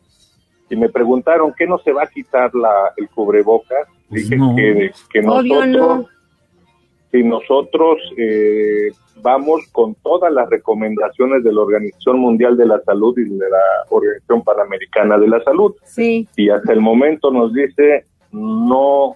y 0.70 0.76
me 0.76 0.90
preguntaron, 0.90 1.54
¿qué 1.58 1.66
no 1.66 1.80
se 1.80 1.92
va 1.92 2.04
a 2.04 2.08
quitar 2.08 2.54
la, 2.54 2.94
el 2.98 3.10
cubrebocas? 3.10 3.88
Pues 4.10 4.30
Dije 4.30 4.38
que, 4.56 4.92
que 5.12 5.22
nosotros, 5.22 6.06
si 7.12 7.24
nosotros 7.24 7.98
eh, 8.18 8.92
vamos 9.22 9.62
con 9.72 9.96
todas 9.96 10.32
las 10.32 10.50
recomendaciones 10.50 11.44
de 11.44 11.54
la 11.54 11.62
Organización 11.62 12.20
Mundial 12.20 12.58
de 12.58 12.66
la 12.66 12.80
Salud 12.82 13.18
y 13.18 13.24
de 13.24 13.50
la 13.50 13.62
Organización 13.90 14.44
Panamericana 14.44 15.18
de 15.18 15.28
la 15.28 15.44
Salud. 15.44 15.74
Sí. 15.84 16.28
Y 16.36 16.50
hasta 16.50 16.74
el 16.74 16.82
momento 16.82 17.32
nos 17.32 17.54
dice 17.54 18.06
no 18.32 19.16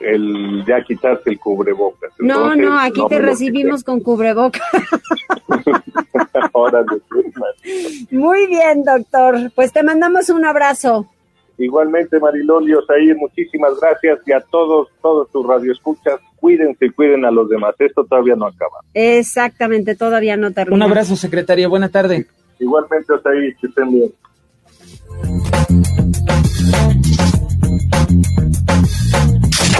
el 0.00 0.64
ya 0.66 0.82
quitarse 0.82 1.30
el 1.30 1.38
cubrebocas. 1.38 2.12
no, 2.18 2.54
no, 2.54 2.78
aquí 2.78 3.00
te 3.08 3.18
recibimos 3.18 3.84
con 3.84 4.00
cubrebocas. 4.00 4.62
Muy 8.10 8.46
bien, 8.46 8.84
doctor. 8.84 9.50
Pues 9.54 9.72
te 9.72 9.82
mandamos 9.82 10.28
un 10.28 10.44
abrazo. 10.44 11.08
Igualmente, 11.56 12.18
Marilolio, 12.18 12.80
ahí 12.88 13.14
muchísimas 13.14 13.78
gracias 13.80 14.18
y 14.26 14.32
a 14.32 14.40
todos, 14.40 14.88
todos 15.00 15.30
tus 15.30 15.46
radioescuchas, 15.46 16.20
cuídense 16.44 16.84
y 16.84 16.90
cuiden 16.90 17.24
a 17.24 17.30
los 17.30 17.48
demás. 17.48 17.74
Esto 17.78 18.04
todavía 18.04 18.36
no 18.36 18.44
acaba. 18.44 18.80
Exactamente, 18.92 19.94
todavía 19.94 20.36
no 20.36 20.52
termina. 20.52 20.76
Un 20.76 20.82
abrazo, 20.82 21.16
secretaria. 21.16 21.68
Buena 21.68 21.88
tarde. 21.88 22.26
Igualmente, 22.58 23.14
ahí, 23.24 23.54
que 23.58 23.66
estén 23.66 23.90
bien. 23.90 24.12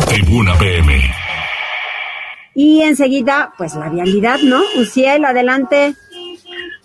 Tribuna 0.08 0.54
PM. 0.58 0.94
Y 2.54 2.80
enseguida, 2.80 3.52
pues 3.58 3.74
la 3.74 3.90
vialidad, 3.90 4.38
¿no? 4.42 4.62
Uciel, 4.78 5.26
adelante. 5.26 5.92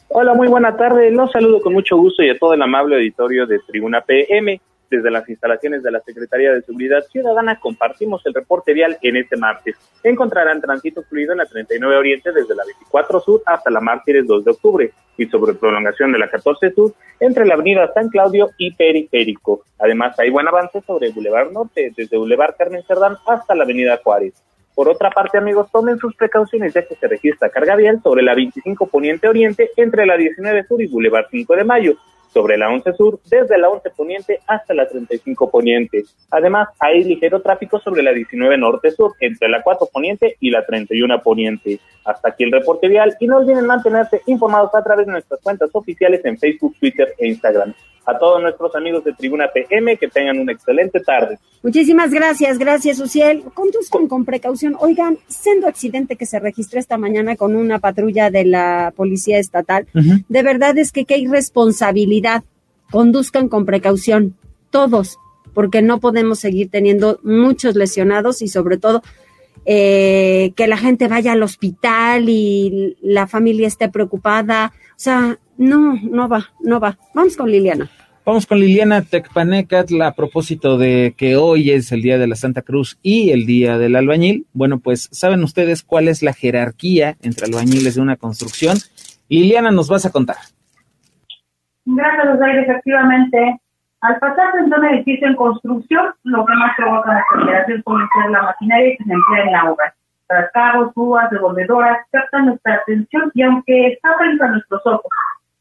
Hola, 0.09 0.33
muy 0.33 0.49
buena 0.49 0.75
tarde. 0.75 1.09
Los 1.09 1.31
saludo 1.31 1.61
con 1.61 1.71
mucho 1.71 1.95
gusto 1.95 2.21
y 2.21 2.29
a 2.29 2.37
todo 2.37 2.53
el 2.53 2.61
amable 2.61 2.97
auditorio 2.97 3.47
de 3.47 3.59
Tribuna 3.59 4.01
PM. 4.01 4.59
Desde 4.89 5.11
las 5.11 5.29
instalaciones 5.29 5.83
de 5.83 5.91
la 5.91 5.99
Secretaría 5.99 6.51
de 6.51 6.63
Seguridad 6.63 7.03
Ciudadana 7.11 7.59
compartimos 7.59 8.25
el 8.25 8.33
reporte 8.33 8.73
vial 8.73 8.97
en 9.03 9.17
este 9.17 9.37
martes. 9.37 9.75
Encontrarán 10.03 10.61
tránsito 10.61 11.03
fluido 11.03 11.33
en 11.33 11.37
la 11.37 11.45
39 11.45 11.95
Oriente 11.95 12.31
desde 12.31 12.55
la 12.55 12.65
24 12.65 13.19
Sur 13.19 13.43
hasta 13.45 13.69
la 13.69 13.81
Mártires 13.81 14.25
2 14.25 14.45
de 14.45 14.51
octubre 14.51 14.91
y 15.15 15.27
sobre 15.27 15.53
prolongación 15.53 16.11
de 16.11 16.17
la 16.17 16.27
14 16.27 16.71
Sur 16.73 16.93
entre 17.19 17.45
la 17.45 17.53
Avenida 17.53 17.91
San 17.93 18.09
Claudio 18.09 18.49
y 18.57 18.73
Periférico. 18.73 19.61
Además, 19.77 20.17
hay 20.17 20.31
buen 20.31 20.47
avance 20.47 20.81
sobre 20.81 21.11
Boulevard 21.11 21.51
Norte 21.51 21.93
desde 21.95 22.17
Boulevard 22.17 22.55
Carmen 22.57 22.81
Cerdán 22.87 23.15
hasta 23.27 23.53
la 23.53 23.65
Avenida 23.65 23.99
Juárez. 24.03 24.33
Por 24.73 24.89
otra 24.89 25.11
parte, 25.11 25.37
amigos, 25.37 25.69
tomen 25.71 25.99
sus 25.99 26.15
precauciones 26.15 26.73
ya 26.73 26.81
que 26.87 26.95
se 26.95 27.07
registra 27.07 27.49
carga 27.49 27.75
vial 27.75 28.01
sobre 28.01 28.23
la 28.23 28.33
25 28.33 28.87
Poniente 28.87 29.27
Oriente 29.27 29.69
entre 29.75 30.07
la 30.07 30.17
19 30.17 30.63
Sur 30.63 30.81
y 30.81 30.87
Boulevard 30.87 31.27
5 31.29 31.55
de 31.55 31.63
Mayo 31.63 31.95
sobre 32.33 32.57
la 32.57 32.69
11 32.69 32.93
Sur, 32.93 33.19
desde 33.29 33.57
la 33.57 33.69
11 33.69 33.89
Poniente 33.91 34.39
hasta 34.47 34.73
la 34.73 34.87
35 34.87 35.49
Poniente. 35.49 36.03
Además, 36.31 36.69
hay 36.79 37.03
ligero 37.03 37.41
tráfico 37.41 37.79
sobre 37.79 38.03
la 38.03 38.11
19 38.11 38.57
Norte 38.57 38.91
Sur, 38.91 39.13
entre 39.19 39.49
la 39.49 39.61
4 39.61 39.87
Poniente 39.91 40.35
y 40.39 40.51
la 40.51 40.65
31 40.65 41.21
Poniente. 41.21 41.79
Hasta 42.05 42.29
aquí 42.29 42.43
el 42.43 42.51
reporte 42.51 42.87
vial 42.87 43.15
y 43.19 43.27
no 43.27 43.37
olviden 43.37 43.65
mantenerse 43.65 44.21
informados 44.25 44.73
a 44.73 44.83
través 44.83 45.05
de 45.05 45.13
nuestras 45.13 45.39
cuentas 45.41 45.69
oficiales 45.73 46.23
en 46.25 46.37
Facebook, 46.37 46.75
Twitter 46.79 47.13
e 47.17 47.27
Instagram. 47.27 47.73
A 48.09 48.17
todos 48.17 48.41
nuestros 48.41 48.73
amigos 48.75 49.03
de 49.03 49.13
Tribuna 49.13 49.49
PM 49.53 49.95
que 49.97 50.07
tengan 50.07 50.39
una 50.39 50.51
excelente 50.51 50.99
tarde. 50.99 51.37
Muchísimas 51.61 52.09
gracias, 52.11 52.57
gracias 52.57 52.99
Uciel. 52.99 53.43
Conduzcan 53.53 54.07
con 54.07 54.25
precaución. 54.25 54.75
Oigan, 54.79 55.19
siendo 55.27 55.67
accidente 55.67 56.15
que 56.15 56.25
se 56.25 56.39
registró 56.39 56.79
esta 56.79 56.97
mañana 56.97 57.35
con 57.35 57.55
una 57.55 57.77
patrulla 57.77 58.31
de 58.31 58.45
la 58.45 58.93
Policía 58.95 59.37
Estatal, 59.37 59.85
de 59.93 60.43
verdad 60.43 60.75
es 60.79 60.91
que 60.91 61.05
qué 61.05 61.19
irresponsabilidad. 61.19 62.43
Conduzcan 62.89 63.47
con 63.47 63.67
precaución, 63.67 64.35
todos, 64.71 65.19
porque 65.53 65.83
no 65.83 65.99
podemos 65.99 66.39
seguir 66.39 66.71
teniendo 66.71 67.19
muchos 67.21 67.75
lesionados 67.75 68.41
y 68.41 68.47
sobre 68.47 68.77
todo 68.77 69.03
eh, 69.65 70.53
que 70.55 70.67
la 70.67 70.77
gente 70.77 71.07
vaya 71.07 71.33
al 71.33 71.43
hospital 71.43 72.27
y 72.27 72.97
la 73.01 73.27
familia 73.27 73.67
esté 73.67 73.87
preocupada. 73.89 74.73
O 74.91 74.93
sea, 74.95 75.37
no, 75.57 75.99
no 76.01 76.27
va, 76.27 76.49
no 76.61 76.79
va. 76.79 76.97
Vamos 77.13 77.37
con 77.37 77.51
Liliana. 77.51 77.91
Vamos 78.29 78.45
con 78.45 78.59
Liliana 78.59 79.01
Tecpanecatl 79.01 79.99
a 80.03 80.11
propósito 80.11 80.77
de 80.77 81.15
que 81.17 81.35
hoy 81.35 81.71
es 81.71 81.91
el 81.91 82.03
Día 82.03 82.19
de 82.19 82.27
la 82.27 82.35
Santa 82.35 82.61
Cruz 82.61 82.99
y 83.01 83.31
el 83.31 83.47
Día 83.47 83.79
del 83.79 83.95
Albañil. 83.95 84.45
Bueno, 84.53 84.77
pues, 84.77 85.09
¿saben 85.11 85.41
ustedes 85.41 85.81
cuál 85.81 86.07
es 86.07 86.21
la 86.21 86.33
jerarquía 86.33 87.15
entre 87.23 87.47
albañiles 87.47 87.95
de 87.95 88.01
una 88.03 88.17
construcción? 88.17 88.77
Liliana, 89.29 89.71
nos 89.71 89.89
vas 89.89 90.05
a 90.05 90.11
contar. 90.11 90.35
Gracias, 91.85 92.27
José. 92.27 92.59
Efectivamente, 92.59 93.61
al 94.01 94.19
pasar 94.19 94.53
de 94.53 94.75
un 94.75 94.85
edificio 94.85 95.27
en 95.27 95.35
construcción, 95.35 96.13
lo 96.21 96.45
que 96.45 96.53
más 96.53 96.75
provoca 96.77 97.11
la 97.11 97.25
aceleración 97.31 97.81
puede 97.81 98.05
ser 98.13 98.29
la 98.29 98.43
maquinaria 98.43 98.95
que 98.95 99.05
se 99.05 99.11
emplea 99.11 99.45
en 99.45 99.51
la 99.53 99.71
obra. 99.71 99.95
Trascabos, 100.27 100.93
púas, 100.93 101.31
devolvedoras 101.31 101.97
captan 102.11 102.45
nuestra 102.45 102.75
atención 102.75 103.31
y 103.33 103.41
aunque 103.41 103.87
está 103.87 104.15
frente 104.19 104.43
a 104.43 104.49
nuestros 104.49 104.85
ojos, 104.85 105.11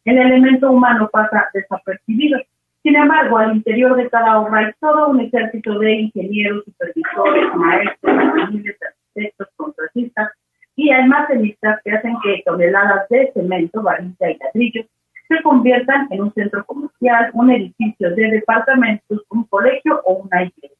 el 0.05 0.19
elemento 0.19 0.71
humano 0.71 1.09
pasa 1.11 1.49
desapercibido. 1.55 2.39
Sin 2.83 2.97
embargo, 2.97 3.39
al 3.39 3.57
interior 3.57 3.97
de 3.97 4.09
cada 4.09 4.41
obra 4.41 4.61
hay 4.61 4.73
todo 4.81 5.09
un 5.09 5.21
ejército 5.21 5.79
de 5.79 5.93
ingenieros, 5.93 6.65
supervisores, 6.65 7.55
maestros, 7.55 8.19
arquitectos, 8.43 9.49
contratistas 9.57 10.31
y 10.77 10.91
almacenistas 10.91 11.81
que 11.85 11.93
hacen 11.93 12.17
que 12.23 12.43
toneladas 12.47 13.09
de 13.09 13.33
cemento, 13.35 13.83
varilla 13.83 14.31
y 14.31 14.39
ladrillos 14.39 14.87
se 15.29 15.43
conviertan 15.43 16.09
en 16.11 16.23
un 16.23 16.33
centro 16.33 16.65
comercial, 16.65 17.31
un 17.35 17.51
edificio 17.51 18.15
de 18.15 18.31
departamentos, 18.31 19.23
un 19.29 19.45
colegio 19.45 20.01
o 20.05 20.15
una 20.15 20.45
iglesia. 20.45 20.77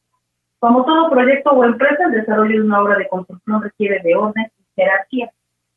Como 0.59 0.83
todo 0.85 1.09
proyecto 1.09 1.51
o 1.51 1.63
empresa, 1.63 2.05
el 2.05 2.13
desarrollo 2.13 2.59
de 2.59 2.65
una 2.65 2.81
obra 2.81 2.97
de 2.97 3.07
construcción 3.07 3.61
requiere 3.61 4.01
de 4.03 4.15
orden 4.15 4.51
y 4.57 4.63
jerarquía. 4.75 5.31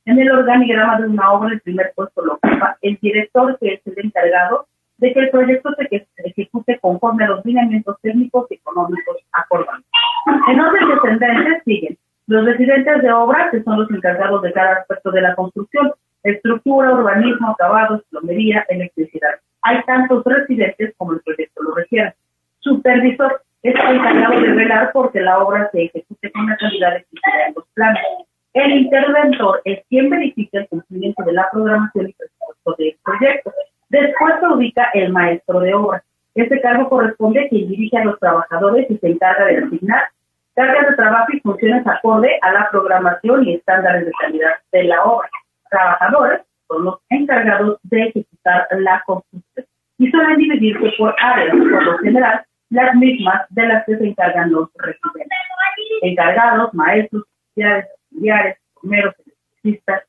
En 0.07 0.19
el 0.19 0.31
organigrama 0.31 1.01
de 1.01 1.09
una 1.09 1.33
obra, 1.33 1.53
el 1.53 1.61
primer 1.61 1.93
puesto 1.95 2.25
lo 2.25 2.35
ocupa 2.35 2.77
el 2.81 2.99
director, 3.01 3.59
que 3.59 3.75
es 3.75 3.87
el 3.87 4.07
encargado 4.07 4.67
de 4.99 5.13
que 5.13 5.21
el 5.21 5.31
proyecto 5.31 5.71
se 5.77 6.05
ejecute 6.25 6.79
conforme 6.81 7.25
a 7.25 7.29
los 7.29 7.45
lineamientos 7.45 7.97
técnicos 8.03 8.47
y 8.51 8.55
económicos 8.55 9.17
acordados. 9.33 9.85
En 10.49 10.61
orden 10.61 10.89
descendente 10.89 11.63
siguen 11.65 11.99
los 12.27 12.45
residentes 12.45 13.03
de 13.03 13.13
obra, 13.13 13.51
que 13.51 13.63
son 13.63 13.81
los 13.81 13.91
encargados 13.91 14.43
de 14.43 14.53
cada 14.53 14.77
aspecto 14.77 15.11
de 15.11 15.23
la 15.23 15.35
construcción, 15.35 15.93
estructura, 16.23 16.93
urbanismo, 16.93 17.51
acabados, 17.51 18.03
plomería, 18.11 18.65
electricidad. 18.69 19.31
Hay 19.63 19.83
tantos 19.85 20.23
residentes 20.25 20.95
como 20.97 21.13
el 21.13 21.21
proyecto 21.21 21.63
lo 21.63 21.75
requiera. 21.75 22.15
Supervisor 22.61 23.43
es 23.63 23.75
el 23.75 23.97
encargado 23.97 24.41
de 24.41 24.53
velar 24.53 24.91
porque 24.93 25.21
la 25.21 25.39
obra 25.39 25.69
se 25.73 25.85
ejecute 25.85 26.31
con 26.33 26.47
la 26.49 26.57
calidad 26.57 26.97
exigida 26.97 27.47
en 27.49 27.55
los 27.55 27.65
planes. 27.75 28.03
El 28.55 28.73
interventor 28.73 29.63
es 29.65 29.85
quien 29.89 30.11
verifica 30.11 30.59
el 30.59 30.69
cumplimiento 30.69 31.23
de 31.25 31.33
la 31.33 31.49
programación 31.51 32.09
y 32.09 32.13
presupuesto 32.13 32.75
del 32.79 32.97
proyecto. 33.03 33.53
Después 33.93 34.35
se 34.41 34.47
ubica 34.47 34.89
el 34.95 35.13
maestro 35.13 35.61
de 35.61 35.75
obra. 35.75 36.03
Este 36.35 36.63
cargo 36.63 36.89
corresponde 36.89 37.45
a 37.45 37.49
quien 37.51 37.69
dirige 37.69 37.99
a 37.99 38.05
los 38.05 38.19
trabajadores 38.19 38.91
y 38.91 38.97
se 38.97 39.07
encarga 39.07 39.45
de 39.45 39.59
asignar 39.59 40.05
cargas 40.55 40.89
de 40.89 40.97
trabajo 40.97 41.27
y 41.33 41.41
funciones 41.41 41.87
acorde 41.87 42.39
a 42.41 42.53
la 42.53 42.71
programación 42.71 43.47
y 43.47 43.57
estándares 43.57 44.07
de 44.07 44.13
calidad 44.19 44.53
de 44.73 44.85
la 44.85 45.05
obra 45.05 45.29
trabajadores 45.69 46.41
son 46.69 46.85
los 46.85 47.01
encargados 47.11 47.79
de 47.83 48.03
ejecutar 48.05 48.67
la 48.79 49.03
construcción 49.05 49.67
y 49.99 50.11
suelen 50.11 50.37
dividirse 50.37 50.93
por 50.97 51.15
áreas, 51.21 51.51
por 51.51 51.85
lo 51.85 51.99
general, 51.99 52.45
las 52.71 52.95
mismas 52.95 53.47
de 53.51 53.67
las 53.67 53.85
que 53.85 53.99
se 53.99 54.07
encargan 54.07 54.53
los 54.53 54.71
residentes. 54.75 55.29
Encargados, 56.01 56.73
maestros, 56.73 57.25
oficiales, 57.25 57.87
auxiliares, 57.91 58.59
primeros, 58.81 59.15
electricistas, 59.19 60.03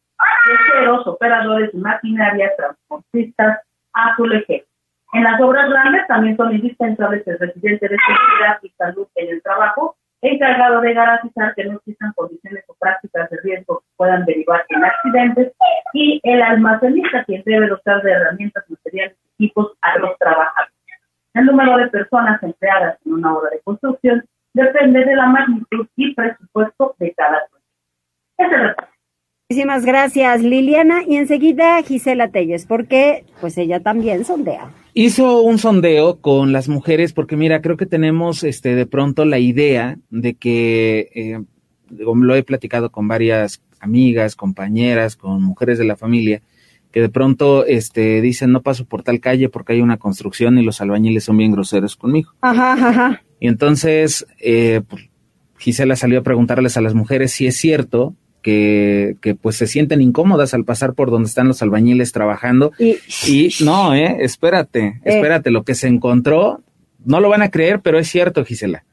lecheros, 0.48 1.06
operadores 1.06 1.72
de 1.74 1.80
maquinaria, 1.80 2.52
transportistas, 2.58 3.60
azulejeros. 3.94 4.68
En 5.14 5.24
las 5.24 5.40
obras 5.42 5.70
grandes 5.70 6.08
también 6.08 6.36
son 6.36 6.54
indispensables 6.54 7.26
el 7.28 7.38
residente 7.38 7.88
de 7.88 7.98
seguridad 7.98 8.60
y 8.64 8.70
salud 8.70 9.08
en 9.16 9.30
el 9.30 9.42
trabajo, 9.44 9.96
encargado 10.22 10.82
de 10.82 10.94
garantizar 10.94 11.54
que 11.54 11.66
no 11.66 11.78
existan 11.78 12.14
condiciones 12.14 12.64
o 12.68 12.76
prácticas 12.80 13.30
de 13.30 13.38
riesgo 13.44 13.80
que 13.80 13.86
puedan 13.96 14.26
derivar 14.26 14.66
en 14.70 14.84
accidentes, 14.84 15.54
y 15.94 16.20
el 16.24 16.42
almacenista, 16.42 17.24
quien 17.26 17.44
debe 17.46 17.68
dotar 17.68 18.02
de 18.02 18.12
herramientas, 18.12 18.64
materiales 18.68 19.18
y 19.38 19.46
equipos 19.46 19.74
a 19.82 20.00
los 20.00 20.18
trabajadores. 20.18 20.74
El 21.36 21.46
número 21.46 21.78
de 21.78 21.88
personas 21.88 22.42
empleadas 22.42 22.98
en 23.06 23.14
una 23.14 23.38
obra 23.38 23.50
de 23.52 23.62
construcción 23.62 24.24
depende 24.54 25.04
de 25.06 25.16
la 25.16 25.28
magnitud 25.28 25.88
y 25.96 26.14
presupuesto 26.16 26.96
de 27.00 27.14
cada 27.14 27.48
proyecto. 28.38 28.80
es 28.82 28.93
Muchísimas 29.54 29.86
gracias, 29.86 30.42
Liliana. 30.42 31.04
Y 31.08 31.16
enseguida 31.16 31.80
Gisela 31.84 32.32
Telles, 32.32 32.66
porque 32.66 33.24
pues 33.40 33.56
ella 33.60 33.82
también 33.82 34.26
sondea. 34.26 34.72
Hizo 34.96 35.44
un 35.44 35.60
sondeo 35.60 36.20
con 36.22 36.52
las 36.52 36.70
mujeres, 36.70 37.14
porque 37.14 37.36
mira, 37.36 37.62
creo 37.62 37.78
que 37.78 37.86
tenemos 37.86 38.44
este 38.44 38.74
de 38.74 38.88
pronto 38.88 39.26
la 39.26 39.38
idea 39.38 40.00
de 40.10 40.34
que, 40.34 41.12
eh, 41.14 41.44
lo 41.92 42.34
he 42.34 42.42
platicado 42.42 42.92
con 42.92 43.08
varias 43.08 43.62
amigas, 43.80 44.36
compañeras, 44.36 45.16
con 45.16 45.44
mujeres 45.44 45.78
de 45.78 45.86
la 45.86 45.98
familia, 45.98 46.42
que 46.92 47.02
de 47.02 47.10
pronto 47.10 47.64
este, 47.64 48.22
dicen 48.22 48.52
no 48.52 48.64
paso 48.64 48.86
por 48.86 49.04
tal 49.04 49.20
calle 49.20 49.50
porque 49.50 49.74
hay 49.74 49.82
una 49.82 49.98
construcción 49.98 50.58
y 50.58 50.64
los 50.64 50.82
albañiles 50.82 51.26
son 51.26 51.38
bien 51.38 51.52
groseros 51.52 51.96
conmigo. 51.96 52.32
Ajá, 52.42 52.74
ajá. 52.74 53.24
Y 53.40 53.48
entonces 53.50 54.26
eh, 54.40 54.82
pues, 54.90 55.12
Gisela 55.60 55.96
salió 55.96 56.22
a 56.22 56.24
preguntarles 56.24 56.76
a 56.76 56.82
las 56.82 56.96
mujeres 56.96 57.34
si 57.34 57.46
es 57.46 57.56
cierto 57.56 58.16
que, 58.44 59.16
que, 59.22 59.34
pues 59.34 59.56
se 59.56 59.66
sienten 59.66 60.02
incómodas 60.02 60.54
al 60.54 60.66
pasar 60.66 60.94
por 60.94 61.10
donde 61.10 61.28
están 61.28 61.48
los 61.48 61.62
albañiles 61.64 62.12
trabajando. 62.12 62.72
Y, 62.78 63.50
no, 63.64 63.96
eh, 63.96 64.18
espérate, 64.20 64.80
eh. 64.86 65.02
espérate, 65.04 65.50
lo 65.50 65.64
que 65.64 65.74
se 65.74 65.88
encontró, 65.88 66.60
no 67.04 67.20
lo 67.20 67.30
van 67.30 67.42
a 67.42 67.50
creer, 67.50 67.80
pero 67.82 67.98
es 67.98 68.08
cierto, 68.08 68.46
Gisela. 68.46 68.84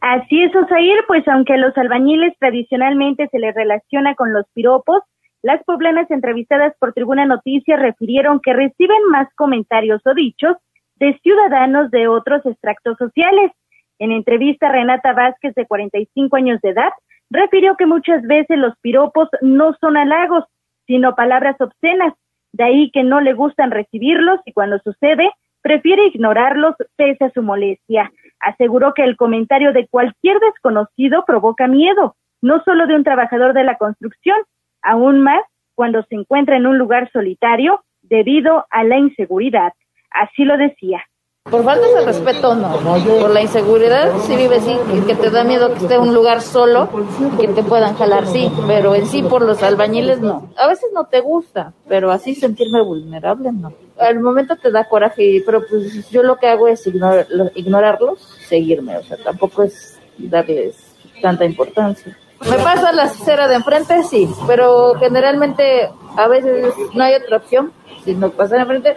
Así 0.00 0.42
es, 0.42 0.54
Osair, 0.54 1.00
pues 1.06 1.26
aunque 1.28 1.54
a 1.54 1.58
los 1.58 1.76
albañiles 1.76 2.32
tradicionalmente 2.38 3.28
se 3.30 3.38
les 3.38 3.54
relaciona 3.54 4.14
con 4.14 4.32
los 4.32 4.44
piropos, 4.54 5.02
las 5.42 5.62
poblanas 5.64 6.10
entrevistadas 6.10 6.72
por 6.80 6.92
Tribuna 6.92 7.26
Noticias 7.26 7.78
refirieron 7.80 8.40
que 8.40 8.52
reciben 8.52 9.04
más 9.10 9.28
comentarios 9.34 10.00
o 10.04 10.14
dichos 10.14 10.56
de 10.96 11.18
ciudadanos 11.22 11.90
de 11.90 12.08
otros 12.08 12.44
extractos 12.44 12.96
sociales. 12.98 13.52
En 13.98 14.12
entrevista, 14.12 14.70
Renata 14.70 15.12
Vázquez, 15.12 15.54
de 15.54 15.66
45 15.66 16.36
años 16.36 16.60
de 16.60 16.70
edad, 16.70 16.90
refirió 17.30 17.76
que 17.76 17.86
muchas 17.86 18.22
veces 18.22 18.58
los 18.58 18.74
piropos 18.80 19.28
no 19.42 19.74
son 19.80 19.96
halagos, 19.96 20.44
sino 20.86 21.14
palabras 21.14 21.56
obscenas, 21.60 22.14
de 22.52 22.64
ahí 22.64 22.90
que 22.90 23.02
no 23.02 23.20
le 23.20 23.34
gustan 23.34 23.70
recibirlos 23.70 24.40
y 24.46 24.52
cuando 24.52 24.78
sucede, 24.78 25.30
prefiere 25.62 26.06
ignorarlos 26.06 26.74
pese 26.96 27.26
a 27.26 27.30
su 27.30 27.42
molestia. 27.42 28.10
Aseguró 28.40 28.94
que 28.94 29.04
el 29.04 29.16
comentario 29.16 29.72
de 29.72 29.86
cualquier 29.88 30.38
desconocido 30.40 31.24
provoca 31.26 31.66
miedo, 31.66 32.16
no 32.40 32.62
solo 32.64 32.86
de 32.86 32.94
un 32.94 33.04
trabajador 33.04 33.52
de 33.52 33.64
la 33.64 33.76
construcción, 33.76 34.38
aún 34.82 35.20
más 35.22 35.42
cuando 35.74 36.02
se 36.04 36.14
encuentra 36.14 36.56
en 36.56 36.66
un 36.66 36.78
lugar 36.78 37.10
solitario 37.12 37.84
debido 38.02 38.66
a 38.70 38.84
la 38.84 38.98
inseguridad. 38.98 39.72
Así 40.10 40.44
lo 40.44 40.56
decía. 40.56 41.04
Por 41.50 41.64
falta 41.64 41.86
de 41.88 42.04
respeto, 42.04 42.54
no. 42.54 42.78
Por 43.20 43.30
la 43.30 43.40
inseguridad, 43.40 44.12
si 44.26 44.36
vives 44.36 44.64
sí, 44.64 44.76
que 45.06 45.14
te 45.14 45.30
da 45.30 45.44
miedo 45.44 45.72
que 45.72 45.78
esté 45.78 45.94
en 45.94 46.02
un 46.02 46.14
lugar 46.14 46.42
solo 46.42 46.90
y 47.38 47.46
que 47.46 47.52
te 47.54 47.62
puedan 47.62 47.96
jalar, 47.96 48.26
sí. 48.26 48.52
Pero 48.66 48.94
en 48.94 49.06
sí, 49.06 49.22
por 49.22 49.42
los 49.42 49.62
albañiles, 49.62 50.20
no. 50.20 50.50
A 50.58 50.66
veces 50.66 50.90
no 50.92 51.04
te 51.06 51.20
gusta, 51.20 51.72
pero 51.88 52.10
así 52.10 52.34
sentirme 52.34 52.82
vulnerable, 52.82 53.50
no. 53.52 53.72
Al 53.98 54.20
momento 54.20 54.56
te 54.56 54.70
da 54.70 54.88
coraje, 54.88 55.42
pero 55.46 55.62
pues 55.66 56.10
yo 56.10 56.22
lo 56.22 56.36
que 56.36 56.48
hago 56.48 56.68
es 56.68 56.86
ignorarlos, 56.86 58.20
seguirme. 58.46 58.98
O 58.98 59.02
sea, 59.02 59.16
tampoco 59.16 59.62
es 59.62 59.98
darles 60.18 60.76
tanta 61.22 61.46
importancia. 61.46 62.16
Me 62.48 62.58
pasa 62.58 62.92
la 62.92 63.08
cera 63.08 63.48
de 63.48 63.56
enfrente, 63.56 64.02
sí, 64.04 64.28
pero 64.46 64.94
generalmente 64.94 65.90
a 66.16 66.28
veces 66.28 66.72
no 66.94 67.02
hay 67.02 67.14
otra 67.14 67.38
opción, 67.38 67.72
si 68.04 68.14
no 68.14 68.30
pasa 68.30 68.60
enfrente, 68.60 68.96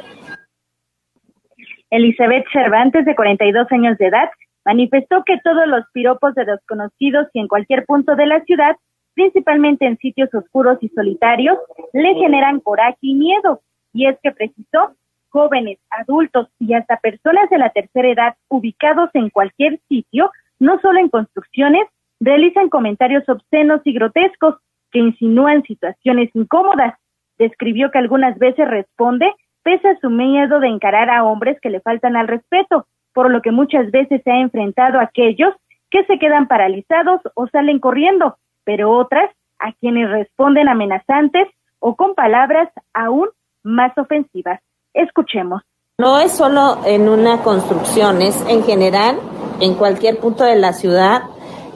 Elizabeth 1.91 2.45
Cervantes, 2.53 3.05
de 3.05 3.15
42 3.15 3.67
años 3.71 3.97
de 3.97 4.07
edad, 4.07 4.29
manifestó 4.65 5.23
que 5.25 5.37
todos 5.43 5.67
los 5.67 5.83
piropos 5.93 6.33
de 6.35 6.45
desconocidos 6.45 7.27
y 7.33 7.39
en 7.39 7.49
cualquier 7.49 7.85
punto 7.85 8.15
de 8.15 8.25
la 8.25 8.39
ciudad, 8.45 8.77
principalmente 9.13 9.85
en 9.85 9.97
sitios 9.97 10.33
oscuros 10.33 10.77
y 10.81 10.87
solitarios, 10.89 11.57
le 11.91 12.13
generan 12.15 12.61
coraje 12.61 12.97
y 13.01 13.13
miedo. 13.15 13.61
Y 13.93 14.07
es 14.07 14.17
que 14.23 14.31
precisó, 14.31 14.95
jóvenes, 15.29 15.79
adultos 15.89 16.47
y 16.59 16.73
hasta 16.73 16.97
personas 16.97 17.49
de 17.49 17.57
la 17.57 17.69
tercera 17.71 18.07
edad 18.07 18.35
ubicados 18.47 19.09
en 19.13 19.29
cualquier 19.29 19.79
sitio, 19.89 20.31
no 20.59 20.79
solo 20.79 20.99
en 20.99 21.09
construcciones, 21.09 21.87
realizan 22.21 22.69
comentarios 22.69 23.27
obscenos 23.27 23.81
y 23.83 23.93
grotescos 23.93 24.55
que 24.91 24.99
insinúan 24.99 25.63
situaciones 25.63 26.29
incómodas. 26.35 26.95
Describió 27.37 27.91
que 27.91 27.97
algunas 27.97 28.37
veces 28.37 28.65
responde 28.69 29.33
pese 29.63 29.89
a 29.89 29.99
su 29.99 30.09
miedo 30.09 30.59
de 30.59 30.67
encarar 30.67 31.09
a 31.09 31.23
hombres 31.23 31.57
que 31.61 31.69
le 31.69 31.81
faltan 31.81 32.15
al 32.15 32.27
respeto, 32.27 32.85
por 33.13 33.29
lo 33.29 33.41
que 33.41 33.51
muchas 33.51 33.91
veces 33.91 34.21
se 34.23 34.31
ha 34.31 34.39
enfrentado 34.39 34.99
a 34.99 35.03
aquellos 35.03 35.53
que 35.89 36.05
se 36.05 36.17
quedan 36.19 36.47
paralizados 36.47 37.21
o 37.35 37.47
salen 37.47 37.79
corriendo, 37.79 38.37
pero 38.63 38.91
otras 38.91 39.29
a 39.59 39.73
quienes 39.73 40.09
responden 40.09 40.69
amenazantes 40.69 41.47
o 41.79 41.95
con 41.95 42.15
palabras 42.15 42.69
aún 42.93 43.29
más 43.63 43.95
ofensivas. 43.97 44.61
Escuchemos. 44.93 45.61
No 45.97 46.19
es 46.19 46.31
solo 46.31 46.79
en 46.85 47.09
una 47.09 47.43
construcción, 47.43 48.21
es 48.21 48.43
en 48.49 48.63
general 48.63 49.19
en 49.59 49.75
cualquier 49.75 50.17
punto 50.17 50.43
de 50.43 50.55
la 50.55 50.73
ciudad, 50.73 51.23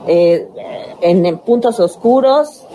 eh, 0.08 0.48
en 1.02 1.38
puntos 1.40 1.80
oscuros, 1.80 2.66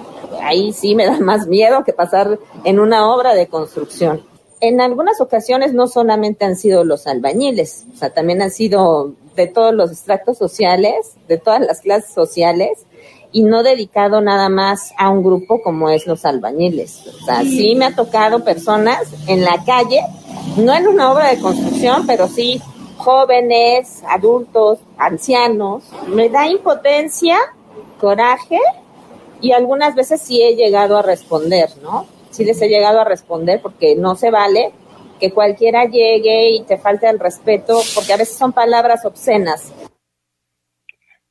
ahí 0.43 0.73
sí 0.73 0.95
me 0.95 1.07
da 1.07 1.19
más 1.19 1.49
miedo 1.49 1.83
que 1.85 1.93
pasar 1.93 2.39
en 2.65 2.79
una 2.79 3.09
obra 3.09 3.35
de 3.35 3.49
construcción 3.49 4.30
en 4.61 4.81
algunas 4.81 5.21
ocasiones 5.21 5.73
no 5.73 5.87
solamente 5.87 6.45
han 6.45 6.57
sido 6.57 6.85
los 6.85 7.07
albañiles, 7.07 7.87
o 7.95 7.97
sea, 7.97 8.11
también 8.11 8.43
han 8.43 8.51
sido 8.51 9.15
de 9.35 9.47
todos 9.47 9.75
los 9.75 9.91
extractos 9.91 10.39
sociales, 10.39 11.15
de 11.29 11.39
todas 11.39 11.61
las 11.61 11.81
clases 11.81 12.13
sociales, 12.13 12.87
y 13.33 13.45
no 13.45 13.63
dedicado 13.63 14.21
nada 14.21 14.49
más 14.49 14.93
a 14.99 15.09
un 15.09 15.23
grupo 15.23 15.63
como 15.63 15.89
es 15.89 16.07
los 16.07 16.25
albañiles. 16.25 17.07
O 17.07 17.25
sea, 17.25 17.43
sí 17.43 17.75
me 17.77 17.87
ha 17.87 17.95
tocado 17.95 18.45
personas 18.45 19.03
en 19.29 19.45
la 19.45 19.65
calle, 19.65 20.03
no 20.57 20.75
en 20.75 20.89
una 20.89 21.13
obra 21.13 21.29
de 21.29 21.41
construcción, 21.41 22.07
pero 22.07 22.27
sí 22.29 22.61
jóvenes, 22.97 24.03
adultos, 24.09 24.81
ancianos. 24.99 25.85
Me 26.09 26.29
da 26.29 26.49
impotencia, 26.49 27.39
coraje, 28.01 28.59
y 29.41 29.53
algunas 29.53 29.95
veces 29.95 30.21
sí 30.21 30.43
he 30.43 30.55
llegado 30.55 30.99
a 30.99 31.03
responder, 31.03 31.71
¿no? 31.83 32.07
Sí 32.31 32.45
les 32.45 32.61
he 32.63 32.69
llegado 32.69 33.01
a 33.01 33.05
responder 33.05 33.61
porque 33.63 33.97
no 33.97 34.15
se 34.15 34.31
vale 34.31 34.73
que 35.21 35.33
cualquiera 35.33 35.85
llegue 35.85 36.51
y 36.51 36.65
te 36.65 36.79
falte 36.79 37.09
el 37.09 37.21
respeto, 37.21 37.79
porque 37.95 38.13
a 38.13 38.17
veces 38.17 38.37
son 38.37 38.53
palabras 38.53 39.05
obscenas. 39.05 39.73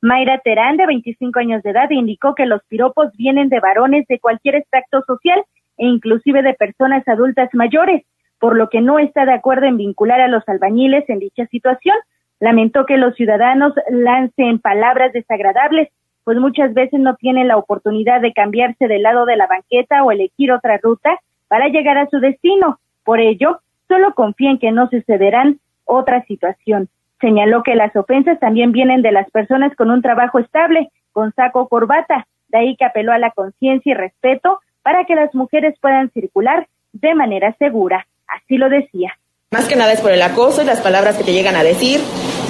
Mayra 0.00 0.38
Terán, 0.38 0.78
de 0.78 0.86
25 0.86 1.38
años 1.40 1.62
de 1.62 1.70
edad, 1.70 1.90
indicó 1.90 2.34
que 2.34 2.46
los 2.46 2.62
piropos 2.68 3.12
vienen 3.18 3.50
de 3.50 3.60
varones 3.60 4.06
de 4.08 4.18
cualquier 4.18 4.54
extracto 4.54 5.02
social 5.06 5.44
e 5.76 5.86
inclusive 5.86 6.42
de 6.42 6.54
personas 6.54 7.06
adultas 7.06 7.50
mayores, 7.52 8.06
por 8.38 8.56
lo 8.56 8.70
que 8.70 8.80
no 8.80 8.98
está 8.98 9.26
de 9.26 9.34
acuerdo 9.34 9.66
en 9.66 9.76
vincular 9.76 10.20
a 10.20 10.28
los 10.28 10.48
albañiles 10.48 11.08
en 11.10 11.18
dicha 11.18 11.46
situación. 11.46 11.96
Lamentó 12.38 12.86
que 12.86 12.96
los 12.96 13.14
ciudadanos 13.16 13.74
lancen 13.90 14.60
palabras 14.60 15.12
desagradables 15.12 15.90
pues 16.30 16.38
muchas 16.38 16.72
veces 16.74 17.00
no 17.00 17.16
tienen 17.16 17.48
la 17.48 17.56
oportunidad 17.56 18.20
de 18.20 18.32
cambiarse 18.32 18.86
del 18.86 19.02
lado 19.02 19.24
de 19.24 19.34
la 19.34 19.48
banqueta 19.48 20.04
o 20.04 20.12
elegir 20.12 20.52
otra 20.52 20.78
ruta 20.80 21.18
para 21.48 21.66
llegar 21.66 21.98
a 21.98 22.08
su 22.08 22.20
destino. 22.20 22.78
Por 23.02 23.18
ello, 23.18 23.58
solo 23.88 24.14
confíen 24.14 24.60
que 24.60 24.70
no 24.70 24.88
sucederán 24.88 25.58
otra 25.86 26.24
situación. 26.26 26.88
Señaló 27.20 27.64
que 27.64 27.74
las 27.74 27.96
ofensas 27.96 28.38
también 28.38 28.70
vienen 28.70 29.02
de 29.02 29.10
las 29.10 29.28
personas 29.32 29.74
con 29.74 29.90
un 29.90 30.02
trabajo 30.02 30.38
estable, 30.38 30.92
con 31.10 31.34
saco 31.34 31.62
o 31.62 31.68
corbata, 31.68 32.28
de 32.46 32.58
ahí 32.58 32.76
que 32.76 32.84
apeló 32.84 33.10
a 33.10 33.18
la 33.18 33.32
conciencia 33.32 33.90
y 33.90 33.96
respeto 33.96 34.60
para 34.84 35.06
que 35.06 35.16
las 35.16 35.34
mujeres 35.34 35.74
puedan 35.80 36.12
circular 36.12 36.68
de 36.92 37.12
manera 37.16 37.56
segura. 37.58 38.06
Así 38.28 38.56
lo 38.56 38.68
decía. 38.68 39.18
Más 39.50 39.66
que 39.66 39.74
nada 39.74 39.92
es 39.92 40.00
por 40.00 40.12
el 40.12 40.22
acoso 40.22 40.62
y 40.62 40.64
las 40.64 40.80
palabras 40.80 41.16
que 41.16 41.24
te 41.24 41.32
llegan 41.32 41.56
a 41.56 41.64
decir. 41.64 41.98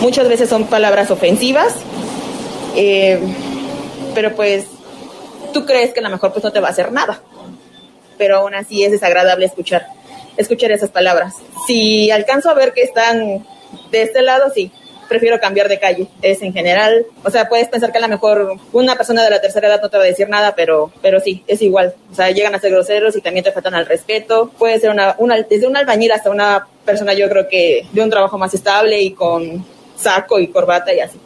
Muchas 0.03 0.29
veces 0.29 0.51
son 0.51 0.65
palabras 0.67 1.11
ofensivas. 1.11 1.83
Eh, 2.77 3.19
pero 4.15 4.35
pues 4.35 4.67
tú 5.53 5.67
crees 5.67 5.93
que 5.93 6.01
a 6.01 6.03
lo 6.03 6.11
mejor 6.11 6.33
pues 6.33 6.45
no 6.45 6.53
te 6.53 6.61
va 6.61 6.69
a 6.69 6.73
hacer 6.73 6.93
nada, 6.93 7.23
pero 8.19 8.39
aún 8.39 8.55
así 8.55 8.85
es 8.85 8.91
desagradable 8.91 9.47
escuchar, 9.47 9.87
escuchar 10.37 10.73
esas 10.73 10.91
palabras. 10.91 11.35
Si 11.67 12.11
alcanzo 12.11 12.51
a 12.51 12.55
ver 12.55 12.73
que 12.73 12.83
están 12.83 13.45
de 13.91 14.03
este 14.03 14.23
lado, 14.23 14.51
sí, 14.55 14.73
prefiero 15.11 15.41
cambiar 15.41 15.69
de 15.69 15.81
calle. 15.81 16.07
Es 16.23 16.41
en 16.41 16.53
general, 16.53 17.05
o 17.25 17.31
sea, 17.31 17.49
puedes 17.49 17.69
pensar 17.69 17.91
que 17.91 17.99
a 17.99 18.01
lo 18.01 18.09
mejor 18.09 18.57
una 18.73 18.95
persona 18.95 19.25
de 19.25 19.31
la 19.31 19.41
tercera 19.41 19.69
edad 19.69 19.83
no 19.83 19.91
te 19.91 19.97
va 19.97 20.05
a 20.05 20.07
decir 20.07 20.29
nada, 20.29 20.55
pero, 20.55 20.93
pero 21.03 21.19
sí, 21.21 21.43
es 21.49 21.61
igual. 21.63 21.95
O 22.11 22.15
sea, 22.15 22.31
llegan 22.31 22.55
a 22.55 22.61
ser 22.61 22.71
groseros 22.71 23.17
y 23.17 23.21
también 23.21 23.45
te 23.45 23.53
faltan 23.53 23.75
al 23.75 23.87
respeto. 23.87 24.51
Puede 24.57 24.79
ser 24.79 24.91
una, 24.91 25.17
una, 25.19 25.37
desde 25.43 25.67
un 25.67 25.77
albañil 25.77 26.13
hasta 26.13 26.31
una 26.31 26.67
persona, 26.85 27.13
yo 27.13 27.29
creo 27.29 27.49
que 27.49 27.87
de 27.93 28.03
un 28.03 28.09
trabajo 28.09 28.39
más 28.39 28.55
estable 28.55 29.03
y 29.03 29.13
con 29.13 29.67
saco 29.97 30.39
y 30.39 30.47
corbata 30.47 30.95
y 30.95 31.01
así. 31.01 31.19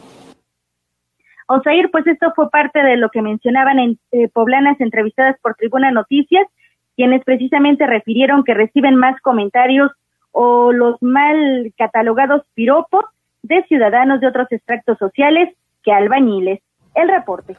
Osair, 1.47 1.89
pues 1.91 2.07
esto 2.07 2.31
fue 2.35 2.49
parte 2.49 2.79
de 2.79 2.97
lo 2.97 3.09
que 3.09 3.21
mencionaban 3.21 3.79
en 3.79 3.99
eh, 4.11 4.29
poblanas 4.29 4.79
entrevistadas 4.79 5.37
por 5.41 5.55
Tribuna 5.55 5.91
Noticias, 5.91 6.47
quienes 6.95 7.23
precisamente 7.23 7.85
refirieron 7.85 8.43
que 8.43 8.53
reciben 8.53 8.95
más 8.95 9.19
comentarios 9.21 9.91
o 10.31 10.71
los 10.71 11.01
mal 11.01 11.71
catalogados 11.77 12.43
piropos 12.55 13.05
de 13.43 13.63
ciudadanos 13.67 14.21
de 14.21 14.27
otros 14.27 14.47
extractos 14.51 14.97
sociales 14.97 15.49
que 15.83 15.91
albañiles. 15.91 16.59
El 16.95 17.09
reporte. 17.09 17.55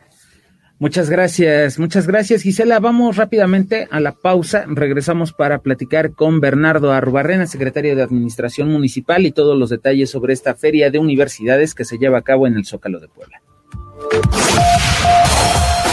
Muchas 0.78 1.08
gracias, 1.08 1.78
muchas 1.78 2.06
gracias 2.06 2.42
Gisela. 2.42 2.80
Vamos 2.80 3.16
rápidamente 3.16 3.88
a 3.90 3.98
la 3.98 4.12
pausa. 4.12 4.66
Regresamos 4.68 5.32
para 5.32 5.60
platicar 5.60 6.12
con 6.12 6.40
Bernardo 6.40 6.92
Arrubarrena, 6.92 7.46
secretario 7.46 7.96
de 7.96 8.02
Administración 8.02 8.70
Municipal, 8.70 9.24
y 9.24 9.32
todos 9.32 9.56
los 9.58 9.70
detalles 9.70 10.10
sobre 10.10 10.34
esta 10.34 10.54
feria 10.54 10.90
de 10.90 10.98
universidades 10.98 11.74
que 11.74 11.86
se 11.86 11.96
lleva 11.96 12.18
a 12.18 12.22
cabo 12.22 12.46
en 12.46 12.56
el 12.56 12.66
Zócalo 12.66 13.00
de 13.00 13.08
Puebla. 13.08 13.40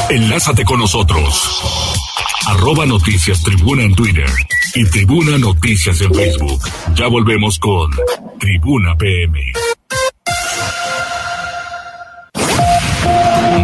Enlázate 0.09 0.63
con 0.63 0.79
nosotros. 0.79 1.49
Arroba 2.47 2.85
Noticias 2.85 3.41
Tribuna 3.41 3.83
en 3.83 3.95
Twitter 3.95 4.29
y 4.75 4.85
Tribuna 4.85 5.37
Noticias 5.37 6.01
en 6.01 6.13
Facebook. 6.13 6.61
Ya 6.95 7.07
volvemos 7.07 7.57
con 7.57 7.91
Tribuna 8.39 8.95
PM. 8.95 9.53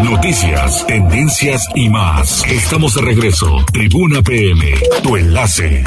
Noticias, 0.04 0.88
tendencias 0.88 1.68
y 1.76 1.90
más. 1.90 2.44
Estamos 2.46 2.96
de 2.96 3.02
regreso. 3.02 3.64
Tribuna 3.72 4.22
PM, 4.22 4.74
tu 5.04 5.18
enlace. 5.18 5.84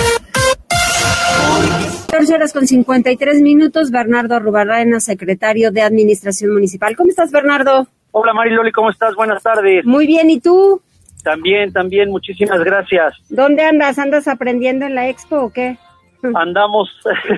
14 2.09 2.35
horas 2.35 2.53
con 2.53 2.67
53 2.67 3.41
minutos. 3.41 3.91
Bernardo 3.91 4.37
Arrubarrena, 4.37 5.01
secretario 5.01 5.73
de 5.73 5.83
Administración 5.83 6.53
Municipal. 6.53 6.95
¿Cómo 6.95 7.11
estás, 7.11 7.31
Bernardo? 7.31 7.89
Hola 8.15 8.35
Mariloli, 8.35 8.71
¿cómo 8.73 8.91
estás? 8.91 9.15
Buenas 9.15 9.43
tardes. 9.43 9.87
Muy 9.87 10.07
bien, 10.07 10.29
¿y 10.29 10.39
tú? 10.39 10.83
También, 11.25 11.73
también, 11.73 12.11
muchísimas 12.11 12.63
gracias. 12.63 13.15
¿Dónde 13.31 13.65
andas? 13.65 13.99
¿Andas 13.99 14.29
aprendiendo 14.29 14.85
en 14.85 14.95
la 14.95 15.09
expo 15.09 15.37
o 15.37 15.53
qué? 15.53 15.79
Andamos, 16.35 16.91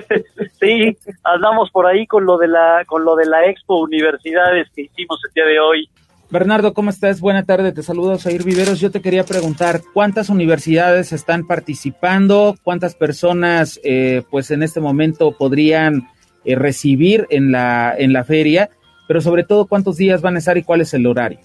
sí, 0.59 0.97
andamos 1.23 1.71
por 1.71 1.87
ahí 1.87 2.05
con 2.05 2.25
lo 2.25 2.37
de 2.37 2.49
la, 2.49 2.83
con 2.85 3.05
lo 3.05 3.15
de 3.15 3.25
la 3.25 3.45
expo 3.45 3.79
universidades 3.79 4.67
que 4.75 4.83
hicimos 4.83 5.19
el 5.27 5.33
día 5.33 5.45
de 5.45 5.59
hoy. 5.59 5.89
Bernardo, 6.29 6.73
¿cómo 6.73 6.89
estás? 6.89 7.21
Buena 7.21 7.45
tarde, 7.45 7.71
te 7.71 7.83
saludo, 7.83 8.17
Sair 8.17 8.43
Viveros. 8.43 8.81
Yo 8.81 8.91
te 8.91 9.01
quería 9.01 9.23
preguntar, 9.23 9.81
¿cuántas 9.93 10.29
universidades 10.29 11.13
están 11.13 11.47
participando? 11.47 12.55
¿Cuántas 12.63 12.95
personas, 12.95 13.79
eh, 13.83 14.23
pues 14.29 14.51
en 14.51 14.61
este 14.61 14.81
momento 14.81 15.31
podrían 15.37 16.09
eh, 16.43 16.55
recibir 16.55 17.27
en 17.29 17.51
la, 17.51 17.95
en 17.97 18.11
la 18.11 18.23
feria? 18.23 18.69
Pero 19.07 19.21
sobre 19.21 19.43
todo 19.43 19.65
cuántos 19.65 19.97
días 19.97 20.21
van 20.21 20.35
a 20.35 20.39
estar 20.39 20.57
y 20.57 20.63
cuál 20.63 20.81
es 20.81 20.93
el 20.93 21.05
horario. 21.05 21.39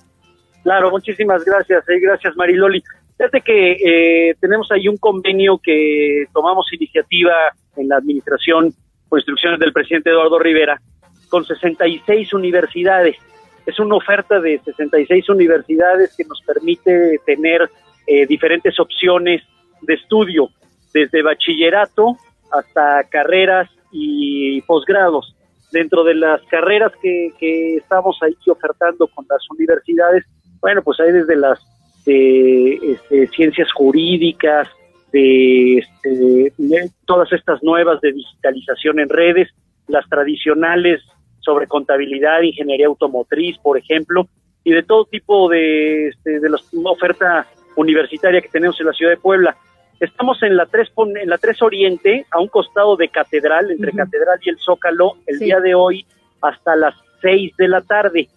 Claro, 0.63 0.91
muchísimas 0.91 1.45
gracias, 1.45 1.89
eh, 1.89 2.01
gracias 2.01 2.37
Mariloli. 2.37 2.83
Fíjate 3.17 3.41
que 3.41 3.73
eh, 3.73 4.35
tenemos 4.41 4.71
ahí 4.73 4.89
un 4.89 4.97
convenio 4.97 5.59
que 5.59 6.25
tomamos 6.33 6.73
iniciativa 6.73 7.33
en 7.77 7.89
la 7.89 7.97
administración 7.97 8.73
por 9.09 9.19
instrucciones 9.19 9.59
del 9.61 9.73
presidente 9.73 10.11
Eduardo 10.11 10.39
Rivera 10.39 10.81
con 11.29 11.45
66 11.45 12.33
universidades. 12.33 13.17
Es 13.67 13.79
una 13.79 13.97
oferta 13.97 14.41
de 14.41 14.59
66 14.65 15.29
universidades 15.29 16.15
que 16.17 16.25
nos 16.25 16.41
permite 16.43 17.21
tener 17.25 17.71
eh, 18.07 18.27
diferentes 18.27 18.79
opciones 18.81 19.43
de 19.83 19.95
estudio, 19.95 20.49
desde 20.93 21.23
bachillerato 21.23 22.17
hasta 22.51 23.05
carreras 23.05 23.71
y 23.93 24.61
posgrados 24.63 25.37
dentro 25.73 26.05
de 26.05 26.14
las 26.14 26.43
carreras 26.43 26.93
que, 27.03 27.77
estamos 27.77 28.18
ahí 28.23 28.35
ofertando 28.49 29.07
con 29.09 29.27
las 29.29 29.43
universidades, 29.51 30.25
bueno, 30.61 30.83
pues 30.83 31.01
hay 31.01 31.12
desde 31.12 31.37
las 31.37 31.61
este, 32.07 33.27
ciencias 33.29 33.71
jurídicas, 33.73 34.68
de, 35.12 35.79
este, 35.79 36.53
todas 37.05 37.33
estas 37.33 37.62
nuevas 37.62 38.01
de 38.01 38.12
digitalización 38.12 39.01
en 39.01 39.09
redes, 39.09 39.49
las 39.89 40.09
tradicionales 40.09 41.03
sobre 41.41 41.66
contabilidad, 41.66 42.43
ingeniería 42.43 42.87
automotriz, 42.87 43.59
por 43.59 43.77
ejemplo, 43.79 44.29
y 44.62 44.73
de 44.73 44.83
todo 44.83 45.05
tipo 45.07 45.49
de, 45.49 46.09
este, 46.09 46.39
de 46.39 46.49
la 46.49 46.59
oferta 46.85 47.47
universitaria 47.77 48.41
que 48.41 48.49
tenemos 48.49 48.79
en 48.81 48.87
la 48.87 48.93
ciudad 48.93 49.12
de 49.12 49.16
Puebla. 49.16 49.57
Estamos 50.01 50.42
en 50.42 50.57
la 50.57 50.64
3, 50.64 50.92
en 51.20 51.28
la 51.28 51.36
3 51.36 51.61
Oriente, 51.61 52.24
a 52.30 52.40
un 52.40 52.48
costado 52.48 52.96
de 52.96 53.09
Catedral, 53.09 53.70
entre 53.70 53.92
Catedral 53.92 54.38
y 54.42 54.48
el 54.48 54.59
Zócalo, 54.59 55.16
el 55.26 55.38
día 55.38 55.61
de 55.61 55.74
hoy 55.74 56.07
hasta 56.40 56.74
las 56.74 56.94
6 57.20 57.55
de 57.59 57.68
la 57.68 57.82
tarde. 57.82 58.28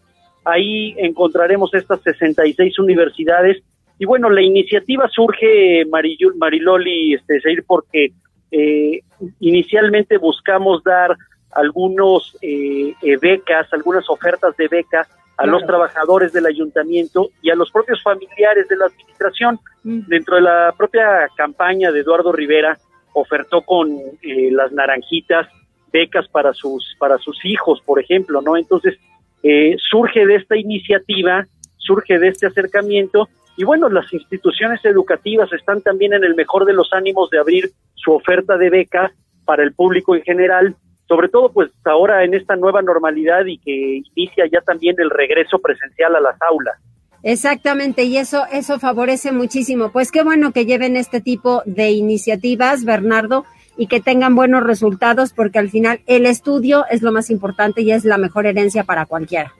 Ahí 0.43 0.93
encontraremos 0.97 1.73
estas 1.73 2.01
66 2.01 2.77
universidades. 2.79 3.63
Y 3.97 4.05
bueno, 4.05 4.29
la 4.29 4.41
iniciativa 4.41 5.07
surge, 5.07 5.85
Mariloli, 5.85 7.13
este, 7.13 7.39
seguir 7.39 7.63
porque 7.65 8.11
eh, 8.51 8.99
inicialmente 9.39 10.17
buscamos 10.17 10.83
dar 10.83 11.15
algunos 11.51 12.37
eh, 12.41 12.93
eh, 13.01 13.17
becas, 13.21 13.71
algunas 13.71 14.09
ofertas 14.09 14.57
de 14.57 14.67
becas 14.67 15.07
a 15.37 15.45
los 15.45 15.65
trabajadores 15.65 16.31
del 16.31 16.45
ayuntamiento 16.45 17.29
y 17.41 17.49
a 17.49 17.55
los 17.55 17.71
propios 17.71 18.01
familiares 18.03 18.67
de 18.67 18.77
la 18.77 18.85
administración. 18.85 19.59
Mm. 19.83 20.01
Dentro 20.07 20.35
de 20.35 20.41
la 20.43 20.73
propia 20.77 21.27
campaña 21.35 21.91
de 21.91 22.01
Eduardo 22.01 22.31
Rivera, 22.31 22.77
ofertó 23.13 23.61
con 23.61 23.91
eh, 24.21 24.51
las 24.51 24.71
naranjitas 24.71 25.47
becas 25.91 26.27
para 26.27 26.53
sus 26.53 26.95
para 26.97 27.17
sus 27.19 27.43
hijos, 27.45 27.81
por 27.85 27.99
ejemplo, 27.99 28.41
¿no? 28.41 28.57
Entonces 28.57 28.97
eh, 29.43 29.75
surge 29.77 30.25
de 30.25 30.35
esta 30.35 30.57
iniciativa, 30.57 31.45
surge 31.77 32.17
de 32.17 32.29
este 32.29 32.47
acercamiento 32.47 33.29
y 33.55 33.63
bueno, 33.63 33.87
las 33.89 34.11
instituciones 34.11 34.83
educativas 34.83 35.51
están 35.53 35.81
también 35.81 36.13
en 36.13 36.23
el 36.23 36.33
mejor 36.33 36.65
de 36.65 36.73
los 36.73 36.91
ánimos 36.91 37.29
de 37.29 37.39
abrir 37.39 37.69
su 37.93 38.11
oferta 38.13 38.57
de 38.57 38.71
becas 38.71 39.11
para 39.45 39.63
el 39.63 39.73
público 39.73 40.15
en 40.15 40.23
general 40.23 40.75
sobre 41.13 41.29
todo 41.29 41.51
pues 41.51 41.69
ahora 41.85 42.23
en 42.23 42.33
esta 42.33 42.55
nueva 42.55 42.81
normalidad 42.81 43.45
y 43.45 43.59
que 43.59 44.01
inicia 44.15 44.45
ya 44.51 44.61
también 44.61 44.95
el 44.97 45.11
regreso 45.11 45.59
presencial 45.59 46.15
a 46.15 46.19
las 46.19 46.41
aulas. 46.41 46.73
Exactamente, 47.21 48.03
y 48.03 48.17
eso, 48.17 48.45
eso 48.51 48.79
favorece 48.79 49.31
muchísimo. 49.31 49.91
Pues 49.91 50.11
qué 50.11 50.23
bueno 50.23 50.51
que 50.51 50.65
lleven 50.65 50.97
este 50.97 51.21
tipo 51.21 51.61
de 51.67 51.91
iniciativas, 51.91 52.83
Bernardo, 52.83 53.45
y 53.77 53.85
que 53.85 54.01
tengan 54.01 54.33
buenos 54.33 54.63
resultados, 54.63 55.33
porque 55.33 55.59
al 55.59 55.69
final 55.69 55.99
el 56.07 56.25
estudio 56.25 56.83
es 56.89 57.03
lo 57.03 57.11
más 57.11 57.29
importante 57.29 57.83
y 57.83 57.91
es 57.91 58.05
la 58.05 58.17
mejor 58.17 58.47
herencia 58.47 58.83
para 58.83 59.05
cualquiera. 59.05 59.53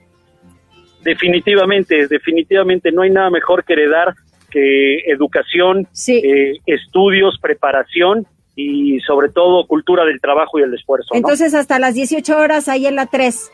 Definitivamente, 1.04 2.08
definitivamente, 2.08 2.90
no 2.90 3.02
hay 3.02 3.10
nada 3.10 3.30
mejor 3.30 3.62
que 3.62 3.74
heredar 3.74 4.12
que 4.50 4.98
educación, 5.06 5.86
eh, 6.08 6.54
estudios, 6.66 7.38
preparación 7.40 8.26
y 8.56 9.00
sobre 9.00 9.30
todo 9.30 9.66
cultura 9.66 10.04
del 10.04 10.20
trabajo 10.20 10.58
y 10.58 10.62
el 10.62 10.74
esfuerzo. 10.74 11.14
Entonces 11.14 11.54
hasta 11.54 11.78
las 11.78 11.94
18 11.94 12.36
horas 12.36 12.68
ahí 12.68 12.86
en 12.86 12.96
la 12.96 13.06
3. 13.06 13.50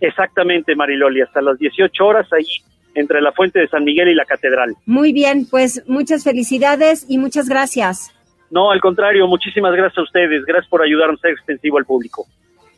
Exactamente, 0.00 0.74
Mariloli, 0.76 1.22
hasta 1.22 1.40
las 1.40 1.58
18 1.58 2.04
horas 2.04 2.30
ahí 2.32 2.46
entre 2.94 3.20
la 3.20 3.32
Fuente 3.32 3.58
de 3.58 3.68
San 3.68 3.84
Miguel 3.84 4.08
y 4.08 4.14
la 4.14 4.24
Catedral. 4.24 4.74
Muy 4.86 5.12
bien, 5.12 5.46
pues 5.50 5.82
muchas 5.88 6.24
felicidades 6.24 7.06
y 7.08 7.18
muchas 7.18 7.48
gracias. 7.48 8.14
No, 8.50 8.70
al 8.70 8.80
contrario, 8.80 9.26
muchísimas 9.26 9.72
gracias 9.72 9.98
a 9.98 10.02
ustedes. 10.02 10.44
Gracias 10.44 10.68
por 10.68 10.82
ayudarnos 10.82 11.18
a 11.18 11.22
ser 11.22 11.32
extensivo 11.32 11.78
al 11.78 11.84
público. 11.84 12.26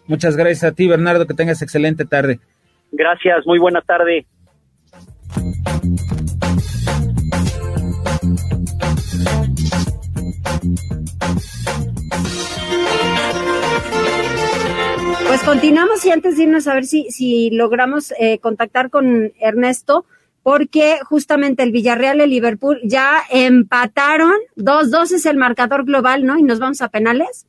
Muchas 0.06 0.36
gracias 0.36 0.64
a 0.64 0.74
ti, 0.74 0.86
Bernardo, 0.86 1.26
que 1.26 1.34
tengas 1.34 1.60
excelente 1.62 2.04
tarde. 2.04 2.38
Gracias, 2.92 3.46
muy 3.46 3.58
buena 3.58 3.80
tarde. 3.82 4.24
Pues 15.36 15.48
continuamos 15.48 16.02
y 16.06 16.10
antes 16.10 16.38
de 16.38 16.44
irnos 16.44 16.66
a 16.66 16.72
ver 16.72 16.86
si, 16.86 17.10
si 17.10 17.50
logramos 17.50 18.14
eh, 18.18 18.38
contactar 18.38 18.88
con 18.88 19.34
Ernesto, 19.38 20.06
porque 20.42 20.96
justamente 21.04 21.62
el 21.62 21.72
Villarreal 21.72 22.20
y 22.20 22.22
el 22.22 22.30
Liverpool 22.30 22.80
ya 22.84 23.20
empataron, 23.30 24.32
2-2 24.56 25.12
es 25.12 25.26
el 25.26 25.36
marcador 25.36 25.84
global, 25.84 26.24
¿no? 26.24 26.38
Y 26.38 26.42
nos 26.42 26.58
vamos 26.58 26.80
a 26.80 26.88
penales. 26.88 27.46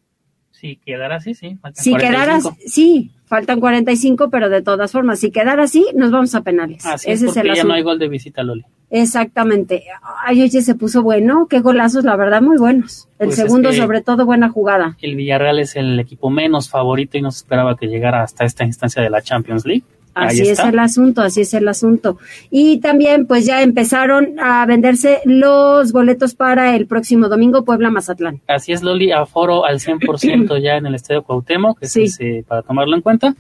Si 0.52 0.76
quedara 0.76 1.16
así, 1.16 1.34
sí. 1.34 1.58
si 1.76 1.96
quedara, 1.96 2.42
sí, 2.66 3.14
faltan 3.28 3.60
45, 3.60 4.30
pero 4.30 4.50
de 4.50 4.62
todas 4.62 4.92
formas, 4.92 5.20
si 5.20 5.32
quedara 5.32 5.64
así, 5.64 5.86
nos 5.94 6.12
vamos 6.12 6.34
a 6.34 6.42
penales. 6.42 6.86
Así 6.86 7.12
Ese 7.12 7.28
es, 7.28 7.34
porque 7.34 7.56
ya 7.56 7.64
no 7.64 7.74
hay 7.74 7.84
gol 7.84 8.00
de 8.00 8.08
visita, 8.08 8.42
Loli. 8.42 8.66
Exactamente. 8.90 9.84
Ay, 10.26 10.42
oye, 10.42 10.62
se 10.62 10.76
puso 10.76 11.04
bueno. 11.04 11.48
Qué 11.50 11.60
golazos, 11.60 12.06
la 12.06 12.16
verdad, 12.16 12.42
muy 12.42 12.58
buenos. 12.58 13.10
El 13.20 13.28
pues 13.28 13.36
segundo, 13.36 13.74
sobre 13.74 14.02
todo, 14.02 14.26
buena 14.26 14.50
jugada. 14.50 14.98
El 15.02 15.16
Villarreal 15.16 15.60
es 15.60 15.76
el 15.76 16.00
equipo 16.00 16.30
menos 16.30 16.70
favorito 16.70 17.18
y 17.18 17.22
no 17.22 17.32
se 17.32 17.40
esperaba 17.40 17.76
que 17.76 17.88
llegara 17.88 18.24
hasta 18.24 18.46
esta 18.46 18.64
instancia 18.64 19.02
de 19.04 19.10
la 19.10 19.22
Champions 19.22 19.66
League. 19.66 19.84
Así 20.18 20.50
es 20.50 20.60
el 20.60 20.80
asunto, 20.80 21.22
así 21.22 21.42
es 21.42 21.54
el 21.54 21.68
asunto. 21.68 22.18
Y 22.50 22.80
también, 22.80 23.28
pues 23.28 23.46
ya 23.46 23.62
empezaron 23.62 24.40
a 24.40 24.66
venderse 24.66 25.22
los 25.26 25.92
boletos 25.92 26.36
para 26.36 26.76
el 26.76 26.88
próximo 26.88 27.30
domingo 27.30 27.64
Puebla-Mazatlán. 27.64 28.42
Así 28.48 28.72
es, 28.72 28.82
Loli, 28.82 29.12
aforo 29.12 29.66
al 29.66 29.80
100% 29.80 30.62
ya 30.62 30.78
en 30.78 30.86
el 30.86 30.96
Estadio 30.96 31.24
Cuauhtémoc, 31.24 31.80
que 31.80 31.86
es 31.86 32.20
para 32.48 32.62
tomarlo 32.62 32.96
en 32.96 33.02
cuenta. 33.02 33.36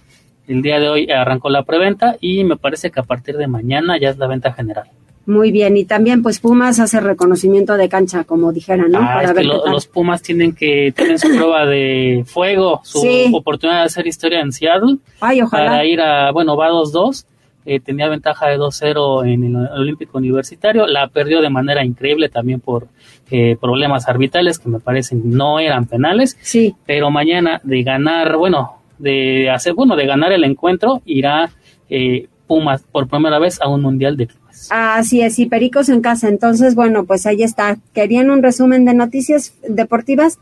El 0.47 0.61
día 0.61 0.79
de 0.79 0.87
hoy 0.87 1.11
arrancó 1.11 1.49
la 1.49 1.63
preventa 1.63 2.15
y 2.21 2.45
me 2.45 2.55
parece 2.55 2.89
que 2.89 3.01
a 3.01 3.03
partir 3.03 3.35
de 3.35 3.47
mañana 3.47 3.99
ya 3.99 4.09
es 4.09 4.17
la 4.17 4.27
venta 4.27 4.53
general. 4.53 4.87
Muy 5.27 5.51
bien, 5.51 5.75
y 5.75 5.83
también 5.83 6.23
pues 6.23 6.39
Pumas 6.39 6.79
hace 6.79 7.01
reconocimiento 7.01 7.75
de 7.75 7.89
cancha, 7.89 8.23
como 8.23 8.53
dijeran, 8.53 8.91
¿no? 8.91 8.99
Ah, 9.01 9.33
los 9.43 9.85
Pumas 9.85 10.21
tienen 10.21 10.55
que 10.55 10.93
tener 10.95 11.19
su 11.19 11.27
prueba 11.27 11.65
de 11.65 12.23
fuego, 12.25 12.79
su 12.85 13.05
oportunidad 13.33 13.79
de 13.79 13.85
hacer 13.87 14.07
historia 14.07 14.39
en 14.39 14.53
Seattle. 14.53 14.99
Ay, 15.19 15.41
ojalá. 15.41 15.71
Para 15.71 15.85
ir 15.85 15.99
a, 15.99 16.31
bueno, 16.31 16.55
va 16.55 16.69
2-2, 16.69 17.25
eh, 17.65 17.81
tenía 17.81 18.07
ventaja 18.07 18.47
de 18.47 18.57
2-0 18.57 19.27
en 19.27 19.43
el 19.43 19.55
Olímpico 19.77 20.17
Universitario, 20.17 20.87
la 20.87 21.09
perdió 21.09 21.41
de 21.41 21.49
manera 21.49 21.83
increíble 21.83 22.29
también 22.29 22.61
por 22.61 22.87
eh, 23.29 23.57
problemas 23.59 24.07
arbitrales 24.07 24.57
que 24.57 24.69
me 24.69 24.79
parecen 24.79 25.23
no 25.25 25.59
eran 25.59 25.87
penales. 25.87 26.37
Sí. 26.39 26.73
Pero 26.85 27.11
mañana 27.11 27.59
de 27.65 27.83
ganar, 27.83 28.37
bueno, 28.37 28.77
de 28.97 29.49
hacer, 29.49 29.73
bueno, 29.73 29.97
de 29.97 30.05
ganar 30.05 30.31
el 30.31 30.45
encuentro, 30.45 31.01
irá 31.05 31.49
eh, 31.89 32.29
Pumas 32.47 32.81
por 32.83 33.09
primera 33.09 33.39
vez 33.39 33.59
a 33.61 33.67
un 33.67 33.81
Mundial 33.81 34.15
de 34.15 34.29
Así 34.69 35.21
es, 35.21 35.39
y 35.39 35.45
Pericos 35.45 35.89
en 35.89 36.01
casa. 36.01 36.27
Entonces, 36.27 36.75
bueno, 36.75 37.05
pues 37.05 37.25
ahí 37.25 37.43
está. 37.43 37.77
¿Querían 37.93 38.29
un 38.29 38.43
resumen 38.43 38.85
de 38.85 38.93
noticias 38.93 39.53
deportivas? 39.67 40.39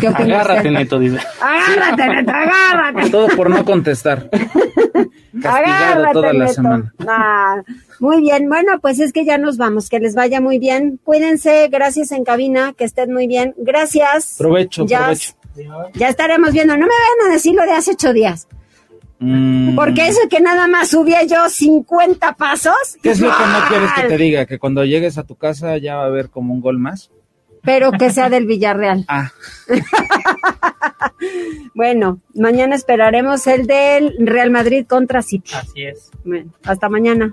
¿Qué 0.00 0.08
agárrate, 0.08 0.70
Neto, 0.70 0.98
dice. 0.98 1.18
Agárrate, 1.40 2.06
Neto, 2.08 2.30
agárrate. 2.34 3.10
Todo 3.10 3.28
por 3.28 3.50
no 3.50 3.64
contestar. 3.64 4.30
agárrate, 5.44 6.12
toda 6.12 6.32
la 6.32 6.48
semana. 6.48 6.94
Ah, 7.06 7.62
muy 8.00 8.20
bien, 8.20 8.48
bueno, 8.48 8.78
pues 8.80 9.00
es 9.00 9.12
que 9.12 9.24
ya 9.24 9.38
nos 9.38 9.56
vamos. 9.56 9.88
Que 9.88 9.98
les 9.98 10.14
vaya 10.14 10.40
muy 10.40 10.58
bien. 10.58 10.98
Cuídense, 11.04 11.68
gracias 11.68 12.12
en 12.12 12.24
cabina, 12.24 12.72
que 12.72 12.84
estén 12.84 13.12
muy 13.12 13.26
bien. 13.26 13.54
Gracias. 13.58 14.36
Provecho, 14.38 14.86
provecho. 14.86 15.32
Ya 15.94 16.08
estaremos 16.08 16.52
viendo. 16.52 16.74
No 16.74 16.86
me 16.86 16.92
vayan 16.92 17.30
a 17.30 17.34
decir 17.34 17.54
lo 17.54 17.62
de 17.62 17.72
hace 17.72 17.92
ocho 17.92 18.12
días. 18.12 18.46
Mm. 19.20 19.74
Porque 19.74 20.06
eso 20.06 20.20
que 20.30 20.40
nada 20.40 20.68
más 20.68 20.88
subía 20.88 21.24
yo 21.24 21.48
50 21.48 22.34
pasos. 22.34 22.74
¿Qué 23.02 23.10
es 23.10 23.20
lo 23.20 23.28
que 23.28 23.44
no 23.44 23.68
quieres 23.68 23.90
que 23.96 24.02
te 24.02 24.16
diga? 24.16 24.46
Que 24.46 24.58
cuando 24.58 24.84
llegues 24.84 25.18
a 25.18 25.24
tu 25.24 25.36
casa 25.36 25.76
ya 25.78 25.96
va 25.96 26.04
a 26.04 26.06
haber 26.06 26.30
como 26.30 26.54
un 26.54 26.60
gol 26.60 26.78
más. 26.78 27.10
Pero 27.62 27.90
que 27.92 28.10
sea 28.10 28.30
del 28.30 28.46
Villarreal. 28.46 29.04
Ah. 29.08 29.32
bueno, 31.74 32.20
mañana 32.34 32.76
esperaremos 32.76 33.46
el 33.46 33.66
del 33.66 34.14
Real 34.20 34.50
Madrid 34.50 34.86
contra 34.86 35.22
City. 35.22 35.52
Así 35.54 35.82
es. 35.82 36.10
hasta 36.64 36.88
mañana. 36.88 37.32